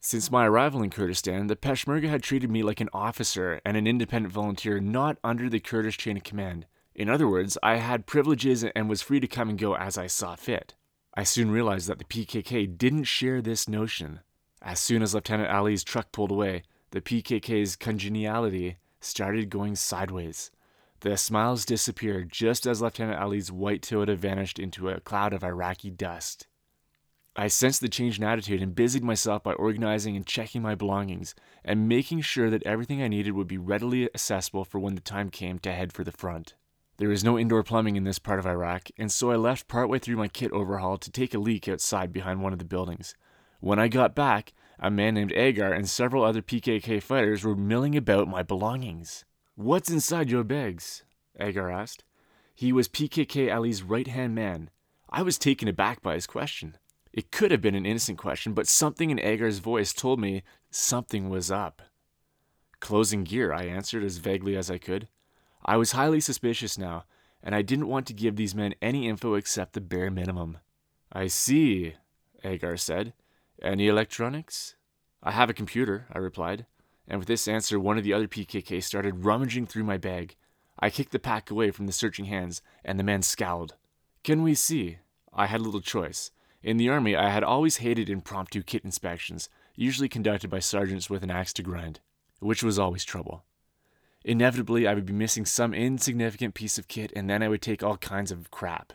Since 0.00 0.30
my 0.30 0.46
arrival 0.46 0.82
in 0.82 0.90
Kurdistan, 0.90 1.46
the 1.46 1.54
Peshmerga 1.54 2.08
had 2.08 2.22
treated 2.22 2.50
me 2.50 2.64
like 2.64 2.80
an 2.80 2.88
officer 2.92 3.60
and 3.64 3.76
an 3.76 3.86
independent 3.86 4.32
volunteer 4.34 4.80
not 4.80 5.18
under 5.22 5.48
the 5.48 5.60
Kurdish 5.60 5.98
chain 5.98 6.16
of 6.16 6.24
command. 6.24 6.66
In 6.94 7.08
other 7.08 7.28
words, 7.28 7.56
I 7.62 7.76
had 7.76 8.06
privileges 8.06 8.64
and 8.64 8.88
was 8.88 9.02
free 9.02 9.20
to 9.20 9.28
come 9.28 9.48
and 9.48 9.58
go 9.58 9.76
as 9.76 9.96
I 9.96 10.08
saw 10.08 10.34
fit. 10.34 10.74
I 11.14 11.22
soon 11.22 11.52
realized 11.52 11.88
that 11.88 11.98
the 11.98 12.04
PKK 12.04 12.76
didn't 12.76 13.04
share 13.04 13.40
this 13.40 13.68
notion. 13.68 14.20
As 14.60 14.80
soon 14.80 15.02
as 15.02 15.14
Lieutenant 15.14 15.50
Ali's 15.50 15.84
truck 15.84 16.10
pulled 16.10 16.32
away, 16.32 16.64
the 16.90 17.00
PKK's 17.00 17.76
congeniality 17.76 18.78
started 19.00 19.48
going 19.48 19.76
sideways. 19.76 20.50
The 21.00 21.16
smiles 21.16 21.64
disappeared 21.64 22.32
just 22.32 22.66
as 22.66 22.82
Lieutenant 22.82 23.20
Ali's 23.20 23.52
white 23.52 23.82
Toyota 23.82 24.16
vanished 24.16 24.58
into 24.58 24.88
a 24.88 25.00
cloud 25.00 25.32
of 25.32 25.44
Iraqi 25.44 25.90
dust. 25.90 26.46
I 27.36 27.46
sensed 27.46 27.80
the 27.80 27.88
change 27.88 28.18
in 28.18 28.24
attitude 28.24 28.60
and 28.60 28.74
busied 28.74 29.04
myself 29.04 29.44
by 29.44 29.52
organizing 29.52 30.16
and 30.16 30.26
checking 30.26 30.62
my 30.62 30.74
belongings 30.74 31.34
and 31.64 31.88
making 31.88 32.22
sure 32.22 32.50
that 32.50 32.64
everything 32.64 33.02
I 33.02 33.08
needed 33.08 33.32
would 33.32 33.46
be 33.46 33.58
readily 33.58 34.04
accessible 34.06 34.64
for 34.64 34.80
when 34.80 34.96
the 34.96 35.00
time 35.00 35.30
came 35.30 35.58
to 35.60 35.72
head 35.72 35.92
for 35.92 36.02
the 36.02 36.12
front. 36.12 36.54
There 36.96 37.12
is 37.12 37.24
no 37.24 37.38
indoor 37.38 37.62
plumbing 37.62 37.96
in 37.96 38.04
this 38.04 38.18
part 38.18 38.40
of 38.40 38.46
Iraq, 38.46 38.88
and 38.98 39.10
so 39.10 39.30
I 39.30 39.36
left 39.36 39.68
partway 39.68 40.00
through 40.00 40.16
my 40.16 40.28
kit 40.28 40.52
overhaul 40.52 40.98
to 40.98 41.10
take 41.10 41.32
a 41.32 41.38
leak 41.38 41.68
outside 41.68 42.12
behind 42.12 42.42
one 42.42 42.52
of 42.52 42.58
the 42.58 42.64
buildings. 42.64 43.14
When 43.60 43.78
I 43.78 43.88
got 43.88 44.14
back, 44.14 44.52
a 44.78 44.90
man 44.90 45.14
named 45.14 45.32
Agar 45.32 45.72
and 45.72 45.88
several 45.88 46.24
other 46.24 46.42
PKK 46.42 47.02
fighters 47.02 47.44
were 47.44 47.54
milling 47.54 47.96
about 47.96 48.28
my 48.28 48.42
belongings. 48.42 49.24
What's 49.54 49.88
inside 49.88 50.30
your 50.30 50.44
bags? 50.44 51.04
Agar 51.38 51.70
asked. 51.70 52.04
He 52.54 52.72
was 52.72 52.88
PKK 52.88 53.54
Ali's 53.54 53.82
right 53.82 54.08
hand 54.08 54.34
man. 54.34 54.68
I 55.08 55.22
was 55.22 55.38
taken 55.38 55.68
aback 55.68 56.02
by 56.02 56.14
his 56.14 56.26
question. 56.26 56.76
It 57.12 57.32
could 57.32 57.50
have 57.50 57.60
been 57.60 57.74
an 57.74 57.86
innocent 57.86 58.18
question, 58.18 58.52
but 58.52 58.68
something 58.68 59.10
in 59.10 59.18
Agar's 59.18 59.58
voice 59.58 59.92
told 59.92 60.20
me 60.20 60.42
something 60.70 61.28
was 61.28 61.50
up. 61.50 61.82
Closing 62.78 63.24
gear, 63.24 63.52
I 63.52 63.64
answered 63.64 64.04
as 64.04 64.18
vaguely 64.18 64.56
as 64.56 64.70
I 64.70 64.78
could. 64.78 65.08
I 65.64 65.76
was 65.76 65.92
highly 65.92 66.20
suspicious 66.20 66.78
now, 66.78 67.04
and 67.42 67.54
I 67.54 67.62
didn't 67.62 67.88
want 67.88 68.06
to 68.06 68.14
give 68.14 68.36
these 68.36 68.54
men 68.54 68.74
any 68.80 69.08
info 69.08 69.34
except 69.34 69.72
the 69.72 69.80
bare 69.80 70.10
minimum. 70.10 70.58
I 71.12 71.26
see, 71.26 71.94
Agar 72.44 72.76
said. 72.76 73.12
Any 73.60 73.88
electronics? 73.88 74.76
I 75.22 75.32
have 75.32 75.50
a 75.50 75.54
computer, 75.54 76.06
I 76.12 76.18
replied, 76.18 76.64
and 77.06 77.18
with 77.18 77.28
this 77.28 77.48
answer, 77.48 77.78
one 77.78 77.98
of 77.98 78.04
the 78.04 78.14
other 78.14 78.28
PKK 78.28 78.82
started 78.82 79.24
rummaging 79.24 79.66
through 79.66 79.84
my 79.84 79.98
bag. 79.98 80.36
I 80.78 80.88
kicked 80.88 81.12
the 81.12 81.18
pack 81.18 81.50
away 81.50 81.72
from 81.72 81.86
the 81.86 81.92
searching 81.92 82.26
hands, 82.26 82.62
and 82.84 82.98
the 82.98 83.04
man 83.04 83.22
scowled. 83.22 83.74
Can 84.22 84.42
we 84.42 84.54
see? 84.54 84.98
I 85.32 85.46
had 85.46 85.60
little 85.60 85.82
choice. 85.82 86.30
In 86.62 86.76
the 86.76 86.90
Army, 86.90 87.16
I 87.16 87.30
had 87.30 87.42
always 87.42 87.78
hated 87.78 88.10
impromptu 88.10 88.62
kit 88.62 88.84
inspections, 88.84 89.48
usually 89.76 90.08
conducted 90.08 90.50
by 90.50 90.58
sergeants 90.58 91.08
with 91.08 91.22
an 91.22 91.30
axe 91.30 91.54
to 91.54 91.62
grind, 91.62 92.00
which 92.38 92.62
was 92.62 92.78
always 92.78 93.04
trouble. 93.04 93.44
Inevitably, 94.24 94.86
I 94.86 94.92
would 94.92 95.06
be 95.06 95.14
missing 95.14 95.46
some 95.46 95.72
insignificant 95.72 96.54
piece 96.54 96.76
of 96.76 96.88
kit, 96.88 97.12
and 97.16 97.30
then 97.30 97.42
I 97.42 97.48
would 97.48 97.62
take 97.62 97.82
all 97.82 97.96
kinds 97.96 98.30
of 98.30 98.50
crap. 98.50 98.92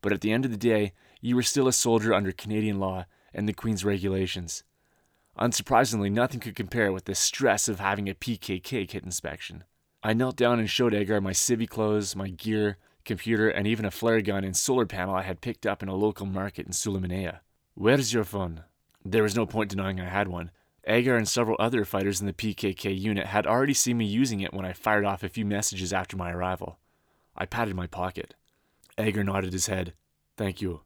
But 0.00 0.12
at 0.12 0.22
the 0.22 0.32
end 0.32 0.46
of 0.46 0.50
the 0.50 0.56
day, 0.56 0.94
you 1.20 1.36
were 1.36 1.42
still 1.42 1.68
a 1.68 1.72
soldier 1.72 2.14
under 2.14 2.32
Canadian 2.32 2.80
law 2.80 3.04
and 3.34 3.46
the 3.46 3.52
Queen's 3.52 3.84
regulations. 3.84 4.64
Unsurprisingly, 5.38 6.10
nothing 6.10 6.40
could 6.40 6.54
compare 6.54 6.92
with 6.92 7.04
the 7.04 7.14
stress 7.14 7.68
of 7.68 7.80
having 7.80 8.08
a 8.08 8.14
PKK 8.14 8.88
kit 8.88 9.04
inspection. 9.04 9.64
I 10.02 10.14
knelt 10.14 10.36
down 10.36 10.58
and 10.58 10.70
showed 10.70 10.94
Agar 10.94 11.20
my 11.20 11.32
civvy 11.32 11.68
clothes, 11.68 12.16
my 12.16 12.28
gear, 12.28 12.78
computer, 13.04 13.48
and 13.48 13.66
even 13.66 13.84
a 13.84 13.90
flare 13.90 14.20
gun 14.20 14.44
and 14.44 14.56
solar 14.56 14.86
panel 14.86 15.14
I 15.14 15.22
had 15.22 15.40
picked 15.40 15.66
up 15.66 15.82
in 15.82 15.88
a 15.88 15.94
local 15.94 16.26
market 16.26 16.66
in 16.66 16.72
Sulaymaniyah. 16.72 17.40
Where's 17.74 18.12
your 18.12 18.24
phone? 18.24 18.64
There 19.04 19.22
was 19.22 19.36
no 19.36 19.46
point 19.46 19.70
denying 19.70 20.00
I 20.00 20.08
had 20.08 20.28
one. 20.28 20.50
Agar 20.86 21.16
and 21.16 21.28
several 21.28 21.56
other 21.58 21.84
fighters 21.84 22.20
in 22.20 22.26
the 22.26 22.32
PKK 22.32 22.98
unit 22.98 23.26
had 23.26 23.46
already 23.46 23.74
seen 23.74 23.98
me 23.98 24.04
using 24.04 24.40
it 24.40 24.52
when 24.52 24.66
I 24.66 24.72
fired 24.72 25.04
off 25.04 25.22
a 25.22 25.28
few 25.28 25.44
messages 25.44 25.92
after 25.92 26.16
my 26.16 26.30
arrival. 26.30 26.78
I 27.36 27.46
patted 27.46 27.74
my 27.74 27.86
pocket. 27.86 28.34
Agar 28.98 29.24
nodded 29.24 29.52
his 29.52 29.66
head. 29.66 29.94
Thank 30.36 30.60
you. 30.60 30.82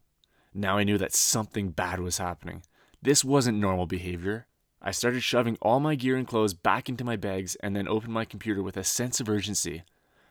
Now 0.54 0.78
I 0.78 0.84
knew 0.84 0.98
that 0.98 1.12
something 1.12 1.70
bad 1.70 2.00
was 2.00 2.18
happening. 2.18 2.62
This 3.02 3.24
wasn't 3.24 3.58
normal 3.58 3.86
behavior. 3.86 4.46
I 4.80 4.92
started 4.92 5.22
shoving 5.22 5.58
all 5.60 5.80
my 5.80 5.94
gear 5.94 6.16
and 6.16 6.26
clothes 6.26 6.54
back 6.54 6.88
into 6.88 7.04
my 7.04 7.16
bags 7.16 7.56
and 7.56 7.74
then 7.74 7.88
opened 7.88 8.12
my 8.12 8.24
computer 8.24 8.62
with 8.62 8.76
a 8.76 8.84
sense 8.84 9.20
of 9.20 9.28
urgency. 9.28 9.82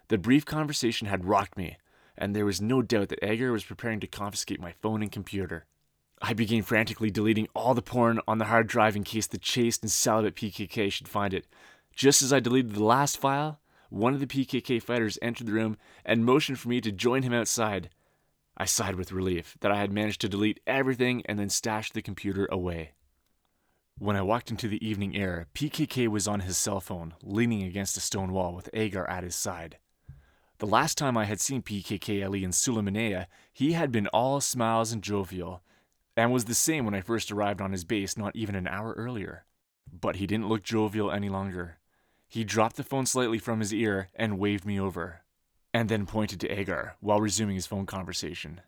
The 0.09 0.17
brief 0.17 0.45
conversation 0.45 1.07
had 1.07 1.25
rocked 1.25 1.57
me, 1.57 1.77
and 2.17 2.33
there 2.33 2.45
was 2.45 2.61
no 2.61 2.81
doubt 2.81 3.09
that 3.09 3.23
Agar 3.23 3.51
was 3.51 3.65
preparing 3.65 3.99
to 3.99 4.07
confiscate 4.07 4.61
my 4.61 4.71
phone 4.71 5.01
and 5.01 5.11
computer. 5.11 5.65
I 6.21 6.33
began 6.33 6.63
frantically 6.63 7.11
deleting 7.11 7.49
all 7.53 7.73
the 7.73 7.81
porn 7.81 8.21
on 8.25 8.37
the 8.37 8.45
hard 8.45 8.67
drive 8.67 8.95
in 8.95 9.03
case 9.03 9.27
the 9.27 9.37
chaste 9.37 9.83
and 9.83 9.91
celibate 9.91 10.35
PKK 10.35 10.91
should 10.91 11.09
find 11.09 11.33
it. 11.33 11.45
Just 11.93 12.21
as 12.21 12.31
I 12.31 12.39
deleted 12.39 12.73
the 12.73 12.83
last 12.83 13.17
file, 13.17 13.59
one 13.89 14.13
of 14.13 14.21
the 14.21 14.27
PKK 14.27 14.81
fighters 14.81 15.19
entered 15.21 15.47
the 15.47 15.53
room 15.53 15.77
and 16.05 16.25
motioned 16.25 16.59
for 16.59 16.69
me 16.69 16.79
to 16.81 16.91
join 16.91 17.23
him 17.23 17.33
outside. 17.33 17.89
I 18.55 18.65
sighed 18.65 18.95
with 18.95 19.11
relief 19.11 19.57
that 19.59 19.71
I 19.71 19.77
had 19.77 19.91
managed 19.91 20.21
to 20.21 20.29
delete 20.29 20.61
everything 20.65 21.21
and 21.25 21.37
then 21.37 21.49
stashed 21.49 21.93
the 21.93 22.01
computer 22.01 22.47
away. 22.49 22.91
When 23.99 24.15
I 24.15 24.21
walked 24.21 24.51
into 24.51 24.67
the 24.67 24.85
evening 24.87 25.17
air, 25.17 25.47
PKK 25.53 26.07
was 26.07 26.27
on 26.27 26.41
his 26.41 26.57
cell 26.57 26.79
phone, 26.79 27.13
leaning 27.21 27.63
against 27.63 27.97
a 27.97 28.01
stone 28.01 28.31
wall 28.31 28.53
with 28.53 28.69
Agar 28.73 29.09
at 29.09 29.23
his 29.23 29.35
side. 29.35 29.79
The 30.59 30.67
last 30.67 30.97
time 30.97 31.17
I 31.17 31.25
had 31.25 31.39
seen 31.39 31.61
PKK 31.61 32.25
Ali 32.25 32.43
in 32.43 32.51
Sulaymaniyah, 32.51 33.27
he 33.53 33.73
had 33.73 33.91
been 33.91 34.07
all 34.07 34.41
smiles 34.41 34.91
and 34.91 35.03
jovial, 35.03 35.61
and 36.15 36.31
was 36.31 36.45
the 36.45 36.55
same 36.55 36.85
when 36.85 36.95
I 36.95 37.01
first 37.01 37.31
arrived 37.31 37.61
on 37.61 37.71
his 37.71 37.85
base 37.85 38.17
not 38.17 38.35
even 38.35 38.55
an 38.55 38.67
hour 38.67 38.93
earlier. 38.93 39.45
But 39.91 40.15
he 40.15 40.25
didn't 40.25 40.49
look 40.49 40.63
jovial 40.63 41.11
any 41.11 41.29
longer. 41.29 41.77
He 42.27 42.43
dropped 42.43 42.75
the 42.75 42.83
phone 42.83 43.05
slightly 43.05 43.37
from 43.37 43.59
his 43.59 43.73
ear 43.73 44.09
and 44.15 44.39
waved 44.39 44.65
me 44.65 44.79
over 44.79 45.21
and 45.77 45.89
then 45.89 46.07
pointed 46.07 46.39
to 46.39 46.49
Agar 46.49 46.95
while 47.01 47.21
resuming 47.21 47.53
his 47.53 47.67
phone 47.67 47.85
conversation. 47.85 48.61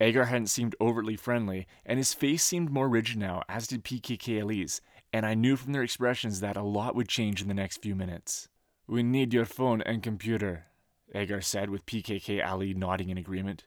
Agar 0.00 0.24
hadn't 0.24 0.48
seemed 0.48 0.74
overtly 0.80 1.14
friendly, 1.14 1.68
and 1.86 1.98
his 1.98 2.12
face 2.12 2.42
seemed 2.42 2.70
more 2.70 2.88
rigid 2.88 3.18
now, 3.18 3.42
as 3.48 3.68
did 3.68 3.84
PKK 3.84 4.42
Ali's, 4.42 4.80
and 5.12 5.24
I 5.24 5.34
knew 5.34 5.54
from 5.54 5.72
their 5.72 5.84
expressions 5.84 6.40
that 6.40 6.56
a 6.56 6.62
lot 6.62 6.96
would 6.96 7.06
change 7.06 7.40
in 7.40 7.46
the 7.46 7.54
next 7.54 7.82
few 7.82 7.94
minutes. 7.94 8.48
We 8.88 9.04
need 9.04 9.32
your 9.32 9.44
phone 9.44 9.80
and 9.82 10.02
computer, 10.02 10.66
Agar 11.14 11.40
said, 11.40 11.70
with 11.70 11.86
PKK 11.86 12.46
Ali 12.46 12.74
nodding 12.74 13.10
in 13.10 13.18
agreement. 13.18 13.64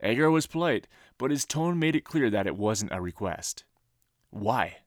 Agar 0.00 0.30
was 0.30 0.46
polite, 0.46 0.86
but 1.18 1.30
his 1.30 1.44
tone 1.44 1.78
made 1.78 1.96
it 1.96 2.04
clear 2.04 2.30
that 2.30 2.46
it 2.46 2.56
wasn't 2.56 2.92
a 2.92 3.00
request. 3.00 3.64
Why? 4.30 4.78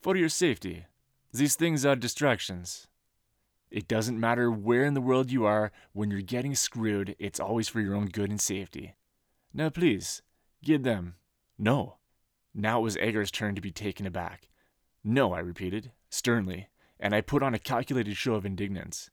For 0.00 0.16
your 0.16 0.28
safety. 0.28 0.86
These 1.32 1.56
things 1.56 1.84
are 1.84 1.96
distractions. 1.96 2.86
It 3.70 3.88
doesn't 3.88 4.18
matter 4.18 4.50
where 4.50 4.84
in 4.84 4.94
the 4.94 5.00
world 5.00 5.30
you 5.30 5.44
are, 5.44 5.72
when 5.92 6.10
you're 6.10 6.22
getting 6.22 6.54
screwed, 6.54 7.16
it's 7.18 7.40
always 7.40 7.68
for 7.68 7.80
your 7.80 7.94
own 7.94 8.06
good 8.06 8.30
and 8.30 8.40
safety. 8.40 8.94
Now, 9.52 9.68
please, 9.68 10.22
give 10.62 10.82
them. 10.82 11.16
No. 11.58 11.96
Now 12.54 12.80
it 12.80 12.82
was 12.82 12.96
Agar's 12.96 13.30
turn 13.30 13.54
to 13.54 13.60
be 13.60 13.72
taken 13.72 14.06
aback. 14.06 14.48
No, 15.04 15.32
I 15.32 15.40
repeated, 15.40 15.92
sternly, 16.08 16.68
and 16.98 17.14
I 17.14 17.20
put 17.20 17.42
on 17.42 17.54
a 17.54 17.58
calculated 17.58 18.16
show 18.16 18.34
of 18.34 18.46
indignance. 18.46 19.10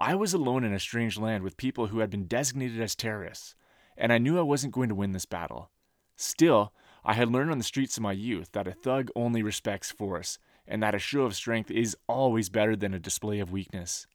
I 0.00 0.14
was 0.14 0.32
alone 0.32 0.62
in 0.62 0.72
a 0.72 0.78
strange 0.78 1.18
land 1.18 1.42
with 1.42 1.56
people 1.56 1.88
who 1.88 1.98
had 1.98 2.08
been 2.08 2.28
designated 2.28 2.80
as 2.80 2.94
terrorists, 2.94 3.56
and 3.96 4.12
I 4.12 4.18
knew 4.18 4.38
I 4.38 4.42
wasn't 4.42 4.72
going 4.72 4.88
to 4.90 4.94
win 4.94 5.10
this 5.10 5.24
battle. 5.24 5.70
Still, 6.14 6.72
I 7.04 7.14
had 7.14 7.32
learned 7.32 7.50
on 7.50 7.58
the 7.58 7.64
streets 7.64 7.96
of 7.96 8.04
my 8.04 8.12
youth 8.12 8.52
that 8.52 8.68
a 8.68 8.72
thug 8.72 9.10
only 9.16 9.42
respects 9.42 9.90
force, 9.90 10.38
and 10.68 10.80
that 10.82 10.94
a 10.94 11.00
show 11.00 11.22
of 11.22 11.34
strength 11.34 11.68
is 11.72 11.96
always 12.06 12.48
better 12.48 12.76
than 12.76 12.94
a 12.94 13.00
display 13.00 13.40
of 13.40 13.50
weakness. 13.50 14.06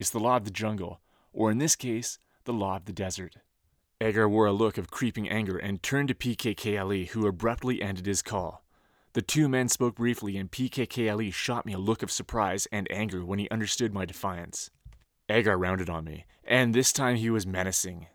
It's 0.00 0.10
the 0.10 0.18
law 0.18 0.36
of 0.36 0.46
the 0.46 0.50
jungle, 0.50 1.00
or 1.32 1.52
in 1.52 1.58
this 1.58 1.76
case, 1.76 2.18
the 2.42 2.52
law 2.52 2.76
of 2.76 2.86
the 2.86 2.92
desert. 2.92 3.36
Agar 4.00 4.28
wore 4.28 4.46
a 4.46 4.52
look 4.52 4.78
of 4.78 4.90
creeping 4.90 5.28
anger 5.28 5.56
and 5.56 5.80
turned 5.80 6.08
to 6.08 6.14
PKK 6.14 7.08
who 7.10 7.28
abruptly 7.28 7.80
ended 7.80 8.06
his 8.06 8.20
call. 8.20 8.64
The 9.12 9.22
two 9.22 9.48
men 9.48 9.68
spoke 9.68 9.94
briefly, 9.94 10.36
and 10.36 10.50
PKK 10.50 11.32
shot 11.32 11.66
me 11.66 11.72
a 11.72 11.78
look 11.78 12.02
of 12.02 12.10
surprise 12.10 12.66
and 12.72 12.90
anger 12.90 13.24
when 13.24 13.38
he 13.38 13.48
understood 13.50 13.94
my 13.94 14.04
defiance. 14.04 14.70
Agar 15.28 15.56
rounded 15.56 15.88
on 15.88 16.04
me, 16.04 16.26
and 16.44 16.74
this 16.74 16.92
time 16.92 17.16
he 17.16 17.30
was 17.30 17.46
menacing. 17.46 18.06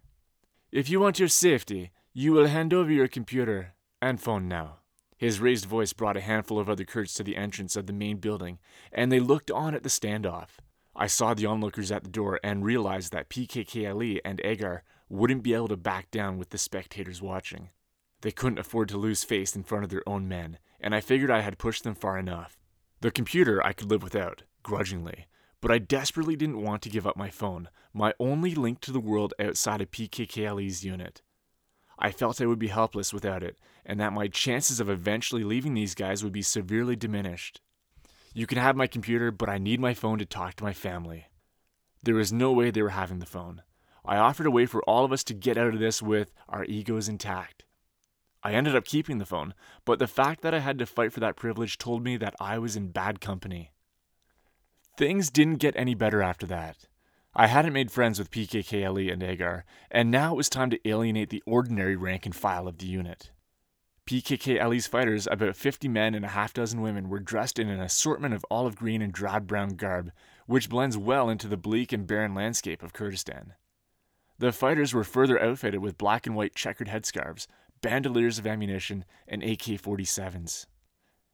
If 0.71 0.89
you 0.89 0.99
want 0.99 1.19
your 1.19 1.27
safety, 1.27 1.91
you 2.13 2.33
will 2.33 2.47
hand 2.47 2.73
over 2.73 2.91
your 2.91 3.07
computer 3.07 3.73
and 4.01 4.21
phone 4.21 4.47
now. 4.47 4.77
His 5.17 5.39
raised 5.39 5.65
voice 5.65 5.91
brought 5.91 6.17
a 6.17 6.21
handful 6.21 6.59
of 6.59 6.69
other 6.69 6.85
Kurds 6.85 7.13
to 7.15 7.23
the 7.23 7.35
entrance 7.35 7.75
of 7.75 7.87
the 7.87 7.93
main 7.93 8.17
building, 8.17 8.59
and 8.91 9.11
they 9.11 9.19
looked 9.19 9.51
on 9.51 9.73
at 9.73 9.83
the 9.83 9.89
standoff. 9.89 10.59
I 10.95 11.07
saw 11.07 11.33
the 11.33 11.45
onlookers 11.45 11.91
at 11.91 12.03
the 12.03 12.09
door 12.09 12.39
and 12.43 12.63
realized 12.63 13.11
that 13.11 13.29
PKK 13.29 13.89
Ali 13.89 14.23
and 14.23 14.39
Agar 14.43 14.83
wouldn't 15.09 15.43
be 15.43 15.53
able 15.53 15.67
to 15.69 15.77
back 15.77 16.11
down 16.11 16.37
with 16.37 16.51
the 16.51 16.57
spectators 16.57 17.21
watching. 17.21 17.69
They 18.21 18.31
couldn't 18.31 18.59
afford 18.59 18.89
to 18.89 18.97
lose 18.97 19.23
face 19.23 19.55
in 19.55 19.63
front 19.63 19.83
of 19.83 19.89
their 19.89 20.07
own 20.07 20.27
men, 20.27 20.59
and 20.79 20.93
I 20.93 21.01
figured 21.01 21.31
I 21.31 21.41
had 21.41 21.57
pushed 21.57 21.83
them 21.83 21.95
far 21.95 22.17
enough. 22.17 22.59
The 23.01 23.11
computer 23.11 23.65
I 23.65 23.73
could 23.73 23.89
live 23.89 24.03
without, 24.03 24.43
grudgingly, 24.61 25.27
but 25.61 25.71
I 25.71 25.77
desperately 25.77 26.35
didn't 26.35 26.61
want 26.61 26.81
to 26.83 26.89
give 26.89 27.05
up 27.05 27.17
my 27.17 27.29
phone, 27.29 27.69
my 27.93 28.13
only 28.19 28.55
link 28.55 28.79
to 28.81 28.91
the 28.91 28.99
world 28.99 29.33
outside 29.39 29.81
of 29.81 29.91
PKK 29.91 30.49
Ali's 30.49 30.83
unit. 30.85 31.21
I 31.97 32.11
felt 32.11 32.39
I 32.39 32.45
would 32.45 32.59
be 32.59 32.67
helpless 32.67 33.13
without 33.13 33.43
it, 33.43 33.57
and 33.85 33.99
that 33.99 34.13
my 34.13 34.27
chances 34.27 34.79
of 34.79 34.89
eventually 34.89 35.43
leaving 35.43 35.73
these 35.73 35.95
guys 35.95 36.23
would 36.23 36.31
be 36.31 36.41
severely 36.41 36.95
diminished. 36.95 37.59
You 38.33 38.47
can 38.47 38.57
have 38.57 38.75
my 38.75 38.87
computer, 38.87 39.31
but 39.31 39.49
I 39.49 39.57
need 39.57 39.79
my 39.79 39.93
phone 39.93 40.19
to 40.19 40.25
talk 40.25 40.55
to 40.55 40.63
my 40.63 40.73
family. 40.73 41.27
There 42.01 42.15
was 42.15 42.31
no 42.31 42.53
way 42.53 42.71
they 42.71 42.81
were 42.81 42.89
having 42.89 43.19
the 43.19 43.25
phone. 43.25 43.63
I 44.05 44.17
offered 44.17 44.45
a 44.45 44.51
way 44.51 44.65
for 44.65 44.81
all 44.83 45.03
of 45.03 45.11
us 45.11 45.23
to 45.25 45.33
get 45.33 45.57
out 45.57 45.73
of 45.73 45.79
this 45.79 46.01
with 46.01 46.33
our 46.47 46.63
egos 46.63 47.09
intact. 47.09 47.65
I 48.41 48.53
ended 48.53 48.75
up 48.75 48.85
keeping 48.85 49.17
the 49.17 49.25
phone, 49.25 49.53
but 49.83 49.99
the 49.99 50.07
fact 50.07 50.41
that 50.41 50.53
I 50.53 50.59
had 50.59 50.79
to 50.79 50.85
fight 50.85 51.11
for 51.11 51.19
that 51.19 51.35
privilege 51.35 51.77
told 51.77 52.03
me 52.03 52.15
that 52.17 52.35
I 52.39 52.57
was 52.57 52.77
in 52.77 52.91
bad 52.91 53.19
company. 53.19 53.71
Things 54.99 55.29
didn't 55.29 55.59
get 55.59 55.77
any 55.77 55.95
better 55.95 56.21
after 56.21 56.45
that. 56.47 56.89
I 57.33 57.47
hadn't 57.47 57.71
made 57.71 57.89
friends 57.89 58.19
with 58.19 58.31
PKK 58.31 58.85
Ali 58.85 59.09
and 59.09 59.23
Agar, 59.23 59.63
and 59.89 60.11
now 60.11 60.33
it 60.33 60.35
was 60.35 60.49
time 60.49 60.69
to 60.71 60.89
alienate 60.89 61.29
the 61.29 61.41
ordinary 61.45 61.95
rank 61.95 62.25
and 62.25 62.35
file 62.35 62.67
of 62.67 62.79
the 62.79 62.85
unit. 62.85 63.31
PKK 64.05 64.61
Ali's 64.61 64.87
fighters, 64.87 65.25
about 65.31 65.55
50 65.55 65.87
men 65.87 66.15
and 66.15 66.25
a 66.25 66.35
half 66.35 66.53
dozen 66.53 66.81
women, 66.81 67.07
were 67.07 67.21
dressed 67.21 67.59
in 67.59 67.69
an 67.69 67.79
assortment 67.79 68.33
of 68.33 68.45
olive 68.51 68.75
green 68.75 69.01
and 69.01 69.13
drab 69.13 69.47
brown 69.47 69.77
garb, 69.77 70.11
which 70.47 70.67
blends 70.67 70.97
well 70.97 71.29
into 71.29 71.47
the 71.47 71.55
bleak 71.55 71.93
and 71.93 72.05
barren 72.05 72.35
landscape 72.35 72.83
of 72.83 72.91
Kurdistan. 72.91 73.53
The 74.37 74.51
fighters 74.51 74.93
were 74.93 75.05
further 75.05 75.41
outfitted 75.41 75.79
with 75.79 75.97
black 75.97 76.27
and 76.27 76.35
white 76.35 76.55
checkered 76.55 76.89
headscarves, 76.89 77.47
bandoliers 77.81 78.37
of 78.37 78.45
ammunition, 78.45 79.05
and 79.29 79.43
AK 79.43 79.79
47s. 79.79 80.65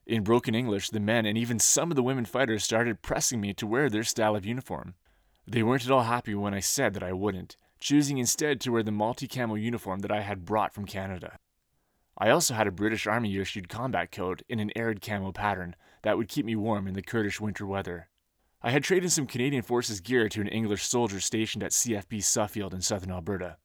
In 0.06 0.24
broken 0.24 0.54
English, 0.54 0.90
the 0.90 1.00
men 1.00 1.26
and 1.26 1.36
even 1.36 1.58
some 1.58 1.92
of 1.92 1.96
the 1.96 2.04
women 2.04 2.26
fighters 2.26 2.64
started 2.64 3.02
pressing 3.02 3.42
me 3.42 3.54
to 3.56 3.66
wear 3.66 3.90
their 3.90 4.04
style 4.04 4.36
of 4.36 4.46
uniform. 4.46 4.94
They 5.48 5.64
weren't 5.64 5.86
at 5.86 5.92
all 5.92 6.04
happy 6.04 6.36
when 6.36 6.54
I 6.54 6.60
said 6.60 6.94
that 6.94 7.04
I 7.04 7.12
wouldn't, 7.12 7.58
choosing 7.80 8.20
instead 8.20 8.62
to 8.62 8.72
wear 8.72 8.84
the 8.84 8.92
multi 8.92 9.28
camo 9.28 9.56
uniform 9.56 10.02
that 10.02 10.12
I 10.12 10.22
had 10.22 10.46
brought 10.46 10.74
from 10.74 10.86
Canada. 10.86 11.40
I 12.18 12.30
also 12.30 12.54
had 12.54 12.68
a 12.68 12.72
British 12.72 13.08
Army 13.08 13.36
issued 13.38 13.68
combat 13.68 14.12
coat 14.12 14.44
in 14.48 14.60
an 14.60 14.72
arid 14.76 15.02
camo 15.02 15.32
pattern 15.32 15.76
that 16.04 16.18
would 16.18 16.30
keep 16.30 16.46
me 16.46 16.56
warm 16.56 16.88
in 16.88 16.94
the 16.94 17.02
Kurdish 17.02 17.42
winter 17.42 17.66
weather. 17.66 18.10
I 18.62 18.70
had 18.70 18.84
traded 18.84 19.12
some 19.12 19.26
Canadian 19.26 19.64
Forces 19.64 20.02
gear 20.02 20.30
to 20.30 20.42
an 20.42 20.48
English 20.48 20.84
soldier 20.84 21.20
stationed 21.20 21.64
at 21.64 21.72
CFB 21.72 22.24
Suffield 22.24 22.74
in 22.74 22.82
southern 22.82 23.12
Alberta. 23.12 23.58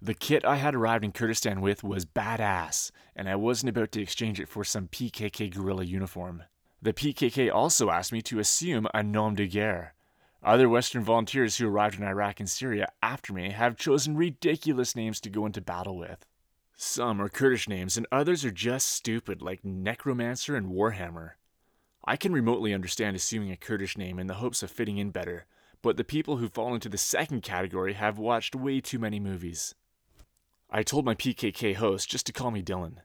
The 0.00 0.14
kit 0.14 0.44
I 0.44 0.56
had 0.56 0.76
arrived 0.76 1.04
in 1.04 1.10
Kurdistan 1.10 1.60
with 1.60 1.82
was 1.82 2.06
badass, 2.06 2.92
and 3.16 3.28
I 3.28 3.34
wasn't 3.34 3.70
about 3.70 3.90
to 3.92 4.00
exchange 4.00 4.38
it 4.38 4.48
for 4.48 4.62
some 4.62 4.86
PKK 4.86 5.52
guerrilla 5.52 5.84
uniform. 5.84 6.44
The 6.80 6.92
PKK 6.92 7.52
also 7.52 7.90
asked 7.90 8.12
me 8.12 8.22
to 8.22 8.38
assume 8.38 8.86
a 8.94 9.02
nom 9.02 9.34
de 9.34 9.48
guerre, 9.48 9.94
other 10.40 10.68
Western 10.68 11.02
volunteers 11.02 11.56
who 11.56 11.68
arrived 11.68 11.98
in 11.98 12.04
Iraq 12.04 12.38
and 12.38 12.48
Syria 12.48 12.92
after 13.02 13.32
me 13.32 13.50
have 13.50 13.76
chosen 13.76 14.16
ridiculous 14.16 14.94
names 14.94 15.20
to 15.20 15.30
go 15.30 15.44
into 15.46 15.60
battle 15.60 15.98
with. 15.98 16.24
Some 16.76 17.20
are 17.20 17.28
Kurdish 17.28 17.68
names, 17.68 17.96
and 17.96 18.06
others 18.12 18.44
are 18.44 18.52
just 18.52 18.88
stupid, 18.88 19.42
like 19.42 19.64
Necromancer 19.64 20.54
and 20.54 20.68
Warhammer. 20.68 21.32
I 22.04 22.16
can 22.16 22.32
remotely 22.32 22.72
understand 22.72 23.16
assuming 23.16 23.50
a 23.50 23.56
Kurdish 23.56 23.98
name 23.98 24.20
in 24.20 24.28
the 24.28 24.34
hopes 24.34 24.62
of 24.62 24.70
fitting 24.70 24.98
in 24.98 25.10
better, 25.10 25.46
but 25.82 25.96
the 25.96 26.04
people 26.04 26.36
who 26.36 26.48
fall 26.48 26.72
into 26.72 26.88
the 26.88 26.96
second 26.96 27.42
category 27.42 27.94
have 27.94 28.16
watched 28.16 28.54
way 28.54 28.80
too 28.80 29.00
many 29.00 29.18
movies. 29.18 29.74
I 30.70 30.82
told 30.82 31.06
my 31.06 31.14
PKK 31.14 31.76
host 31.76 32.10
just 32.10 32.26
to 32.26 32.32
call 32.32 32.50
me 32.50 32.60
Dillon. 32.60 33.00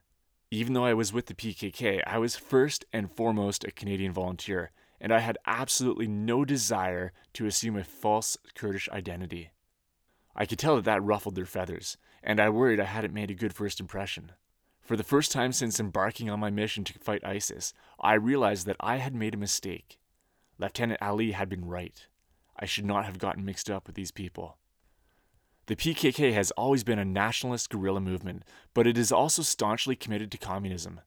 Even 0.50 0.74
though 0.74 0.84
I 0.84 0.92
was 0.92 1.14
with 1.14 1.26
the 1.26 1.34
PKK, 1.34 2.02
I 2.06 2.18
was 2.18 2.36
first 2.36 2.84
and 2.92 3.10
foremost 3.10 3.64
a 3.64 3.70
Canadian 3.70 4.12
volunteer, 4.12 4.70
and 5.00 5.10
I 5.10 5.20
had 5.20 5.38
absolutely 5.46 6.06
no 6.06 6.44
desire 6.44 7.14
to 7.32 7.46
assume 7.46 7.78
a 7.78 7.84
false 7.84 8.36
Kurdish 8.54 8.90
identity. 8.90 9.52
I 10.36 10.44
could 10.44 10.58
tell 10.58 10.76
that 10.76 10.84
that 10.84 11.02
ruffled 11.02 11.36
their 11.36 11.46
feathers, 11.46 11.96
and 12.22 12.38
I 12.38 12.50
worried 12.50 12.80
I 12.80 12.84
hadn't 12.84 13.14
made 13.14 13.30
a 13.30 13.34
good 13.34 13.54
first 13.54 13.80
impression. 13.80 14.32
For 14.82 14.94
the 14.94 15.02
first 15.02 15.32
time 15.32 15.52
since 15.52 15.80
embarking 15.80 16.28
on 16.28 16.40
my 16.40 16.50
mission 16.50 16.84
to 16.84 16.98
fight 16.98 17.24
ISIS, 17.24 17.72
I 17.98 18.12
realized 18.12 18.66
that 18.66 18.76
I 18.78 18.96
had 18.96 19.14
made 19.14 19.32
a 19.32 19.38
mistake. 19.38 19.98
Lieutenant 20.58 21.00
Ali 21.00 21.30
had 21.30 21.48
been 21.48 21.64
right. 21.64 22.06
I 22.58 22.66
should 22.66 22.84
not 22.84 23.06
have 23.06 23.18
gotten 23.18 23.42
mixed 23.42 23.70
up 23.70 23.86
with 23.86 23.96
these 23.96 24.12
people. 24.12 24.58
The 25.66 25.76
PKK 25.76 26.34
has 26.34 26.50
always 26.52 26.84
been 26.84 26.98
a 26.98 27.06
nationalist 27.06 27.70
guerrilla 27.70 28.00
movement, 28.00 28.42
but 28.74 28.86
it 28.86 28.98
is 28.98 29.10
also 29.10 29.40
staunchly 29.40 29.96
committed 29.96 30.30
to 30.32 30.38
communism. 30.38 31.00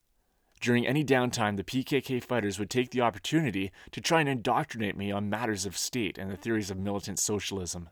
During 0.60 0.88
any 0.88 1.06
downtime, 1.06 1.58
the 1.58 1.64
PKK 1.64 2.24
fighters 2.24 2.58
would 2.58 2.72
take 2.72 2.90
the 2.90 3.02
opportunity 3.02 3.72
to 3.92 4.02
try 4.02 4.22
and 4.22 4.28
indoctrinate 4.30 4.98
me 4.98 5.12
on 5.12 5.30
matters 5.30 5.68
of 5.68 5.78
state 5.78 6.18
and 6.18 6.32
the 6.32 6.38
theories 6.38 6.72
of 6.72 6.78
militant 6.80 7.20
socialism. 7.20 7.90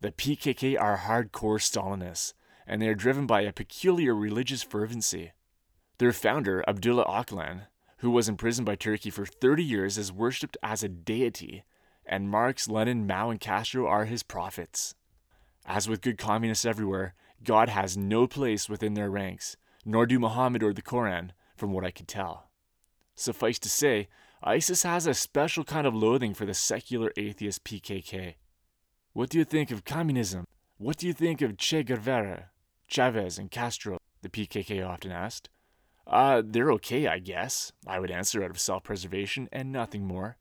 The 0.00 0.12
PKK 0.12 0.80
are 0.80 0.98
hardcore 0.98 1.58
Stalinists, 1.58 2.34
and 2.64 2.80
they 2.80 2.86
are 2.86 2.94
driven 2.94 3.26
by 3.26 3.40
a 3.40 3.52
peculiar 3.52 4.14
religious 4.14 4.62
fervency. 4.62 5.32
Their 5.98 6.12
founder, 6.12 6.62
Abdullah 6.68 7.06
Öcalan, 7.06 7.66
who 7.98 8.10
was 8.12 8.28
imprisoned 8.28 8.66
by 8.66 8.76
Turkey 8.76 9.10
for 9.10 9.26
30 9.26 9.64
years, 9.64 9.98
is 9.98 10.12
worshipped 10.12 10.56
as 10.62 10.84
a 10.84 10.88
deity, 10.88 11.64
and 12.06 12.30
Marx, 12.30 12.68
Lenin, 12.68 13.04
Mao, 13.04 13.30
and 13.30 13.40
Castro 13.40 13.88
are 13.88 14.04
his 14.04 14.22
prophets. 14.22 14.94
As 15.66 15.88
with 15.88 16.02
good 16.02 16.18
communists 16.18 16.64
everywhere, 16.64 17.14
God 17.42 17.68
has 17.68 17.96
no 17.96 18.26
place 18.26 18.68
within 18.68 18.94
their 18.94 19.10
ranks, 19.10 19.56
nor 19.84 20.06
do 20.06 20.18
Muhammad 20.18 20.62
or 20.62 20.72
the 20.72 20.82
Koran, 20.82 21.32
from 21.56 21.72
what 21.72 21.84
I 21.84 21.90
could 21.90 22.08
tell. 22.08 22.50
Suffice 23.14 23.58
to 23.60 23.68
say, 23.68 24.08
ISIS 24.42 24.82
has 24.82 25.06
a 25.06 25.14
special 25.14 25.64
kind 25.64 25.86
of 25.86 25.94
loathing 25.94 26.34
for 26.34 26.44
the 26.44 26.54
secular 26.54 27.12
atheist 27.16 27.64
PKK. 27.64 28.34
What 29.12 29.30
do 29.30 29.38
you 29.38 29.44
think 29.44 29.70
of 29.70 29.84
communism? 29.84 30.44
What 30.76 30.96
do 30.98 31.06
you 31.06 31.12
think 31.12 31.40
of 31.40 31.56
Che 31.56 31.84
Guevara, 31.84 32.50
Chavez, 32.88 33.38
and 33.38 33.50
Castro? 33.50 33.98
The 34.22 34.28
PKK 34.28 34.86
often 34.86 35.12
asked. 35.12 35.48
Uh, 36.06 36.42
they're 36.44 36.72
okay, 36.72 37.06
I 37.06 37.18
guess, 37.18 37.72
I 37.86 38.00
would 38.00 38.10
answer 38.10 38.42
out 38.42 38.50
of 38.50 38.58
self 38.58 38.82
preservation 38.82 39.48
and 39.52 39.72
nothing 39.72 40.06
more. 40.06 40.36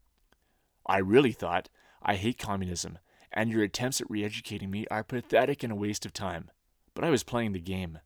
I 0.86 0.98
really 0.98 1.32
thought, 1.32 1.70
I 2.02 2.16
hate 2.16 2.38
communism, 2.38 2.98
and 3.34 3.50
your 3.50 3.64
attempts 3.64 4.00
at 4.00 4.10
re 4.10 4.24
educating 4.24 4.72
me 4.72 4.86
are 4.90 5.04
pathetic 5.04 5.64
and 5.64 5.72
a 5.72 5.76
waste 5.76 6.06
of 6.06 6.14
time. 6.14 6.50
But 6.94 7.04
I 7.04 7.10
was 7.10 7.24
playing 7.24 7.54
the 7.54 7.60
game. 7.60 8.00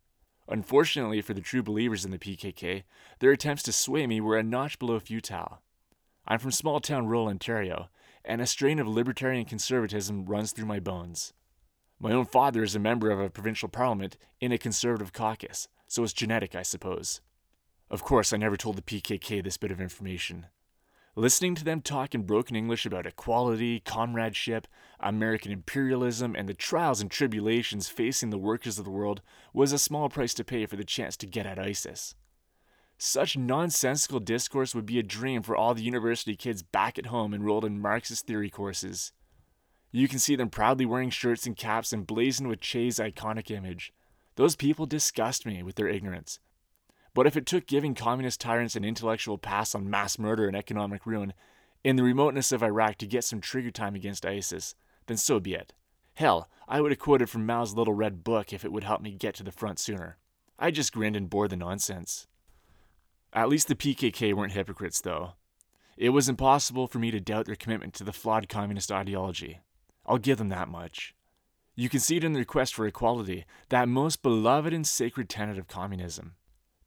Unfortunately 0.48 1.22
for 1.22 1.34
the 1.34 1.42
true 1.42 1.62
believers 1.62 2.06
in 2.06 2.12
the 2.12 2.18
PKK, 2.18 2.84
their 3.20 3.32
attempts 3.32 3.64
to 3.64 3.74
sway 3.74 4.08
me 4.08 4.22
were 4.22 4.38
a 4.38 4.44
notch 4.44 4.80
below 4.80 5.00
futile. 5.00 5.62
I'm 6.26 6.40
from 6.40 6.52
small 6.52 6.80
town 6.80 7.08
rural 7.08 7.28
Ontario, 7.28 7.90
and 8.24 8.42
a 8.42 8.48
strain 8.48 8.80
of 8.80 8.88
libertarian 8.88 9.46
conservatism 9.46 10.26
runs 10.26 10.52
through 10.52 10.66
my 10.66 10.80
bones. 10.80 11.34
My 12.00 12.12
own 12.12 12.26
father 12.26 12.64
is 12.64 12.76
a 12.76 12.80
member 12.80 13.10
of 13.10 13.20
a 13.20 13.30
provincial 13.30 13.70
parliament 13.70 14.18
in 14.40 14.52
a 14.52 14.58
conservative 14.58 15.14
caucus, 15.14 15.68
so 15.88 16.04
it's 16.04 16.14
genetic, 16.14 16.56
I 16.56 16.62
suppose. 16.62 17.22
Of 17.90 18.04
course, 18.04 18.34
I 18.34 18.38
never 18.38 18.58
told 18.58 18.76
the 18.76 18.82
PKK 18.82 19.44
this 19.44 19.58
bit 19.58 19.72
of 19.72 19.82
information. 19.82 20.48
Listening 21.18 21.56
to 21.56 21.64
them 21.64 21.82
talk 21.82 22.14
in 22.14 22.28
broken 22.28 22.56
English 22.56 22.86
about 22.86 23.08
equality, 23.08 23.80
comradeship, 23.80 24.68
American 25.00 25.52
imperialism, 25.52 26.36
and 26.36 26.48
the 26.48 26.54
trials 26.54 27.02
and 27.02 27.10
tribulations 27.10 27.90
facing 27.90 28.30
the 28.30 28.38
workers 28.38 28.78
of 28.78 28.86
the 28.86 28.92
world 28.92 29.24
was 29.52 29.72
a 29.72 29.80
small 29.80 30.10
price 30.10 30.36
to 30.36 30.44
pay 30.44 30.68
for 30.68 30.76
the 30.76 30.84
chance 30.84 31.18
to 31.18 31.26
get 31.26 31.48
at 31.48 31.58
ISIS. 31.58 32.14
Such 33.00 33.36
nonsensical 33.36 34.20
discourse 34.20 34.76
would 34.76 34.86
be 34.86 35.00
a 35.00 35.04
dream 35.04 35.42
for 35.42 35.56
all 35.56 35.74
the 35.74 35.82
university 35.82 36.36
kids 36.36 36.62
back 36.62 37.00
at 37.00 37.08
home 37.08 37.34
enrolled 37.34 37.66
in 37.66 37.82
Marxist 37.82 38.28
theory 38.28 38.52
courses. 38.52 39.12
You 39.92 40.08
can 40.08 40.20
see 40.20 40.36
them 40.36 40.52
proudly 40.52 40.86
wearing 40.86 41.10
shirts 41.10 41.48
and 41.48 41.58
caps 41.58 41.94
emblazoned 41.94 42.48
with 42.48 42.62
Che's 42.62 43.00
iconic 43.00 43.50
image. 43.50 43.92
Those 44.36 44.56
people 44.56 44.86
disgust 44.86 45.48
me 45.48 45.64
with 45.64 45.78
their 45.78 45.88
ignorance. 45.88 46.38
But 47.18 47.26
if 47.26 47.36
it 47.36 47.48
took 47.48 47.66
giving 47.66 47.96
communist 47.96 48.40
tyrants 48.40 48.76
an 48.76 48.86
intellectual 48.86 49.40
pass 49.40 49.74
on 49.74 49.90
mass 49.90 50.20
murder 50.20 50.46
and 50.46 50.56
economic 50.56 51.08
ruin 51.08 51.34
in 51.84 51.96
the 51.96 52.04
remoteness 52.04 52.52
of 52.52 52.62
Iraq 52.62 53.00
to 53.00 53.08
get 53.08 53.24
some 53.24 53.42
trigger 53.42 53.72
time 53.72 53.96
against 53.96 54.24
ISIS, 54.24 54.76
then 55.08 55.18
so 55.18 55.40
be 55.40 55.56
it. 55.56 55.74
Hell, 56.14 56.48
I 56.68 56.80
would 56.80 56.92
have 56.92 57.00
quoted 57.00 57.28
from 57.28 57.44
Mao's 57.44 57.74
little 57.74 57.96
red 57.96 58.24
book 58.24 58.54
if 58.54 58.64
it 58.64 58.72
would 58.72 58.84
help 58.84 59.02
me 59.02 59.14
get 59.14 59.34
to 59.34 59.44
the 59.44 59.52
front 59.52 59.80
sooner. 59.80 60.20
I 60.60 60.70
just 60.70 60.94
grinned 60.94 61.16
and 61.16 61.28
bore 61.28 61.48
the 61.48 61.56
nonsense. 61.56 62.28
At 63.34 63.50
least 63.50 63.68
the 63.68 63.74
PKK 63.74 64.36
weren't 64.36 64.54
hypocrites, 64.54 65.02
though. 65.02 65.32
It 65.98 66.10
was 66.10 66.30
impossible 66.30 66.86
for 66.86 67.00
me 67.00 67.10
to 67.10 67.20
doubt 67.20 67.48
their 67.48 67.56
commitment 67.56 67.96
to 67.96 68.04
the 68.04 68.14
flawed 68.14 68.48
communist 68.48 68.92
ideology. 68.92 69.62
I'll 70.06 70.20
give 70.20 70.38
them 70.38 70.50
that 70.50 70.70
much. 70.70 71.16
You 71.76 71.90
can 71.90 72.00
see 72.00 72.18
it 72.18 72.24
in 72.24 72.34
their 72.34 72.46
quest 72.46 72.76
for 72.76 72.86
equality, 72.86 73.46
that 73.70 73.90
most 73.90 74.22
beloved 74.22 74.72
and 74.72 74.86
sacred 74.86 75.30
tenet 75.30 75.58
of 75.58 75.68
communism. 75.68 76.36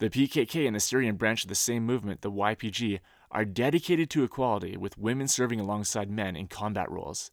The 0.01 0.09
PKK 0.09 0.67
and 0.67 0.75
the 0.75 0.81
Syrian 0.81 1.17
branch 1.17 1.45
of 1.45 1.51
the 1.51 1.55
same 1.55 1.85
movement, 1.85 2.23
the 2.23 2.33
YPG, 2.33 3.01
are 3.31 3.45
dedicated 3.45 4.09
to 4.11 4.25
equality, 4.25 4.79
with 4.79 4.97
women 4.97 5.29
serving 5.29 5.61
alongside 5.61 6.11
men 6.11 6.37
in 6.37 6.49
combat 6.49 6.91
roles. 6.91 7.31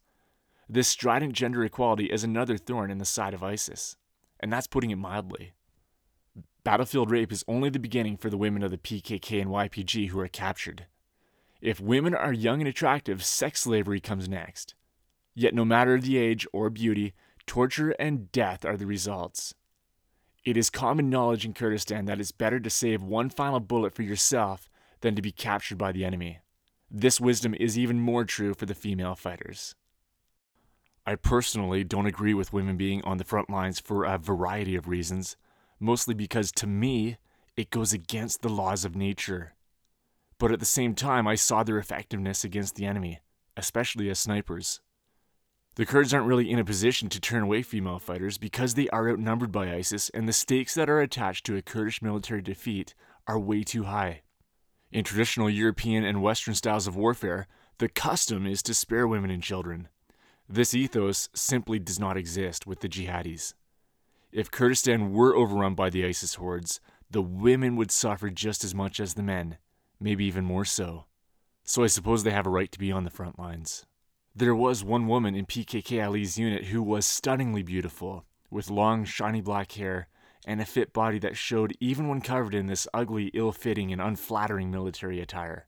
This 0.68 0.86
strident 0.86 1.32
gender 1.32 1.64
equality 1.64 2.12
is 2.12 2.24
another 2.24 2.58
thorn 2.58 2.90
in 2.90 2.98
the 2.98 3.06
side 3.06 3.32
of 3.32 3.42
ISIS, 3.42 3.96
and 4.38 4.52
that's 4.52 4.66
putting 4.66 4.90
it 4.90 4.96
mildly. 4.96 5.52
Battlefield 6.62 7.10
rape 7.10 7.32
is 7.32 7.42
only 7.48 7.70
the 7.70 7.78
beginning 7.78 8.18
for 8.18 8.28
the 8.28 8.36
women 8.36 8.62
of 8.62 8.70
the 8.70 8.76
PKK 8.76 9.40
and 9.40 9.50
YPG 9.50 10.10
who 10.10 10.20
are 10.20 10.28
captured. 10.28 10.84
If 11.62 11.80
women 11.80 12.14
are 12.14 12.34
young 12.34 12.60
and 12.60 12.68
attractive, 12.68 13.24
sex 13.24 13.62
slavery 13.62 13.98
comes 13.98 14.28
next. 14.28 14.74
Yet, 15.34 15.54
no 15.54 15.64
matter 15.64 15.98
the 15.98 16.18
age 16.18 16.46
or 16.52 16.68
beauty, 16.68 17.14
torture 17.46 17.92
and 17.92 18.30
death 18.30 18.66
are 18.66 18.76
the 18.76 18.84
results. 18.84 19.54
It 20.44 20.56
is 20.56 20.70
common 20.70 21.10
knowledge 21.10 21.44
in 21.44 21.52
Kurdistan 21.52 22.06
that 22.06 22.20
it's 22.20 22.32
better 22.32 22.60
to 22.60 22.70
save 22.70 23.02
one 23.02 23.30
final 23.30 23.60
bullet 23.60 23.94
for 23.94 24.02
yourself 24.02 24.68
than 25.00 25.14
to 25.14 25.22
be 25.22 25.32
captured 25.32 25.78
by 25.78 25.92
the 25.92 26.04
enemy. 26.04 26.38
This 26.90 27.20
wisdom 27.20 27.54
is 27.54 27.78
even 27.78 28.00
more 28.00 28.24
true 28.24 28.54
for 28.54 28.66
the 28.66 28.74
female 28.74 29.14
fighters. 29.14 29.74
I 31.06 31.16
personally 31.16 31.84
don't 31.84 32.06
agree 32.06 32.34
with 32.34 32.52
women 32.52 32.76
being 32.76 33.02
on 33.04 33.18
the 33.18 33.24
front 33.24 33.50
lines 33.50 33.80
for 33.80 34.04
a 34.04 34.18
variety 34.18 34.74
of 34.76 34.88
reasons, 34.88 35.36
mostly 35.80 36.14
because 36.14 36.52
to 36.52 36.66
me, 36.66 37.18
it 37.56 37.70
goes 37.70 37.92
against 37.92 38.42
the 38.42 38.48
laws 38.48 38.84
of 38.84 38.94
nature. 38.94 39.54
But 40.38 40.52
at 40.52 40.60
the 40.60 40.66
same 40.66 40.94
time, 40.94 41.26
I 41.26 41.34
saw 41.34 41.62
their 41.62 41.78
effectiveness 41.78 42.44
against 42.44 42.76
the 42.76 42.86
enemy, 42.86 43.20
especially 43.56 44.08
as 44.10 44.18
snipers. 44.18 44.80
The 45.78 45.86
Kurds 45.86 46.12
aren't 46.12 46.26
really 46.26 46.50
in 46.50 46.58
a 46.58 46.64
position 46.64 47.08
to 47.08 47.20
turn 47.20 47.44
away 47.44 47.62
female 47.62 48.00
fighters 48.00 48.36
because 48.36 48.74
they 48.74 48.88
are 48.88 49.08
outnumbered 49.08 49.52
by 49.52 49.72
ISIS, 49.72 50.08
and 50.08 50.26
the 50.26 50.32
stakes 50.32 50.74
that 50.74 50.90
are 50.90 51.00
attached 51.00 51.46
to 51.46 51.56
a 51.56 51.62
Kurdish 51.62 52.02
military 52.02 52.42
defeat 52.42 52.96
are 53.28 53.38
way 53.38 53.62
too 53.62 53.84
high. 53.84 54.22
In 54.90 55.04
traditional 55.04 55.48
European 55.48 56.02
and 56.02 56.20
Western 56.20 56.56
styles 56.56 56.88
of 56.88 56.96
warfare, 56.96 57.46
the 57.78 57.88
custom 57.88 58.44
is 58.44 58.60
to 58.64 58.74
spare 58.74 59.06
women 59.06 59.30
and 59.30 59.40
children. 59.40 59.86
This 60.48 60.74
ethos 60.74 61.28
simply 61.32 61.78
does 61.78 62.00
not 62.00 62.16
exist 62.16 62.66
with 62.66 62.80
the 62.80 62.88
jihadis. 62.88 63.54
If 64.32 64.50
Kurdistan 64.50 65.12
were 65.12 65.36
overrun 65.36 65.76
by 65.76 65.90
the 65.90 66.04
ISIS 66.04 66.34
hordes, 66.34 66.80
the 67.08 67.22
women 67.22 67.76
would 67.76 67.92
suffer 67.92 68.30
just 68.30 68.64
as 68.64 68.74
much 68.74 68.98
as 68.98 69.14
the 69.14 69.22
men, 69.22 69.58
maybe 70.00 70.24
even 70.24 70.44
more 70.44 70.64
so. 70.64 71.04
So 71.62 71.84
I 71.84 71.86
suppose 71.86 72.24
they 72.24 72.32
have 72.32 72.48
a 72.48 72.50
right 72.50 72.72
to 72.72 72.80
be 72.80 72.90
on 72.90 73.04
the 73.04 73.10
front 73.10 73.38
lines. 73.38 73.86
There 74.38 74.54
was 74.54 74.84
one 74.84 75.08
woman 75.08 75.34
in 75.34 75.46
PKK 75.46 76.00
Ali's 76.06 76.38
unit 76.38 76.66
who 76.66 76.80
was 76.80 77.04
stunningly 77.04 77.64
beautiful, 77.64 78.24
with 78.52 78.70
long, 78.70 79.04
shiny 79.04 79.40
black 79.40 79.72
hair 79.72 80.06
and 80.46 80.60
a 80.60 80.64
fit 80.64 80.92
body 80.92 81.18
that 81.18 81.36
showed 81.36 81.76
even 81.80 82.06
when 82.06 82.20
covered 82.20 82.54
in 82.54 82.68
this 82.68 82.86
ugly, 82.94 83.32
ill 83.34 83.50
fitting, 83.50 83.92
and 83.92 84.00
unflattering 84.00 84.70
military 84.70 85.18
attire. 85.18 85.66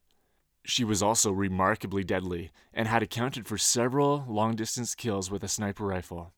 She 0.64 0.84
was 0.84 1.02
also 1.02 1.32
remarkably 1.32 2.04
deadly 2.04 2.52
and 2.72 2.86
had 2.86 3.02
accounted 3.02 3.48
for 3.48 3.58
several 3.58 4.24
long 4.28 4.54
distance 4.54 4.94
kills 4.94 5.32
with 5.32 5.42
a 5.42 5.48
sniper 5.48 5.84
rifle. 5.84 6.32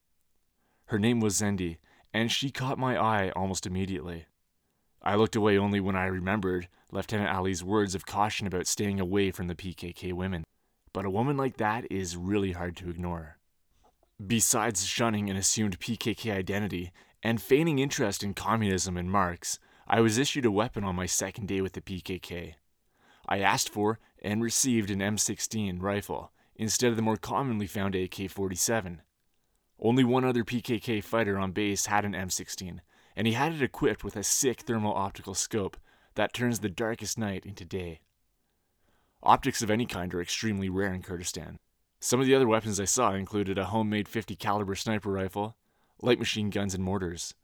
Her 0.86 0.98
name 0.98 1.20
was 1.20 1.36
Zendi, 1.36 1.76
and 2.14 2.32
she 2.32 2.50
caught 2.50 2.78
my 2.78 2.96
eye 2.96 3.30
almost 3.36 3.66
immediately. 3.66 4.24
I 5.02 5.16
looked 5.16 5.36
away 5.36 5.58
only 5.58 5.80
when 5.80 5.96
I 5.96 6.06
remembered 6.06 6.68
Lieutenant 6.90 7.28
Ali's 7.28 7.62
words 7.62 7.94
of 7.94 8.06
caution 8.06 8.46
about 8.46 8.66
staying 8.66 9.00
away 9.00 9.32
from 9.32 9.48
the 9.48 9.54
PKK 9.54 10.14
women 10.14 10.44
but 10.92 11.04
a 11.04 11.10
woman 11.10 11.36
like 11.36 11.56
that 11.56 11.90
is 11.90 12.16
really 12.16 12.52
hard 12.52 12.76
to 12.76 12.90
ignore. 12.90 13.38
Besides 14.24 14.84
shunning 14.84 15.30
an 15.30 15.36
assumed 15.36 15.80
PKK 15.80 16.32
identity 16.32 16.92
and 17.22 17.40
feigning 17.40 17.78
interest 17.78 18.22
in 18.22 18.34
communism 18.34 18.96
and 18.96 19.10
Marx, 19.10 19.58
I 19.86 20.00
was 20.00 20.18
issued 20.18 20.44
a 20.44 20.50
weapon 20.50 20.84
on 20.84 20.96
my 20.96 21.06
second 21.06 21.48
day 21.48 21.60
with 21.60 21.72
the 21.72 21.80
PKK. 21.80 22.54
I 23.28 23.38
asked 23.38 23.68
for 23.68 23.98
and 24.22 24.42
received 24.42 24.90
an 24.90 25.00
M16 25.00 25.80
rifle, 25.80 26.32
instead 26.56 26.90
of 26.90 26.96
the 26.96 27.02
more 27.02 27.16
commonly 27.16 27.66
found 27.66 27.94
AK 27.94 28.30
47. 28.30 29.02
Only 29.80 30.04
one 30.04 30.24
other 30.24 30.44
PKK 30.44 31.02
fighter 31.02 31.38
on 31.38 31.52
base 31.52 31.86
had 31.86 32.04
an 32.04 32.12
M16, 32.12 32.78
and 33.16 33.26
he 33.26 33.32
had 33.32 33.52
it 33.52 33.62
equipped 33.62 34.04
with 34.04 34.16
a 34.16 34.22
sick 34.22 34.60
thermal 34.60 34.94
optical 34.94 35.34
scope 35.34 35.76
that 36.14 36.32
turns 36.32 36.60
the 36.60 36.68
darkest 36.68 37.18
night 37.18 37.44
into 37.44 37.64
day. 37.64 38.00
Optics 39.24 39.62
of 39.62 39.70
any 39.70 39.86
kind 39.86 40.12
are 40.14 40.20
extremely 40.20 40.68
rare 40.68 40.92
in 40.92 41.00
Kurdistan. 41.00 41.60
Some 42.00 42.18
of 42.18 42.26
the 42.26 42.34
other 42.34 42.48
weapons 42.48 42.80
I 42.80 42.86
saw 42.86 43.12
included 43.12 43.56
a 43.56 43.66
homemade 43.66 44.08
50 44.08 44.34
caliber 44.34 44.74
sniper 44.74 45.12
rifle, 45.12 45.56
light 46.00 46.18
machine 46.18 46.50
guns 46.50 46.74
and 46.74 46.82
mortars. 46.82 47.34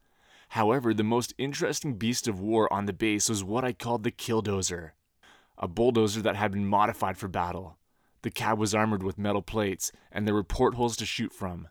However, 0.48 0.92
the 0.92 1.04
most 1.04 1.34
interesting 1.38 1.94
beast 1.94 2.26
of 2.26 2.40
war 2.40 2.72
on 2.72 2.86
the 2.86 2.92
base 2.92 3.28
was 3.28 3.44
what 3.44 3.64
I 3.64 3.72
called 3.72 4.02
the 4.02 4.10
Killdozer, 4.10 4.90
a 5.56 5.68
bulldozer 5.68 6.20
that 6.22 6.34
had 6.34 6.50
been 6.50 6.66
modified 6.66 7.16
for 7.16 7.28
battle. 7.28 7.78
The 8.22 8.30
cab 8.32 8.58
was 8.58 8.74
armored 8.74 9.04
with 9.04 9.16
metal 9.16 9.42
plates, 9.42 9.92
and 10.10 10.26
there 10.26 10.34
were 10.34 10.42
portholes 10.42 10.96
to 10.96 11.06
shoot 11.06 11.32
from. 11.32 11.68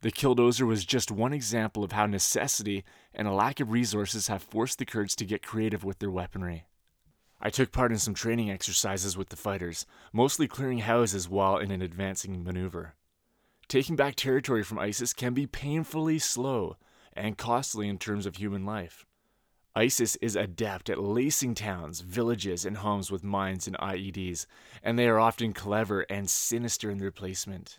The 0.00 0.10
Killdozer 0.10 0.66
was 0.66 0.84
just 0.84 1.12
one 1.12 1.32
example 1.32 1.84
of 1.84 1.92
how 1.92 2.06
necessity 2.06 2.82
and 3.14 3.28
a 3.28 3.32
lack 3.32 3.60
of 3.60 3.70
resources 3.70 4.26
have 4.26 4.42
forced 4.42 4.80
the 4.80 4.84
Kurds 4.84 5.14
to 5.14 5.24
get 5.24 5.46
creative 5.46 5.84
with 5.84 6.00
their 6.00 6.10
weaponry. 6.10 6.64
I 7.46 7.50
took 7.50 7.72
part 7.72 7.92
in 7.92 7.98
some 7.98 8.14
training 8.14 8.50
exercises 8.50 9.18
with 9.18 9.28
the 9.28 9.36
fighters, 9.36 9.84
mostly 10.14 10.48
clearing 10.48 10.78
houses 10.78 11.28
while 11.28 11.58
in 11.58 11.70
an 11.70 11.82
advancing 11.82 12.42
maneuver. 12.42 12.94
Taking 13.68 13.96
back 13.96 14.14
territory 14.14 14.62
from 14.62 14.78
ISIS 14.78 15.12
can 15.12 15.34
be 15.34 15.46
painfully 15.46 16.18
slow 16.18 16.78
and 17.12 17.36
costly 17.36 17.86
in 17.86 17.98
terms 17.98 18.24
of 18.24 18.36
human 18.36 18.64
life. 18.64 19.04
ISIS 19.76 20.16
is 20.16 20.36
adept 20.36 20.88
at 20.88 21.02
lacing 21.02 21.54
towns, 21.54 22.00
villages, 22.00 22.64
and 22.64 22.78
homes 22.78 23.10
with 23.10 23.22
mines 23.22 23.66
and 23.66 23.76
IEDs, 23.76 24.46
and 24.82 24.98
they 24.98 25.06
are 25.06 25.20
often 25.20 25.52
clever 25.52 26.06
and 26.08 26.30
sinister 26.30 26.90
in 26.90 26.96
their 26.96 27.10
placement. 27.10 27.78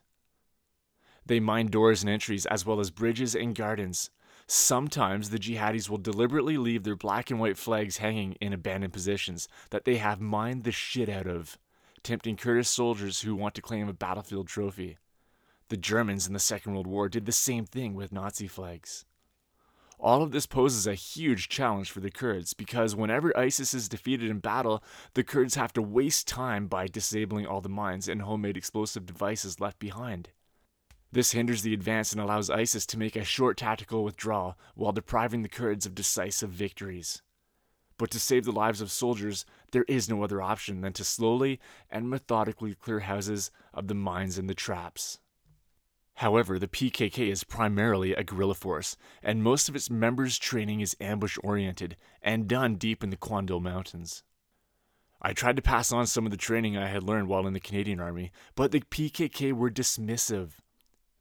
They 1.25 1.39
mine 1.39 1.67
doors 1.67 2.03
and 2.03 2.09
entries 2.09 2.45
as 2.45 2.67
well 2.67 2.79
as 2.79 2.91
bridges 2.91 3.33
and 3.33 3.55
gardens, 3.55 4.11
Sometimes 4.47 5.29
the 5.29 5.39
jihadis 5.39 5.89
will 5.89 5.97
deliberately 5.97 6.57
leave 6.57 6.83
their 6.83 6.95
black 6.95 7.31
and 7.31 7.39
white 7.39 7.57
flags 7.57 7.97
hanging 7.97 8.33
in 8.33 8.53
abandoned 8.53 8.93
positions 8.93 9.47
that 9.71 9.85
they 9.85 9.97
have 9.97 10.21
mined 10.21 10.63
the 10.63 10.71
shit 10.71 11.09
out 11.09 11.25
of, 11.25 11.57
tempting 12.03 12.37
Kurdish 12.37 12.67
soldiers 12.67 13.21
who 13.21 13.35
want 13.35 13.55
to 13.55 13.61
claim 13.61 13.89
a 13.89 13.93
battlefield 13.93 14.47
trophy. 14.47 14.97
The 15.69 15.77
Germans 15.77 16.27
in 16.27 16.33
the 16.33 16.39
Second 16.39 16.73
World 16.73 16.85
War 16.85 17.09
did 17.09 17.25
the 17.25 17.31
same 17.31 17.65
thing 17.65 17.95
with 17.95 18.11
Nazi 18.11 18.47
flags. 18.47 19.05
All 19.97 20.21
of 20.21 20.31
this 20.31 20.45
poses 20.45 20.85
a 20.85 20.93
huge 20.93 21.49
challenge 21.49 21.89
for 21.89 22.01
the 22.01 22.11
Kurds 22.11 22.53
because 22.53 22.95
whenever 22.95 23.35
ISIS 23.35 23.73
is 23.73 23.89
defeated 23.89 24.29
in 24.29 24.39
battle, 24.39 24.83
the 25.15 25.23
Kurds 25.23 25.55
have 25.55 25.73
to 25.73 25.81
waste 25.81 26.27
time 26.27 26.67
by 26.67 26.85
disabling 26.85 27.47
all 27.47 27.61
the 27.61 27.69
mines 27.69 28.07
and 28.07 28.21
homemade 28.21 28.57
explosive 28.57 29.07
devices 29.07 29.59
left 29.59 29.79
behind. 29.79 30.29
This 31.11 31.31
hinders 31.31 31.61
the 31.61 31.73
advance 31.73 32.11
and 32.11 32.21
allows 32.21 32.49
ISIS 32.49 32.85
to 32.87 32.97
make 32.97 33.15
a 33.15 33.23
short 33.23 33.57
tactical 33.57 34.03
withdrawal 34.03 34.57
while 34.75 34.91
depriving 34.91 35.41
the 35.41 35.49
Kurds 35.49 35.85
of 35.85 35.95
decisive 35.95 36.49
victories. 36.49 37.21
But 37.97 38.11
to 38.11 38.19
save 38.19 38.43
the 38.43 38.51
lives 38.51 38.81
of 38.81 38.91
soldiers, 38.91 39.45
there 39.71 39.85
is 39.87 40.09
no 40.09 40.23
other 40.23 40.41
option 40.41 40.81
than 40.81 40.93
to 40.93 41.03
slowly 41.03 41.59
and 41.89 42.09
methodically 42.09 42.75
clear 42.75 42.99
houses 43.01 43.51
of 43.73 43.87
the 43.87 43.95
mines 43.95 44.37
and 44.37 44.49
the 44.49 44.53
traps. 44.53 45.19
However, 46.15 46.57
the 46.57 46.67
PKK 46.67 47.29
is 47.29 47.43
primarily 47.43 48.13
a 48.13 48.23
guerrilla 48.23 48.55
force, 48.55 48.95
and 49.21 49.43
most 49.43 49.67
of 49.67 49.75
its 49.75 49.89
members' 49.89 50.37
training 50.37 50.79
is 50.79 50.95
ambush 51.01 51.37
oriented 51.43 51.97
and 52.21 52.47
done 52.47 52.75
deep 52.75 53.03
in 53.03 53.09
the 53.09 53.17
Qandil 53.17 53.61
Mountains. 53.61 54.23
I 55.21 55.33
tried 55.33 55.55
to 55.57 55.61
pass 55.61 55.91
on 55.91 56.07
some 56.07 56.25
of 56.25 56.31
the 56.31 56.37
training 56.37 56.77
I 56.77 56.87
had 56.87 57.03
learned 57.03 57.27
while 57.27 57.47
in 57.47 57.53
the 57.53 57.59
Canadian 57.59 57.99
Army, 57.99 58.31
but 58.55 58.71
the 58.71 58.81
PKK 58.81 59.53
were 59.53 59.71
dismissive. 59.71 60.51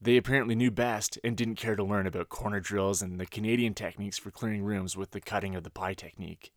They 0.04 0.18
apparently 0.18 0.54
knew 0.54 0.70
best 0.70 1.18
and 1.24 1.34
didn't 1.34 1.54
care 1.54 1.76
to 1.76 1.82
learn 1.82 2.06
about 2.06 2.28
corner 2.28 2.60
drills 2.60 3.00
and 3.00 3.18
the 3.18 3.24
Canadian 3.24 3.72
techniques 3.72 4.18
for 4.18 4.30
clearing 4.30 4.62
rooms 4.62 4.98
with 4.98 5.12
the 5.12 5.20
cutting 5.20 5.54
of 5.54 5.64
the 5.64 5.70
pie 5.70 5.94
technique. 5.94 6.52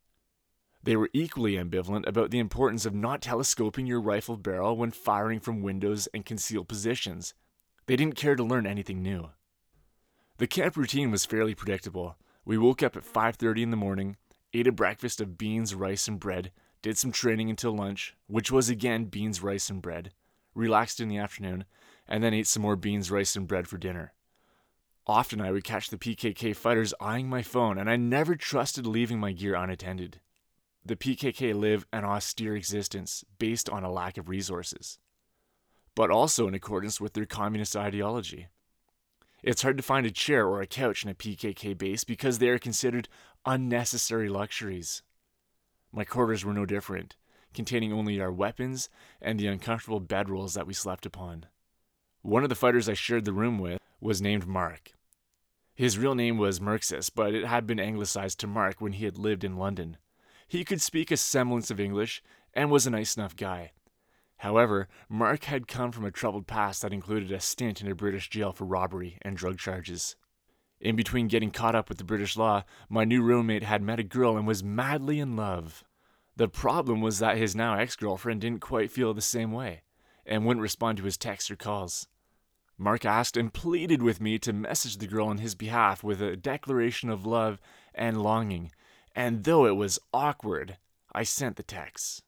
They 0.84 0.98
were 0.98 1.10
equally 1.14 1.54
ambivalent 1.54 2.06
about 2.08 2.30
the 2.30 2.40
importance 2.40 2.86
of 2.86 2.94
not 2.94 3.22
telescoping 3.22 3.88
your 3.88 4.02
rifle 4.02 4.36
barrel 4.36 4.76
when 4.76 4.92
firing 4.92 5.40
from 5.40 5.62
windows 5.62 6.10
and 6.14 6.26
concealed 6.26 6.68
positions. 6.68 7.34
They 7.86 7.96
didn't 7.96 8.18
care 8.18 8.36
to 8.36 8.44
learn 8.44 8.68
anything 8.68 9.02
new. 9.02 9.30
The 10.40 10.48
camp 10.48 10.76
routine 10.76 11.10
was 11.10 11.26
fairly 11.26 11.56
predictable. 11.56 12.18
We 12.44 12.58
woke 12.58 12.84
up 12.84 12.98
at 12.98 13.06
5:30 13.06 13.64
in 13.64 13.72
the 13.72 13.78
morning, 13.78 14.18
ate 14.54 14.68
a 14.68 14.74
breakfast 14.74 15.22
of 15.22 15.38
beans, 15.38 15.74
rice, 15.74 16.10
and 16.10 16.20
bread, 16.20 16.52
did 16.82 16.98
some 16.98 17.14
training 17.14 17.50
until 17.50 17.72
lunch, 17.72 18.14
which 18.28 18.52
was 18.52 18.68
again 18.68 19.06
beans, 19.06 19.42
rice, 19.42 19.70
and 19.70 19.82
bread, 19.82 20.12
relaxed 20.54 21.00
in 21.00 21.08
the 21.08 21.18
afternoon, 21.18 21.64
and 22.08 22.24
then 22.24 22.34
ate 22.34 22.48
some 22.48 22.62
more 22.62 22.76
beans, 22.76 23.12
rice, 23.12 23.36
and 23.36 23.48
bread 23.48 23.68
for 23.68 23.78
dinner. 23.78 24.14
Often 25.06 25.42
I 25.42 25.52
would 25.52 25.64
catch 25.64 25.90
the 25.90 25.98
PKK 25.98 26.56
fighters 26.56 26.94
eyeing 27.00 27.30
my 27.30 27.42
phone, 27.42 27.78
and 27.78 27.90
I 27.90 27.96
never 27.96 28.36
trusted 28.36 28.86
leaving 28.86 29.20
my 29.20 29.32
gear 29.32 29.56
unattended. 29.56 30.20
The 30.86 30.96
PKK 30.96 31.54
live 31.54 31.86
an 31.92 32.06
austere 32.06 32.56
existence 32.56 33.24
based 33.40 33.70
on 33.70 33.84
a 33.84 33.92
lack 33.92 34.18
of 34.18 34.30
resources, 34.30 35.00
but 35.96 36.10
also 36.10 36.48
in 36.48 36.54
accordance 36.54 37.00
with 37.00 37.14
their 37.14 37.26
communist 37.26 37.76
ideology. 37.76 38.48
It's 39.44 39.62
hard 39.62 39.78
to 39.78 39.84
find 39.84 40.06
a 40.06 40.12
chair 40.12 40.48
or 40.48 40.62
a 40.62 40.68
couch 40.68 41.04
in 41.04 41.10
a 41.10 41.14
PKK 41.16 41.78
base 41.78 42.04
because 42.04 42.40
they 42.40 42.50
are 42.50 42.60
considered 42.60 43.08
unnecessary 43.46 44.30
luxuries. 44.30 45.04
My 45.92 46.04
quarters 46.04 46.44
were 46.44 46.54
no 46.54 46.66
different, 46.66 47.16
containing 47.54 47.94
only 47.94 48.20
our 48.20 48.32
weapons 48.32 48.90
and 49.22 49.40
the 49.40 49.48
uncomfortable 49.48 50.02
bedrolls 50.02 50.54
that 50.54 50.68
we 50.68 50.74
slept 50.74 51.06
upon. 51.06 51.46
One 52.22 52.44
of 52.44 52.50
the 52.50 52.56
fighters 52.56 52.90
I 52.90 52.94
shared 52.94 53.26
the 53.26 53.34
room 53.34 53.60
with 53.60 53.80
was 54.02 54.22
named 54.22 54.48
Mark. 54.48 54.92
His 55.74 55.98
real 55.98 56.16
name 56.16 56.38
was 56.38 56.60
Merxis, 56.60 57.12
but 57.14 57.36
it 57.36 57.46
had 57.46 57.68
been 57.68 57.80
anglicized 57.80 58.40
to 58.40 58.48
Mark 58.48 58.82
when 58.82 58.94
he 58.94 59.06
had 59.06 59.18
lived 59.18 59.44
in 59.44 59.58
London. 59.58 59.98
He 60.48 60.64
could 60.64 60.82
speak 60.82 61.12
a 61.12 61.18
semblance 61.18 61.70
of 61.70 61.80
English 61.80 62.24
and 62.54 62.72
was 62.72 62.88
a 62.88 62.90
nice 62.90 63.16
enough 63.16 63.36
guy. 63.36 63.72
However, 64.38 64.88
Mark 65.08 65.46
had 65.46 65.68
come 65.68 65.92
from 65.92 66.06
a 66.06 66.12
troubled 66.12 66.48
past 66.48 66.82
that 66.82 66.94
included 66.94 67.32
a 67.32 67.40
stint 67.40 67.82
in 67.82 67.90
a 67.90 67.96
British 67.96 68.30
jail 68.30 68.52
for 68.52 68.66
robbery 68.66 69.18
and 69.22 69.38
drug 69.38 69.58
charges. 69.58 70.16
In 70.80 70.96
between 70.96 71.28
getting 71.28 71.52
caught 71.52 71.76
up 71.76 71.90
with 71.90 71.98
the 71.98 72.04
British 72.04 72.36
law, 72.36 72.64
my 72.90 73.04
new 73.04 73.22
roommate 73.22 73.64
had 73.64 73.82
met 73.82 74.00
a 74.00 74.04
girl 74.04 74.38
and 74.38 74.46
was 74.46 74.64
madly 74.64 75.20
in 75.20 75.36
love. 75.36 75.84
The 76.36 76.48
problem 76.48 77.02
was 77.02 77.20
that 77.20 77.38
his 77.38 77.56
now 77.56 77.76
ex 77.76 77.96
girlfriend 77.96 78.42
didn't 78.42 78.62
quite 78.62 78.92
feel 78.92 79.14
the 79.14 79.22
same 79.22 79.52
way 79.52 79.82
and 80.28 80.46
wouldn't 80.46 80.62
respond 80.62 80.98
to 80.98 81.06
his 81.06 81.18
texts 81.18 81.50
or 81.50 81.56
calls. 81.56 82.08
Mark 82.78 83.06
asked 83.06 83.36
and 83.36 83.54
pleaded 83.54 84.04
with 84.04 84.22
me 84.22 84.38
to 84.38 84.54
message 84.54 84.98
the 84.98 85.08
girl 85.08 85.28
on 85.28 85.40
his 85.40 85.56
behalf 85.56 86.04
with 86.04 86.22
a 86.22 86.36
declaration 86.36 87.10
of 87.10 87.26
love 87.26 87.60
and 87.96 88.22
longing, 88.22 88.72
and 89.16 89.46
though 89.46 89.66
it 89.66 89.76
was 89.76 90.00
awkward, 90.14 90.78
I 91.12 91.24
sent 91.24 91.56
the 91.56 91.64
text. 91.64 92.22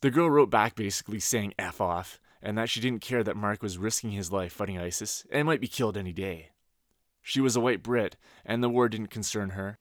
The 0.00 0.10
girl 0.10 0.30
wrote 0.30 0.50
back 0.50 0.76
basically 0.76 1.18
saying 1.18 1.54
F 1.58 1.80
off, 1.80 2.20
and 2.40 2.56
that 2.56 2.70
she 2.70 2.80
didn't 2.80 3.02
care 3.02 3.24
that 3.24 3.36
Mark 3.36 3.62
was 3.62 3.78
risking 3.78 4.12
his 4.12 4.30
life 4.30 4.52
fighting 4.52 4.78
ISIS 4.78 5.26
and 5.30 5.46
might 5.46 5.60
be 5.60 5.66
killed 5.66 5.96
any 5.96 6.12
day. 6.12 6.50
She 7.20 7.40
was 7.40 7.56
a 7.56 7.60
white 7.60 7.82
Brit, 7.82 8.16
and 8.44 8.62
the 8.62 8.70
war 8.70 8.88
didn't 8.88 9.08
concern 9.10 9.50
her. 9.50 9.78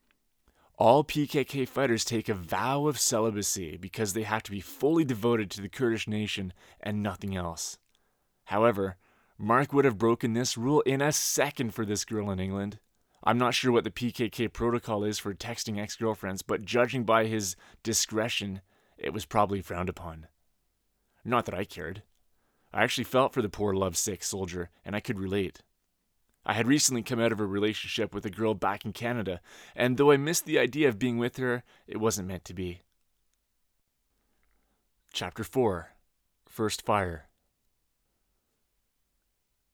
All 0.80 1.04
PKK 1.04 1.68
fighters 1.68 2.06
take 2.06 2.30
a 2.30 2.34
vow 2.34 2.88
of 2.88 2.98
celibacy 2.98 3.76
because 3.76 4.14
they 4.14 4.24
have 4.24 4.44
to 4.44 4.52
be 4.52 4.62
fully 4.62 5.04
devoted 5.04 5.52
to 5.52 5.62
the 5.62 5.68
Kurdish 5.68 6.08
nation 6.08 6.54
and 6.80 7.04
nothing 7.04 7.36
else. 7.36 7.78
However, 8.46 8.96
Mark 9.38 9.74
would 9.74 9.84
have 9.84 9.98
broken 9.98 10.32
this 10.32 10.58
rule 10.58 10.80
in 10.82 11.02
a 11.02 11.12
second 11.12 11.74
for 11.74 11.86
this 11.86 12.06
girl 12.06 12.32
in 12.32 12.40
England. 12.40 12.80
I'm 13.26 13.38
not 13.38 13.56
sure 13.56 13.74
what 13.74 13.84
the 13.84 13.92
PKK 13.92 14.54
protocol 14.54 15.04
is 15.04 15.20
for 15.20 15.34
texting 15.34 15.78
ex 15.78 15.98
girlfriends, 15.98 16.44
but 16.44 16.64
judging 16.64 17.04
by 17.04 17.26
his 17.26 17.58
discretion, 17.84 18.62
it 18.98 19.12
was 19.12 19.26
probably 19.26 19.62
frowned 19.62 19.90
upon. 19.90 20.28
Not 21.26 21.44
that 21.44 21.56
I 21.56 21.66
cared. 21.66 22.04
I 22.72 22.86
actually 22.86 23.04
felt 23.04 23.34
for 23.34 23.42
the 23.42 23.50
poor 23.50 23.74
lovesick 23.74 24.24
soldier, 24.24 24.70
and 24.86 24.96
I 24.96 25.02
could 25.02 25.20
relate. 25.20 25.62
I 26.46 26.54
had 26.54 26.68
recently 26.68 27.04
come 27.04 27.20
out 27.20 27.32
of 27.32 27.40
a 27.40 27.46
relationship 27.46 28.14
with 28.14 28.26
a 28.26 28.30
girl 28.30 28.54
back 28.54 28.86
in 28.86 28.94
Canada, 28.94 29.42
and 29.76 29.98
though 29.98 30.12
I 30.12 30.18
missed 30.18 30.46
the 30.46 30.60
idea 30.60 30.90
of 30.90 31.00
being 31.00 31.18
with 31.18 31.38
her, 31.38 31.64
it 31.88 31.98
wasn't 31.98 32.28
meant 32.28 32.46
to 32.46 32.54
be. 32.54 32.82
Chapter 35.12 35.44
4 35.44 35.92
First 36.48 36.86
Fire 36.86 37.30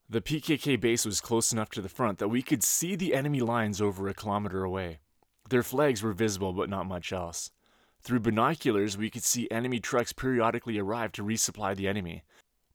the 0.08 0.20
PKK 0.20 0.78
base 0.78 1.04
was 1.04 1.20
close 1.20 1.52
enough 1.52 1.70
to 1.70 1.82
the 1.82 1.88
front 1.88 2.18
that 2.18 2.28
we 2.28 2.40
could 2.40 2.62
see 2.62 2.94
the 2.94 3.12
enemy 3.12 3.40
lines 3.40 3.80
over 3.80 4.06
a 4.06 4.14
kilometer 4.14 4.62
away. 4.62 5.00
Their 5.50 5.64
flags 5.64 6.00
were 6.00 6.12
visible, 6.12 6.52
but 6.52 6.70
not 6.70 6.86
much 6.86 7.12
else. 7.12 7.50
Through 8.02 8.20
binoculars, 8.20 8.96
we 8.96 9.10
could 9.10 9.24
see 9.24 9.50
enemy 9.50 9.80
trucks 9.80 10.12
periodically 10.12 10.78
arrive 10.78 11.10
to 11.12 11.24
resupply 11.24 11.74
the 11.74 11.88
enemy, 11.88 12.22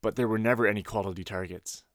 but 0.02 0.18
there 0.18 0.28
were 0.28 0.38
never 0.38 0.68
any 0.68 0.84
quality 0.84 1.24
targets. 1.24 1.86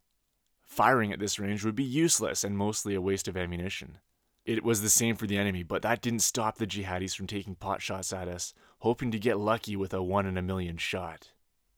Firing 0.67 1.13
at 1.13 1.21
this 1.21 1.39
range 1.39 1.65
would 1.65 1.75
be 1.75 1.85
useless 1.85 2.45
and 2.45 2.59
mostly 2.59 2.95
a 2.95 3.01
waste 3.01 3.29
of 3.29 3.37
ammunition. 3.37 3.99
It 4.45 4.63
was 4.63 4.83
the 4.83 4.91
same 4.91 5.17
for 5.17 5.27
the 5.27 5.39
enemy, 5.39 5.63
but 5.63 5.83
that 5.83 6.03
didn't 6.03 6.21
stop 6.21 6.59
the 6.59 6.67
jihadis 6.67 7.17
from 7.17 7.27
taking 7.27 7.55
pot 7.55 7.81
shots 7.81 8.13
at 8.13 8.29
us, 8.29 8.53
hoping 8.81 9.11
to 9.11 9.19
get 9.19 9.39
lucky 9.39 9.75
with 9.75 9.95
a 9.95 10.03
one 10.03 10.27
in 10.27 10.37
a 10.37 10.43
million 10.43 10.77
shot. 10.77 11.31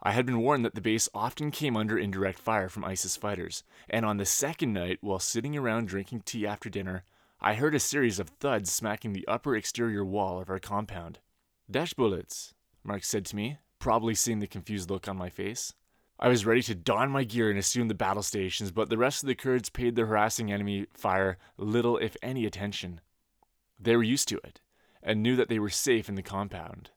I 0.03 0.13
had 0.13 0.27
been 0.27 0.41
warned 0.41 0.65
that 0.65 0.75
the 0.75 0.81
base 0.81 1.09
often 1.15 1.51
came 1.51 1.77
under 1.77 1.99
indirect 1.99 2.39
fire 2.39 2.69
from 2.69 2.85
ISIS 2.85 3.17
fighters, 3.17 3.63
and 3.89 4.05
on 4.05 4.17
the 4.17 4.27
second 4.27 4.73
night, 4.73 4.99
while 5.01 5.19
sitting 5.19 5.57
around 5.57 5.89
drinking 5.89 6.23
tea 6.23 6.47
after 6.47 6.69
dinner, 6.69 7.05
I 7.41 7.55
heard 7.55 7.75
a 7.75 7.81
series 7.81 8.19
of 8.19 8.29
thuds 8.29 8.73
smacking 8.73 9.13
the 9.13 9.27
upper 9.29 9.55
exterior 9.55 10.05
wall 10.05 10.41
of 10.41 10.51
our 10.51 10.59
compound. 10.59 11.21
Daesh 11.71 11.95
bullets, 11.95 12.55
Mark 12.83 13.05
said 13.05 13.25
to 13.27 13.37
me, 13.37 13.59
probably 13.79 14.15
seeing 14.15 14.41
the 14.41 14.47
confused 14.47 14.91
look 14.91 15.09
on 15.09 15.17
my 15.17 15.31
face. 15.31 15.73
I 16.21 16.29
was 16.29 16.45
ready 16.45 16.63
to 16.63 16.75
don 16.75 17.11
my 17.11 17.23
gear 17.23 17.49
and 17.49 17.59
assume 17.59 17.87
the 17.87 17.95
battle 17.95 18.25
stations, 18.25 18.73
but 18.73 18.91
the 18.91 18.99
rest 18.99 19.23
of 19.23 19.29
the 19.29 19.37
Kurds 19.37 19.71
paid 19.71 19.95
the 19.95 20.07
harassing 20.07 20.51
enemy 20.51 20.87
fire 20.93 21.39
little, 21.57 21.97
if 21.97 22.17
any, 22.23 22.45
attention. 22.45 23.01
They 23.79 23.95
were 23.95 24.03
used 24.03 24.27
to 24.29 24.39
it, 24.39 24.61
and 25.01 25.23
knew 25.23 25.37
that 25.37 25.49
they 25.49 25.61
were 25.61 25.69
safe 25.69 26.09
in 26.09 26.17
the 26.17 26.23
compound. 26.23 26.91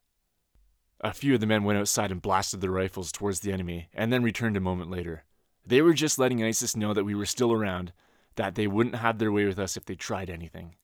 A 1.01 1.13
few 1.13 1.35
of 1.35 1.39
the 1.39 1.45
men 1.45 1.63
went 1.63 1.77
outside 1.77 2.11
and 2.11 2.21
blasted 2.21 2.61
their 2.61 2.71
rifles 2.71 3.11
towards 3.11 3.41
the 3.41 3.51
enemy, 3.51 3.89
and 3.93 4.11
then 4.11 4.23
returned 4.23 4.57
a 4.57 4.61
moment 4.61 4.89
later. 4.89 5.23
They 5.65 5.83
were 5.83 5.93
just 5.93 6.17
letting 6.17 6.43
ISIS 6.43 6.75
know 6.75 6.93
that 6.93 7.03
we 7.03 7.13
were 7.13 7.27
still 7.27 7.51
around, 7.51 7.93
that 8.35 8.55
they 8.55 8.65
wouldn't 8.65 8.95
have 8.95 9.19
their 9.19 9.31
way 9.31 9.45
with 9.45 9.59
us 9.59 9.77
if 9.77 9.85
they 9.85 9.95
tried 9.95 10.31
anything. 10.31 10.75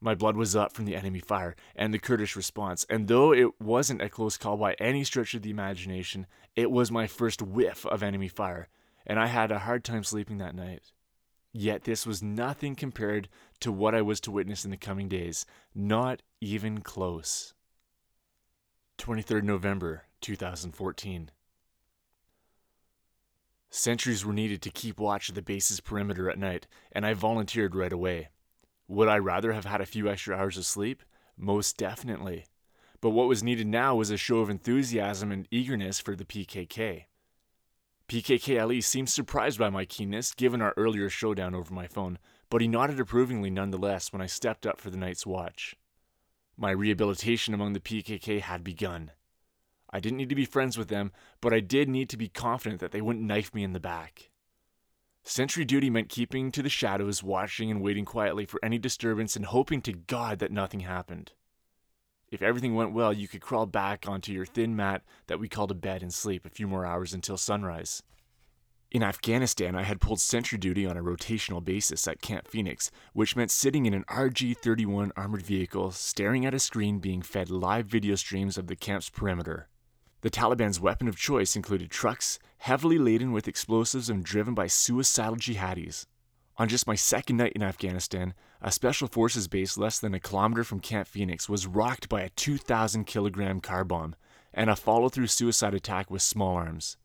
My 0.00 0.14
blood 0.14 0.36
was 0.36 0.54
up 0.54 0.72
from 0.72 0.84
the 0.84 0.94
enemy 0.94 1.20
fire 1.20 1.56
and 1.74 1.92
the 1.92 1.98
Kurdish 1.98 2.36
response, 2.36 2.84
and 2.90 3.08
though 3.08 3.32
it 3.32 3.60
wasn't 3.60 4.02
a 4.02 4.08
close 4.08 4.36
call 4.36 4.56
by 4.56 4.74
any 4.74 5.04
stretch 5.04 5.34
of 5.34 5.42
the 5.42 5.50
imagination, 5.50 6.26
it 6.54 6.70
was 6.70 6.90
my 6.90 7.06
first 7.06 7.40
whiff 7.40 7.86
of 7.86 8.02
enemy 8.02 8.28
fire, 8.28 8.68
and 9.06 9.18
I 9.18 9.26
had 9.26 9.50
a 9.50 9.60
hard 9.60 9.84
time 9.84 10.04
sleeping 10.04 10.38
that 10.38 10.54
night. 10.54 10.92
Yet 11.52 11.84
this 11.84 12.06
was 12.06 12.22
nothing 12.22 12.74
compared 12.74 13.28
to 13.60 13.72
what 13.72 13.94
I 13.94 14.02
was 14.02 14.20
to 14.20 14.30
witness 14.30 14.66
in 14.66 14.70
the 14.70 14.76
coming 14.76 15.08
days, 15.08 15.46
not 15.74 16.20
even 16.42 16.82
close. 16.82 17.54
23rd 18.98 19.44
November 19.44 20.04
2014. 20.20 21.30
Sentries 23.70 24.24
were 24.24 24.32
needed 24.32 24.60
to 24.62 24.70
keep 24.70 24.98
watch 24.98 25.28
of 25.28 25.34
the 25.34 25.42
base's 25.42 25.80
perimeter 25.80 26.28
at 26.30 26.38
night, 26.38 26.66
and 26.92 27.06
I 27.06 27.14
volunteered 27.14 27.74
right 27.74 27.92
away. 27.92 28.28
Would 28.88 29.08
I 29.08 29.18
rather 29.18 29.52
have 29.52 29.64
had 29.64 29.80
a 29.80 29.86
few 29.86 30.08
extra 30.08 30.36
hours 30.36 30.56
of 30.56 30.66
sleep? 30.66 31.02
Most 31.36 31.76
definitely. 31.76 32.46
But 33.00 33.10
what 33.10 33.28
was 33.28 33.42
needed 33.42 33.66
now 33.66 33.96
was 33.96 34.10
a 34.10 34.16
show 34.16 34.38
of 34.38 34.50
enthusiasm 34.50 35.32
and 35.32 35.48
eagerness 35.50 36.00
for 36.00 36.14
the 36.14 36.24
PKK. 36.24 37.04
PKK 38.08 38.62
Ali 38.62 38.80
seemed 38.80 39.10
surprised 39.10 39.58
by 39.58 39.68
my 39.68 39.84
keenness, 39.84 40.32
given 40.32 40.62
our 40.62 40.72
earlier 40.76 41.10
showdown 41.10 41.54
over 41.54 41.74
my 41.74 41.88
phone, 41.88 42.18
but 42.48 42.60
he 42.60 42.68
nodded 42.68 43.00
approvingly 43.00 43.50
nonetheless 43.50 44.12
when 44.12 44.22
I 44.22 44.26
stepped 44.26 44.64
up 44.64 44.80
for 44.80 44.90
the 44.90 44.96
night's 44.96 45.26
watch. 45.26 45.74
My 46.56 46.70
rehabilitation 46.70 47.52
among 47.52 47.72
the 47.72 47.80
PKK 47.80 48.40
had 48.40 48.62
begun. 48.62 49.10
I 49.90 49.98
didn't 50.00 50.18
need 50.18 50.28
to 50.28 50.36
be 50.36 50.44
friends 50.44 50.78
with 50.78 50.88
them, 50.88 51.12
but 51.40 51.52
I 51.52 51.60
did 51.60 51.88
need 51.88 52.08
to 52.10 52.16
be 52.16 52.28
confident 52.28 52.80
that 52.80 52.92
they 52.92 53.02
wouldn't 53.02 53.26
knife 53.26 53.52
me 53.52 53.64
in 53.64 53.72
the 53.72 53.80
back. 53.80 54.30
Sentry 55.28 55.64
duty 55.64 55.90
meant 55.90 56.08
keeping 56.08 56.52
to 56.52 56.62
the 56.62 56.68
shadows, 56.68 57.20
watching 57.20 57.68
and 57.68 57.82
waiting 57.82 58.04
quietly 58.04 58.46
for 58.46 58.60
any 58.64 58.78
disturbance 58.78 59.34
and 59.34 59.44
hoping 59.44 59.82
to 59.82 59.92
God 59.92 60.38
that 60.38 60.52
nothing 60.52 60.80
happened. 60.80 61.32
If 62.30 62.42
everything 62.42 62.76
went 62.76 62.92
well, 62.92 63.12
you 63.12 63.26
could 63.26 63.40
crawl 63.40 63.66
back 63.66 64.06
onto 64.08 64.32
your 64.32 64.46
thin 64.46 64.76
mat 64.76 65.02
that 65.26 65.40
we 65.40 65.48
called 65.48 65.72
a 65.72 65.74
bed 65.74 66.00
and 66.00 66.14
sleep 66.14 66.46
a 66.46 66.50
few 66.50 66.68
more 66.68 66.86
hours 66.86 67.12
until 67.12 67.36
sunrise. 67.36 68.04
In 68.92 69.02
Afghanistan, 69.02 69.74
I 69.74 69.82
had 69.82 70.00
pulled 70.00 70.20
sentry 70.20 70.58
duty 70.58 70.86
on 70.86 70.96
a 70.96 71.02
rotational 71.02 71.62
basis 71.62 72.06
at 72.06 72.22
Camp 72.22 72.46
Phoenix, 72.46 72.92
which 73.12 73.34
meant 73.34 73.50
sitting 73.50 73.84
in 73.84 73.94
an 73.94 74.04
RG 74.04 74.56
31 74.58 75.10
armored 75.16 75.42
vehicle, 75.42 75.90
staring 75.90 76.46
at 76.46 76.54
a 76.54 76.60
screen 76.60 77.00
being 77.00 77.20
fed 77.20 77.50
live 77.50 77.86
video 77.86 78.14
streams 78.14 78.56
of 78.56 78.68
the 78.68 78.76
camp's 78.76 79.10
perimeter. 79.10 79.66
The 80.22 80.30
Taliban's 80.30 80.80
weapon 80.80 81.08
of 81.08 81.16
choice 81.16 81.56
included 81.56 81.90
trucks, 81.90 82.38
heavily 82.58 82.98
laden 82.98 83.32
with 83.32 83.46
explosives 83.46 84.08
and 84.08 84.24
driven 84.24 84.54
by 84.54 84.66
suicidal 84.66 85.36
jihadis. 85.36 86.06
On 86.58 86.68
just 86.68 86.86
my 86.86 86.94
second 86.94 87.36
night 87.36 87.52
in 87.54 87.62
Afghanistan, 87.62 88.32
a 88.62 88.72
special 88.72 89.08
forces 89.08 89.46
base 89.46 89.76
less 89.76 89.98
than 89.98 90.14
a 90.14 90.20
kilometer 90.20 90.64
from 90.64 90.80
Camp 90.80 91.06
Phoenix 91.06 91.50
was 91.50 91.66
rocked 91.66 92.08
by 92.08 92.22
a 92.22 92.30
2,000 92.30 93.04
kilogram 93.04 93.60
car 93.60 93.84
bomb 93.84 94.14
and 94.54 94.70
a 94.70 94.76
follow 94.76 95.10
through 95.10 95.26
suicide 95.26 95.74
attack 95.74 96.10
with 96.10 96.22
small 96.22 96.56
arms. 96.56 96.96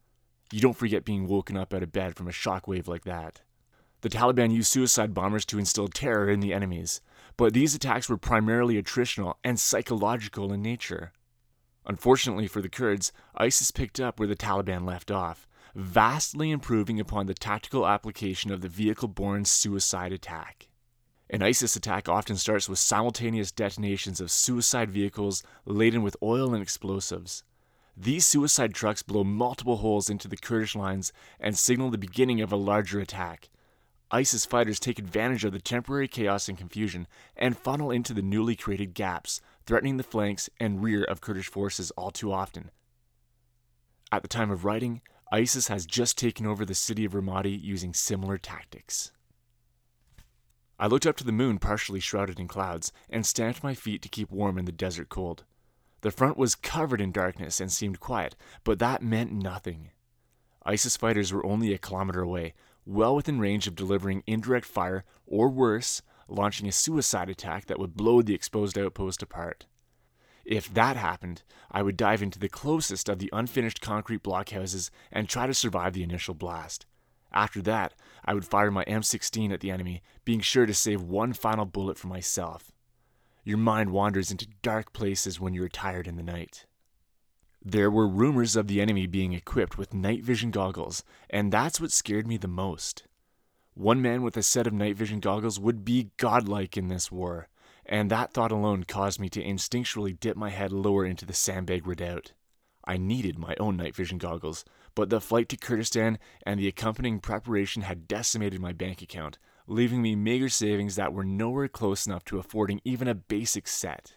You 0.53 0.61
don't 0.61 0.77
forget 0.77 1.03
being 1.03 1.27
woken 1.27 1.57
up 1.57 1.73
out 1.73 1.83
of 1.83 1.91
bed 1.91 2.15
from 2.15 2.29
a 2.29 2.31
shockwave 2.31 2.87
like 2.87 3.03
that. 3.03 3.41
The 4.01 4.09
Taliban 4.09 4.53
used 4.53 4.71
suicide 4.71 5.13
bombers 5.13 5.45
to 5.47 5.59
instill 5.59 5.89
terror 5.89 6.29
in 6.29 6.39
the 6.39 6.53
enemies, 6.53 7.01
but 7.35 7.53
these 7.53 7.75
attacks 7.75 8.09
were 8.09 8.17
primarily 8.17 8.81
attritional 8.81 9.35
and 9.43 9.59
psychological 9.59 10.53
in 10.53 10.61
nature. 10.61 11.11
Unfortunately 11.85 12.47
for 12.47 12.61
the 12.61 12.69
Kurds, 12.69 13.11
ISIS 13.35 13.71
picked 13.71 13.99
up 13.99 14.19
where 14.19 14.27
the 14.27 14.35
Taliban 14.35 14.85
left 14.85 15.09
off, 15.09 15.47
vastly 15.73 16.51
improving 16.51 16.99
upon 16.99 17.25
the 17.25 17.33
tactical 17.33 17.87
application 17.87 18.51
of 18.51 18.61
the 18.61 18.69
vehicle 18.69 19.07
borne 19.07 19.45
suicide 19.45 20.11
attack. 20.11 20.67
An 21.29 21.41
ISIS 21.41 21.75
attack 21.75 22.09
often 22.09 22.35
starts 22.35 22.67
with 22.67 22.77
simultaneous 22.77 23.51
detonations 23.51 24.19
of 24.19 24.31
suicide 24.31 24.91
vehicles 24.91 25.43
laden 25.65 26.03
with 26.03 26.17
oil 26.21 26.53
and 26.53 26.61
explosives. 26.61 27.43
These 27.95 28.25
suicide 28.25 28.73
trucks 28.73 29.01
blow 29.01 29.23
multiple 29.23 29.77
holes 29.77 30.09
into 30.09 30.27
the 30.27 30.37
Kurdish 30.37 30.75
lines 30.75 31.13
and 31.39 31.57
signal 31.57 31.89
the 31.89 31.97
beginning 31.97 32.41
of 32.41 32.51
a 32.51 32.57
larger 32.57 32.99
attack. 32.99 33.49
ISIS 34.11 34.45
fighters 34.45 34.79
take 34.79 34.99
advantage 34.99 35.45
of 35.45 35.53
the 35.53 35.61
temporary 35.61 36.09
chaos 36.09 36.49
and 36.49 36.57
confusion 36.57 37.07
and 37.37 37.57
funnel 37.57 37.91
into 37.91 38.13
the 38.13 38.21
newly 38.21 38.57
created 38.57 38.93
gaps, 38.93 39.39
threatening 39.65 39.97
the 39.97 40.03
flanks 40.03 40.49
and 40.59 40.83
rear 40.83 41.03
of 41.03 41.21
Kurdish 41.21 41.49
forces 41.49 41.91
all 41.91 42.11
too 42.11 42.31
often. 42.31 42.71
At 44.11 44.21
the 44.21 44.27
time 44.27 44.51
of 44.51 44.65
writing, 44.65 45.01
ISIS 45.31 45.69
has 45.69 45.85
just 45.85 46.17
taken 46.17 46.45
over 46.45 46.65
the 46.65 46.75
city 46.75 47.05
of 47.05 47.13
Ramadi 47.13 47.57
using 47.61 47.93
similar 47.93 48.37
tactics. 48.37 49.11
I 50.77 50.87
looked 50.87 51.05
up 51.05 51.15
to 51.17 51.23
the 51.23 51.31
moon, 51.31 51.59
partially 51.59 51.99
shrouded 51.99 52.39
in 52.39 52.47
clouds, 52.47 52.91
and 53.09 53.25
stamped 53.25 53.63
my 53.63 53.73
feet 53.73 54.01
to 54.01 54.09
keep 54.09 54.31
warm 54.31 54.57
in 54.57 54.65
the 54.65 54.71
desert 54.71 55.09
cold. 55.09 55.45
The 56.01 56.11
front 56.11 56.37
was 56.37 56.55
covered 56.55 56.99
in 56.99 57.11
darkness 57.11 57.61
and 57.61 57.71
seemed 57.71 57.99
quiet, 57.99 58.35
but 58.63 58.79
that 58.79 59.03
meant 59.03 59.31
nothing. 59.31 59.91
ISIS 60.65 60.97
fighters 60.97 61.31
were 61.31 61.45
only 61.45 61.73
a 61.73 61.77
kilometer 61.77 62.21
away, 62.21 62.53
well 62.85 63.15
within 63.15 63.39
range 63.39 63.67
of 63.67 63.75
delivering 63.75 64.23
indirect 64.25 64.65
fire, 64.65 65.05
or 65.25 65.49
worse, 65.49 66.01
launching 66.31 66.67
a 66.67 66.71
suicide 66.71 67.29
attack 67.29 67.65
that 67.65 67.79
would 67.79 67.95
blow 67.95 68.21
the 68.21 68.33
exposed 68.33 68.77
outpost 68.77 69.21
apart. 69.21 69.65
If 70.45 70.73
that 70.73 70.95
happened, 70.95 71.43
I 71.69 71.83
would 71.83 71.97
dive 71.97 72.23
into 72.23 72.39
the 72.39 72.49
closest 72.49 73.09
of 73.09 73.19
the 73.19 73.29
unfinished 73.31 73.81
concrete 73.81 74.23
blockhouses 74.23 74.89
and 75.11 75.29
try 75.29 75.47
to 75.47 75.53
survive 75.53 75.93
the 75.93 76.03
initial 76.03 76.33
blast. 76.33 76.85
After 77.31 77.61
that, 77.61 77.93
I 78.25 78.33
would 78.33 78.45
fire 78.45 78.71
my 78.71 78.83
M16 78.85 79.53
at 79.53 79.61
the 79.61 79.71
enemy, 79.71 80.01
being 80.25 80.41
sure 80.41 80.65
to 80.65 80.73
save 80.73 81.01
one 81.01 81.33
final 81.33 81.65
bullet 81.65 81.97
for 81.97 82.07
myself. 82.07 82.71
Your 83.43 83.57
mind 83.57 83.91
wanders 83.91 84.31
into 84.31 84.47
dark 84.61 84.93
places 84.93 85.39
when 85.39 85.53
you're 85.53 85.69
tired 85.69 86.07
in 86.07 86.15
the 86.15 86.23
night. 86.23 86.65
There 87.63 87.91
were 87.91 88.07
rumors 88.07 88.55
of 88.55 88.67
the 88.67 88.81
enemy 88.81 89.07
being 89.07 89.33
equipped 89.33 89.77
with 89.77 89.93
night 89.93 90.23
vision 90.23 90.51
goggles, 90.51 91.03
and 91.29 91.51
that's 91.51 91.79
what 91.79 91.91
scared 91.91 92.27
me 92.27 92.37
the 92.37 92.47
most. 92.47 93.03
One 93.73 94.01
man 94.01 94.21
with 94.21 94.35
a 94.35 94.43
set 94.43 94.67
of 94.67 94.73
night 94.73 94.97
vision 94.97 95.21
goggles 95.21 95.59
would 95.59 95.85
be 95.85 96.11
godlike 96.17 96.75
in 96.75 96.89
this 96.89 97.09
war, 97.11 97.47
and 97.85 98.11
that 98.11 98.33
thought 98.33 98.51
alone 98.51 98.83
caused 98.83 99.19
me 99.19 99.29
to 99.29 99.43
instinctually 99.43 100.19
dip 100.19 100.35
my 100.35 100.49
head 100.49 100.73
lower 100.73 101.05
into 101.05 101.25
the 101.25 101.33
sandbag 101.33 101.87
redoubt. 101.87 102.33
I 102.83 102.97
needed 102.97 103.39
my 103.39 103.55
own 103.59 103.77
night 103.77 103.95
vision 103.95 104.17
goggles, 104.17 104.65
but 104.93 105.09
the 105.09 105.21
flight 105.21 105.47
to 105.49 105.57
Kurdistan 105.57 106.19
and 106.45 106.59
the 106.59 106.67
accompanying 106.67 107.19
preparation 107.21 107.83
had 107.83 108.09
decimated 108.09 108.59
my 108.59 108.73
bank 108.73 109.01
account, 109.01 109.37
leaving 109.67 110.01
me 110.01 110.15
meager 110.15 110.49
savings 110.49 110.95
that 110.97 111.13
were 111.13 111.23
nowhere 111.23 111.69
close 111.69 112.05
enough 112.05 112.25
to 112.25 112.39
affording 112.39 112.81
even 112.83 113.07
a 113.07 113.15
basic 113.15 113.69
set. 113.69 114.15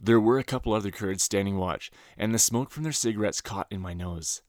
There 0.00 0.20
were 0.20 0.38
a 0.38 0.44
couple 0.44 0.72
other 0.72 0.90
Kurds 0.90 1.22
standing 1.22 1.58
watch, 1.58 1.90
and 2.16 2.32
the 2.32 2.38
smoke 2.38 2.70
from 2.70 2.84
their 2.84 2.92
cigarettes 2.92 3.42
caught 3.42 3.66
in 3.70 3.80
my 3.80 3.92
nose. 3.92 4.42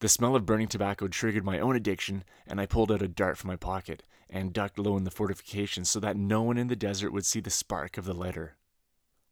The 0.00 0.08
smell 0.08 0.34
of 0.34 0.46
burning 0.46 0.68
tobacco 0.68 1.08
triggered 1.08 1.44
my 1.44 1.58
own 1.58 1.76
addiction, 1.76 2.24
and 2.46 2.58
I 2.58 2.66
pulled 2.66 2.90
out 2.90 3.02
a 3.02 3.08
dart 3.08 3.36
from 3.36 3.48
my 3.48 3.56
pocket 3.56 4.02
and 4.30 4.52
ducked 4.52 4.78
low 4.78 4.96
in 4.96 5.04
the 5.04 5.10
fortifications 5.10 5.90
so 5.90 6.00
that 6.00 6.16
no 6.16 6.42
one 6.42 6.56
in 6.56 6.68
the 6.68 6.76
desert 6.76 7.12
would 7.12 7.26
see 7.26 7.40
the 7.40 7.50
spark 7.50 7.98
of 7.98 8.06
the 8.06 8.14
lighter. 8.14 8.56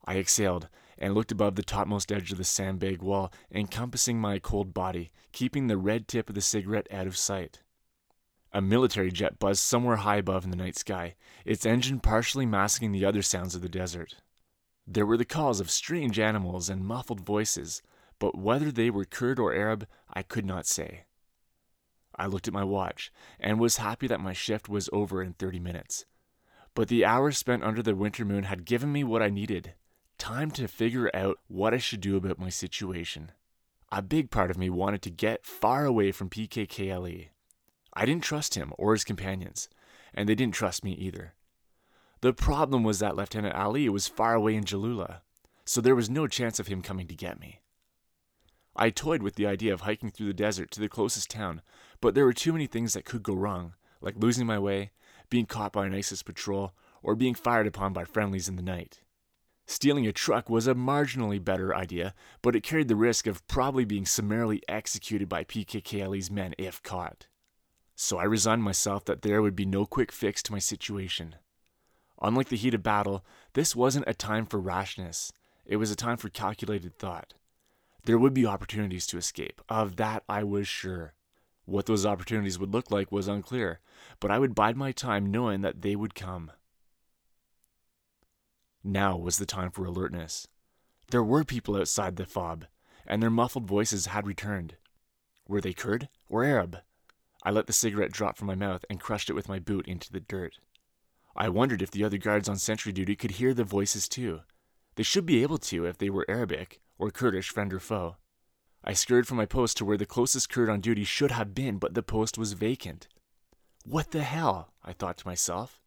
I 0.05 0.17
exhaled 0.17 0.69
and 0.99 1.15
looked 1.15 1.33
above 1.33 1.55
the 1.55 1.63
topmost 1.63 2.13
edge 2.13 2.33
of 2.33 2.39
the 2.39 2.45
sandbag 2.45 3.01
wall, 3.01 3.33
encompassing 3.51 4.21
my 4.21 4.39
cold 4.39 4.75
body, 4.75 5.11
keeping 5.33 5.69
the 5.69 5.79
red 5.79 6.07
tip 6.07 6.29
of 6.29 6.35
the 6.35 6.41
cigarette 6.43 6.89
out 6.91 7.07
of 7.07 7.17
sight. 7.17 7.63
A 8.53 8.61
military 8.61 9.11
jet 9.11 9.39
buzzed 9.39 9.63
somewhere 9.63 9.97
high 9.97 10.17
above 10.17 10.45
in 10.45 10.51
the 10.51 10.57
night 10.57 10.77
sky, 10.77 11.15
its 11.47 11.65
engine 11.65 12.01
partially 12.01 12.47
masking 12.47 12.93
the 12.93 13.05
other 13.05 13.23
sounds 13.23 13.55
of 13.55 13.63
the 13.63 13.69
desert. 13.69 14.17
There 14.87 15.07
were 15.07 15.17
the 15.17 15.25
calls 15.25 15.61
of 15.61 15.71
strange 15.71 16.19
animals 16.19 16.69
and 16.69 16.85
muffled 16.85 17.21
voices, 17.21 17.83
but 18.19 18.37
whether 18.37 18.71
they 18.71 18.91
were 18.91 19.05
Kurd 19.05 19.39
or 19.39 19.55
Arab, 19.55 19.87
I 20.13 20.23
could 20.23 20.45
not 20.45 20.67
say. 20.67 21.05
I 22.17 22.27
looked 22.27 22.49
at 22.49 22.55
my 22.55 22.65
watch 22.65 23.13
and 23.39 23.61
was 23.61 23.77
happy 23.77 24.07
that 24.09 24.21
my 24.21 24.33
shift 24.33 24.69
was 24.69 24.91
over 24.93 25.23
in 25.23 25.35
30 25.35 25.61
minutes. 25.61 26.05
But 26.75 26.89
the 26.89 27.05
hours 27.05 27.39
spent 27.39 27.63
under 27.63 27.83
the 27.83 27.95
winter 27.95 28.25
moon 28.25 28.45
had 28.45 28.65
given 28.65 28.93
me 28.93 29.05
what 29.05 29.23
I 29.23 29.31
needed 29.31 29.75
time 30.19 30.51
to 30.51 30.67
figure 30.69 31.11
out 31.15 31.39
what 31.47 31.73
I 31.73 31.79
should 31.79 32.01
do 32.01 32.17
about 32.17 32.39
my 32.39 32.49
situation. 32.49 33.31
A 33.91 34.03
big 34.03 34.31
part 34.31 34.51
of 34.51 34.59
me 34.59 34.69
wanted 34.69 35.01
to 35.03 35.11
get 35.11 35.47
far 35.47 35.87
away 35.87 36.13
from 36.13 36.29
PKK 36.29 36.95
Ali. 36.95 37.31
I 37.95 38.05
didn't 38.05 38.25
trust 38.25 38.55
him 38.55 38.73
or 38.77 38.93
his 38.93 39.05
companions, 39.05 39.69
and 40.13 40.29
they 40.29 40.35
didn't 40.35 40.55
trust 40.55 40.85
me 40.85 40.93
either. 40.93 41.35
The 42.21 42.33
problem 42.33 42.83
was 42.83 42.99
that 42.99 43.17
Lieutenant 43.17 43.55
Ali 43.55 43.89
was 43.89 44.09
far 44.09 44.35
away 44.35 44.57
in 44.57 44.65
Jalula, 44.65 45.21
so 45.65 45.81
there 45.81 45.95
was 45.95 46.11
no 46.11 46.27
chance 46.27 46.59
of 46.59 46.67
him 46.67 46.83
coming 46.83 47.07
to 47.07 47.15
get 47.15 47.41
me. 47.41 47.61
I 48.81 48.91
toyed 48.91 49.25
with 49.25 49.35
the 49.35 49.47
idea 49.47 49.75
of 49.75 49.81
hiking 49.81 50.13
through 50.13 50.29
the 50.29 50.33
desert 50.33 50.71
to 50.71 50.81
the 50.81 50.89
closest 50.89 51.29
town, 51.29 51.63
but 52.01 52.15
there 52.15 52.25
were 52.25 52.33
too 52.33 52.53
many 52.53 52.69
things 52.69 52.93
that 52.93 53.05
could 53.05 53.25
go 53.25 53.35
wrong, 53.35 53.75
like 54.01 54.15
losing 54.17 54.47
my 54.47 54.59
way, 54.61 54.93
being 55.29 55.47
caught 55.47 55.73
by 55.73 55.85
an 55.85 55.95
ISIS 55.95 56.23
patrol, 56.23 56.73
or 57.03 57.17
being 57.17 57.35
fired 57.35 57.67
upon 57.67 57.93
by 57.93 58.05
friendlies 58.05 58.49
in 58.49 58.55
the 58.55 58.63
night. 58.63 59.01
Stealing 59.67 60.07
a 60.07 60.13
truck 60.13 60.49
was 60.49 60.69
a 60.69 60.75
marginally 60.75 61.45
better 61.45 61.75
idea, 61.75 62.15
but 62.41 62.55
it 62.55 62.63
carried 62.63 62.87
the 62.87 62.95
risk 62.95 63.27
of 63.27 63.47
probably 63.49 63.85
being 63.85 64.07
summarily 64.07 64.63
executed 64.69 65.29
by 65.29 65.43
PKK 65.43 66.07
Ali's 66.07 66.31
men 66.31 66.55
if 66.57 66.81
caught. 66.85 67.27
So 67.97 68.19
I 68.19 68.25
resigned 68.25 68.63
myself 68.63 69.05
that 69.07 69.23
there 69.23 69.43
would 69.43 69.57
be 69.57 69.67
no 69.67 69.87
quick 69.87 70.13
fix 70.13 70.41
to 70.45 70.53
my 70.53 70.61
situation. 70.61 71.35
Unlike 72.23 72.49
the 72.49 72.57
heat 72.57 72.75
of 72.75 72.85
battle, 72.85 73.25
this 73.55 73.75
wasn't 73.75 74.09
a 74.09 74.15
time 74.15 74.47
for 74.47 74.61
rashness, 74.61 75.33
it 75.67 75.77
was 75.77 75.91
a 75.91 75.97
time 75.97 76.17
for 76.17 76.29
calculated 76.29 76.97
thought. 76.97 77.35
There 78.05 78.19
would 78.19 78.35
be 78.35 78.47
opportunities 78.47 79.07
to 79.09 79.19
escape, 79.19 79.61
of 79.69 79.97
that 79.97 80.25
I 80.29 80.43
was 80.45 80.67
sure. 80.67 81.15
What 81.65 81.87
those 81.87 82.07
opportunities 82.07 82.59
would 82.59 82.73
look 82.73 82.91
like 82.91 83.13
was 83.13 83.29
unclear, 83.29 83.81
but 84.21 84.31
I 84.31 84.39
would 84.39 84.55
bide 84.55 84.77
my 84.77 84.93
time 84.93 85.31
knowing 85.31 85.61
that 85.61 85.83
they 85.83 85.95
would 85.95 86.15
come. 86.15 86.51
Now 88.83 89.19
was 89.19 89.37
the 89.37 89.45
time 89.45 89.71
for 89.71 89.85
alertness. 89.85 90.49
There 91.11 91.23
were 91.23 91.45
people 91.45 91.77
outside 91.77 92.17
the 92.17 92.25
fob, 92.25 92.65
and 93.07 93.23
their 93.23 93.29
muffled 93.29 93.67
voices 93.67 94.07
had 94.07 94.27
returned. 94.27 94.77
Were 95.47 95.61
they 95.61 95.75
Kurd 95.75 96.09
or 96.29 96.45
Arab? 96.45 96.79
I 97.43 97.51
let 97.51 97.67
the 97.67 97.73
cigarette 97.73 98.13
drop 98.13 98.39
from 98.39 98.47
my 98.47 98.55
mouth 98.55 98.85
and 98.89 99.01
crushed 99.01 99.29
it 99.29 99.35
with 99.35 99.49
my 99.49 99.59
boot 99.59 99.87
into 99.87 100.11
the 100.11 100.21
dirt. 100.21 100.59
I 101.37 101.49
wondered 101.51 101.83
if 101.83 101.91
the 101.91 102.05
other 102.05 102.19
guards 102.19 102.49
on 102.49 102.57
sentry 102.57 102.93
duty 102.93 103.15
could 103.15 103.33
hear 103.33 103.53
the 103.53 103.65
voices 103.65 104.09
too. 104.09 104.41
They 104.97 105.03
should 105.03 105.27
be 105.27 105.43
able 105.43 105.59
to 105.59 105.85
if 105.85 105.99
they 105.99 106.11
were 106.11 106.27
Arabic 106.29 106.81
or 106.99 107.11
Kurdish, 107.11 107.51
friend 107.51 107.73
or 107.73 107.81
foe. 107.81 108.17
I 108.85 108.93
scurried 108.93 109.27
from 109.27 109.37
my 109.37 109.47
post 109.47 109.77
to 109.79 109.85
where 109.85 109.97
the 109.97 110.07
closest 110.07 110.49
Kurd 110.49 110.69
on 110.69 110.81
duty 110.81 111.05
should 111.05 111.31
have 111.31 111.55
been, 111.55 111.79
but 111.79 111.95
the 111.95 112.03
post 112.03 112.39
was 112.39 112.53
vacant. 112.53 113.09
What 113.85 114.11
the 114.11 114.23
hell? 114.23 114.73
I 114.85 114.93
thought 114.93 115.19
to 115.19 115.27
myself. 115.27 115.81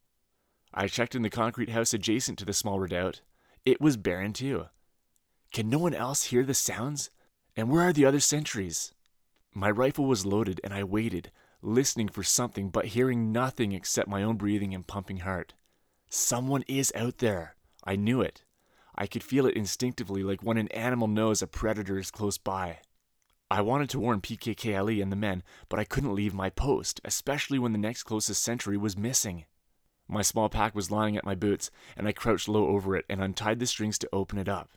I 0.73 0.87
checked 0.87 1.15
in 1.15 1.21
the 1.21 1.29
concrete 1.29 1.69
house 1.69 1.93
adjacent 1.93 2.39
to 2.39 2.45
the 2.45 2.53
small 2.53 2.79
redoubt. 2.79 3.21
It 3.65 3.81
was 3.81 3.97
barren 3.97 4.33
too. 4.33 4.67
Can 5.51 5.69
no 5.69 5.79
one 5.79 5.93
else 5.93 6.25
hear 6.25 6.43
the 6.43 6.53
sounds? 6.53 7.09
And 7.55 7.69
where 7.69 7.81
are 7.81 7.93
the 7.93 8.05
other 8.05 8.21
sentries? 8.21 8.93
My 9.53 9.69
rifle 9.69 10.05
was 10.05 10.25
loaded 10.25 10.61
and 10.63 10.73
I 10.73 10.83
waited, 10.83 11.31
listening 11.61 12.07
for 12.07 12.23
something 12.23 12.69
but 12.69 12.85
hearing 12.85 13.31
nothing 13.31 13.73
except 13.73 14.07
my 14.07 14.23
own 14.23 14.37
breathing 14.37 14.73
and 14.73 14.87
pumping 14.87 15.17
heart. 15.17 15.53
Someone 16.09 16.63
is 16.67 16.91
out 16.95 17.17
there. 17.17 17.55
I 17.83 17.95
knew 17.95 18.21
it. 18.21 18.43
I 18.95 19.07
could 19.07 19.23
feel 19.23 19.45
it 19.45 19.55
instinctively 19.55 20.23
like 20.23 20.43
when 20.43 20.57
an 20.57 20.67
animal 20.69 21.07
knows 21.07 21.41
a 21.41 21.47
predator 21.47 21.97
is 21.97 22.11
close 22.11 22.37
by. 22.37 22.79
I 23.49 23.61
wanted 23.61 23.89
to 23.91 23.99
warn 23.99 24.21
PKK 24.21 24.77
Ali 24.79 25.01
and 25.01 25.11
the 25.11 25.17
men, 25.17 25.43
but 25.67 25.79
I 25.79 25.83
couldn't 25.83 26.15
leave 26.15 26.33
my 26.33 26.49
post, 26.49 27.01
especially 27.03 27.59
when 27.59 27.73
the 27.73 27.77
next 27.77 28.03
closest 28.03 28.43
sentry 28.43 28.77
was 28.77 28.97
missing. 28.97 29.45
My 30.07 30.21
small 30.21 30.49
pack 30.49 30.75
was 30.75 30.91
lying 30.91 31.17
at 31.17 31.25
my 31.25 31.35
boots, 31.35 31.71
and 31.95 32.07
I 32.07 32.11
crouched 32.11 32.47
low 32.47 32.67
over 32.67 32.95
it 32.95 33.05
and 33.09 33.21
untied 33.21 33.59
the 33.59 33.65
strings 33.65 33.97
to 33.99 34.09
open 34.11 34.37
it 34.37 34.49
up. 34.49 34.69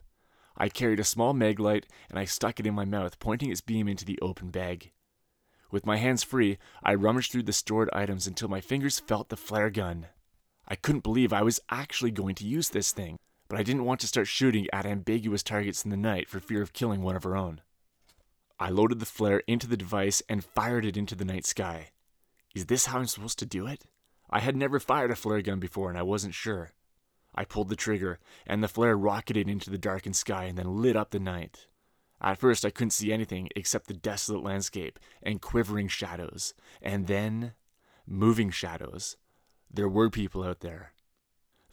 I 0.57 0.69
carried 0.69 1.01
a 1.01 1.05
small 1.05 1.33
mag 1.35 1.59
light 1.59 1.87
and 2.09 2.19
I 2.19 2.25
stuck 2.25 2.61
it 2.61 2.67
in 2.67 2.75
my 2.75 2.85
mouth, 2.85 3.19
pointing 3.19 3.51
its 3.51 3.61
beam 3.61 3.89
into 3.89 4.05
the 4.05 4.19
open 4.23 4.51
bag. 4.51 4.93
With 5.71 5.87
my 5.87 5.97
hands 5.97 6.23
free, 6.23 6.59
I 6.83 6.95
rummaged 6.95 7.33
through 7.33 7.43
the 7.43 7.53
stored 7.53 7.91
items 7.93 8.27
until 8.27 8.49
my 8.49 8.61
fingers 8.61 9.01
felt 9.01 9.29
the 9.29 9.37
flare 9.37 9.71
gun. 9.71 10.07
I 10.69 10.77
couldn't 10.77 11.03
believe 11.03 11.33
I 11.33 11.43
was 11.43 11.61
actually 11.71 12.13
going 12.13 12.37
to 12.37 12.47
use 12.47 12.71
this 12.71 12.93
thing, 12.93 13.19
but 13.49 13.59
I 13.59 13.63
didn't 13.63 13.85
want 13.85 14.01
to 14.01 14.07
start 14.07 14.27
shooting 14.27 14.67
at 14.73 14.87
ambiguous 14.87 15.43
targets 15.43 15.85
in 15.85 15.91
the 15.91 15.97
night 15.97 16.29
for 16.29 16.41
fear 16.41 16.63
of 16.63 16.73
killing 16.73 17.03
one 17.03 17.17
of 17.17 17.27
our 17.27 17.37
own. 17.37 17.61
I 18.59 18.71
loaded 18.71 19.01
the 19.01 19.07
flare 19.07 19.43
into 19.47 19.67
the 19.67 19.77
device 19.77 20.23
and 20.29 20.45
fired 20.45 20.85
it 20.85 20.97
into 20.97 21.15
the 21.15 21.25
night 21.25 21.45
sky. 21.45 21.91
Is 22.55 22.67
this 22.67 22.87
how 22.87 22.99
I'm 22.99 23.07
supposed 23.07 23.39
to 23.41 23.47
do 23.47 23.67
it? 23.67 23.87
I 24.31 24.41
had 24.41 24.57
never 24.57 24.81
fired 24.81 25.11
a 25.11 25.17
flare 25.17 25.43
gun 25.43 25.59
before 25.61 25.89
and 25.89 25.99
I 25.99 26.03
wasn't 26.03 26.35
sure. 26.35 26.73
I 27.35 27.45
pulled 27.45 27.69
the 27.69 27.77
trigger, 27.77 28.21
and 28.47 28.63
the 28.63 28.69
flare 28.69 28.97
rocketed 28.97 29.49
into 29.49 29.69
the 29.69 29.79
darkened 29.79 30.17
sky 30.17 30.45
and 30.45 30.57
then 30.57 30.81
lit 30.81 30.97
up 30.97 31.11
the 31.11 31.19
night. 31.19 31.67
At 32.21 32.39
first, 32.39 32.65
I 32.65 32.71
couldn't 32.71 32.93
see 32.93 33.13
anything 33.13 33.49
except 33.57 33.87
the 33.87 33.95
desolate 33.95 34.43
landscape 34.43 34.99
and 35.23 35.43
quivering 35.43 35.89
shadows, 35.89 36.55
and 36.81 37.07
then 37.07 37.53
moving 38.07 38.51
shadows. 38.51 39.17
There 39.71 39.89
were 39.89 40.11
people 40.11 40.45
out 40.45 40.61
there. 40.61 40.94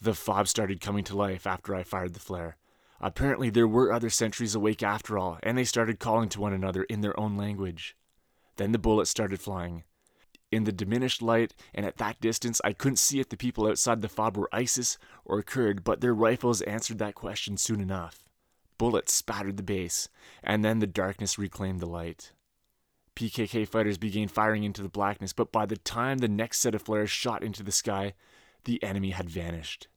The 0.01 0.13
fob 0.13 0.47
started 0.47 0.81
coming 0.81 1.03
to 1.05 1.15
life 1.15 1.45
after 1.45 1.75
I 1.75 1.83
fired 1.83 2.13
the 2.13 2.19
flare. 2.19 2.57
Apparently, 2.99 3.49
there 3.49 3.67
were 3.67 3.93
other 3.93 4.09
sentries 4.09 4.55
awake 4.55 4.83
after 4.83 5.17
all, 5.17 5.37
and 5.43 5.57
they 5.57 5.63
started 5.63 5.99
calling 5.99 6.29
to 6.29 6.41
one 6.41 6.53
another 6.53 6.83
in 6.83 7.01
their 7.01 7.17
own 7.19 7.37
language. 7.37 7.95
Then 8.57 8.71
the 8.71 8.79
bullets 8.79 9.09
started 9.09 9.39
flying, 9.39 9.83
in 10.51 10.65
the 10.65 10.71
diminished 10.73 11.21
light, 11.21 11.55
and 11.73 11.85
at 11.85 11.97
that 11.97 12.19
distance, 12.19 12.59
I 12.63 12.73
couldn't 12.73 12.97
see 12.97 13.19
if 13.19 13.29
the 13.29 13.37
people 13.37 13.67
outside 13.67 14.01
the 14.01 14.09
fob 14.09 14.35
were 14.35 14.49
ISIS 14.51 14.97
or 15.23 15.41
Kurd, 15.41 15.83
but 15.83 16.01
their 16.01 16.13
rifles 16.13 16.61
answered 16.63 16.99
that 16.99 17.15
question 17.15 17.55
soon 17.55 17.79
enough. 17.79 18.25
Bullets 18.77 19.13
spattered 19.13 19.55
the 19.55 19.63
base, 19.63 20.09
and 20.43 20.65
then 20.65 20.79
the 20.79 20.87
darkness 20.87 21.37
reclaimed 21.39 21.79
the 21.79 21.85
light. 21.85 22.33
PKK 23.15 23.67
fighters 23.67 23.97
began 23.97 24.27
firing 24.27 24.63
into 24.63 24.81
the 24.81 24.89
blackness, 24.89 25.31
but 25.31 25.51
by 25.51 25.65
the 25.65 25.77
time 25.77 26.17
the 26.17 26.27
next 26.27 26.59
set 26.59 26.75
of 26.75 26.81
flares 26.81 27.09
shot 27.09 27.43
into 27.43 27.63
the 27.63 27.71
sky, 27.71 28.13
the 28.63 28.81
enemy 28.83 29.11
had 29.11 29.29
vanished. 29.29 29.87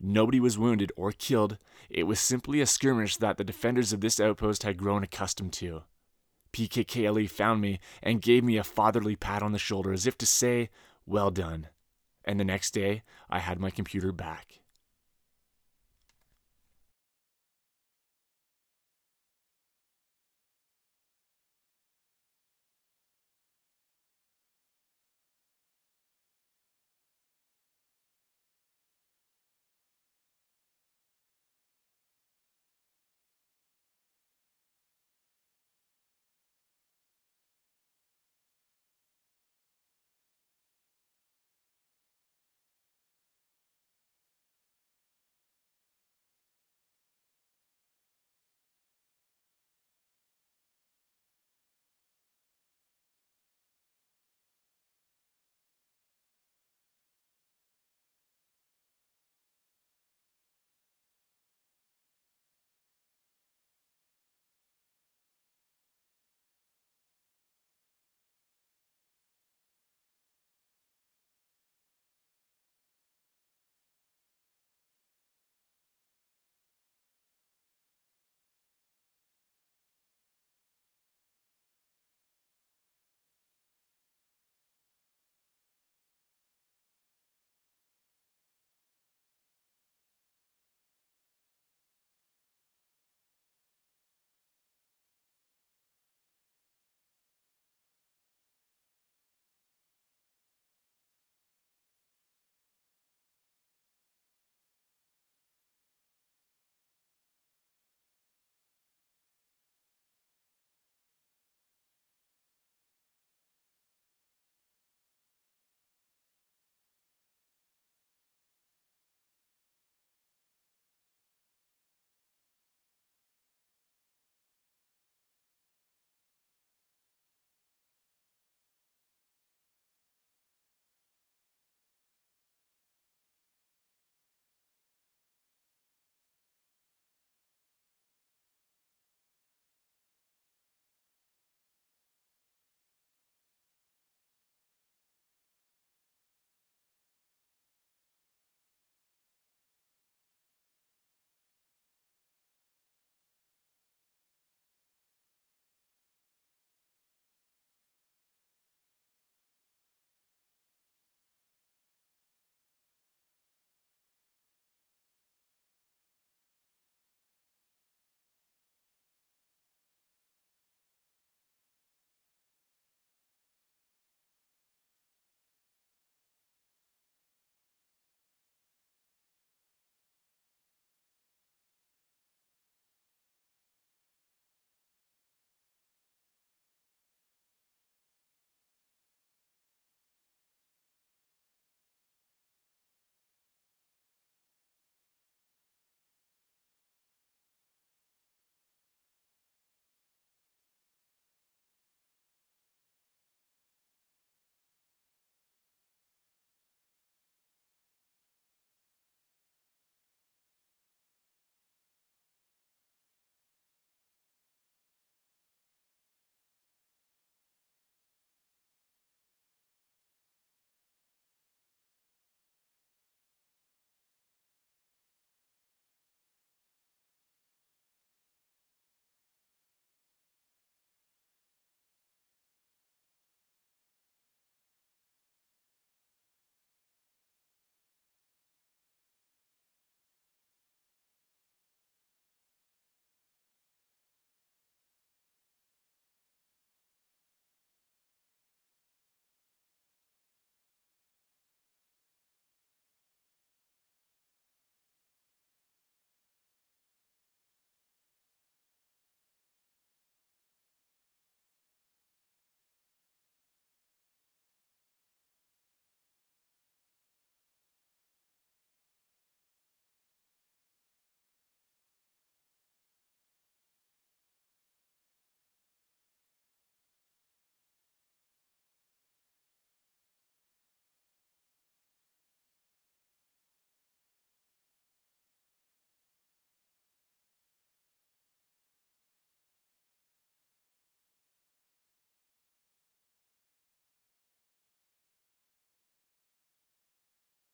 Nobody 0.00 0.40
was 0.40 0.56
wounded 0.56 0.92
or 0.96 1.12
killed. 1.12 1.58
It 1.90 2.04
was 2.04 2.18
simply 2.18 2.60
a 2.60 2.66
skirmish 2.66 3.18
that 3.18 3.36
the 3.36 3.44
defenders 3.44 3.92
of 3.92 4.00
this 4.00 4.18
outpost 4.18 4.62
had 4.62 4.78
grown 4.78 5.02
accustomed 5.02 5.52
to. 5.54 5.82
PKK 6.52 7.08
Ali 7.08 7.26
found 7.26 7.60
me 7.60 7.80
and 8.02 8.22
gave 8.22 8.42
me 8.42 8.56
a 8.56 8.64
fatherly 8.64 9.14
pat 9.14 9.42
on 9.42 9.52
the 9.52 9.58
shoulder 9.58 9.92
as 9.92 10.06
if 10.06 10.16
to 10.18 10.26
say, 10.26 10.70
Well 11.04 11.30
done. 11.30 11.68
And 12.24 12.40
the 12.40 12.44
next 12.44 12.72
day, 12.72 13.02
I 13.28 13.40
had 13.40 13.60
my 13.60 13.70
computer 13.70 14.12
back. 14.12 14.59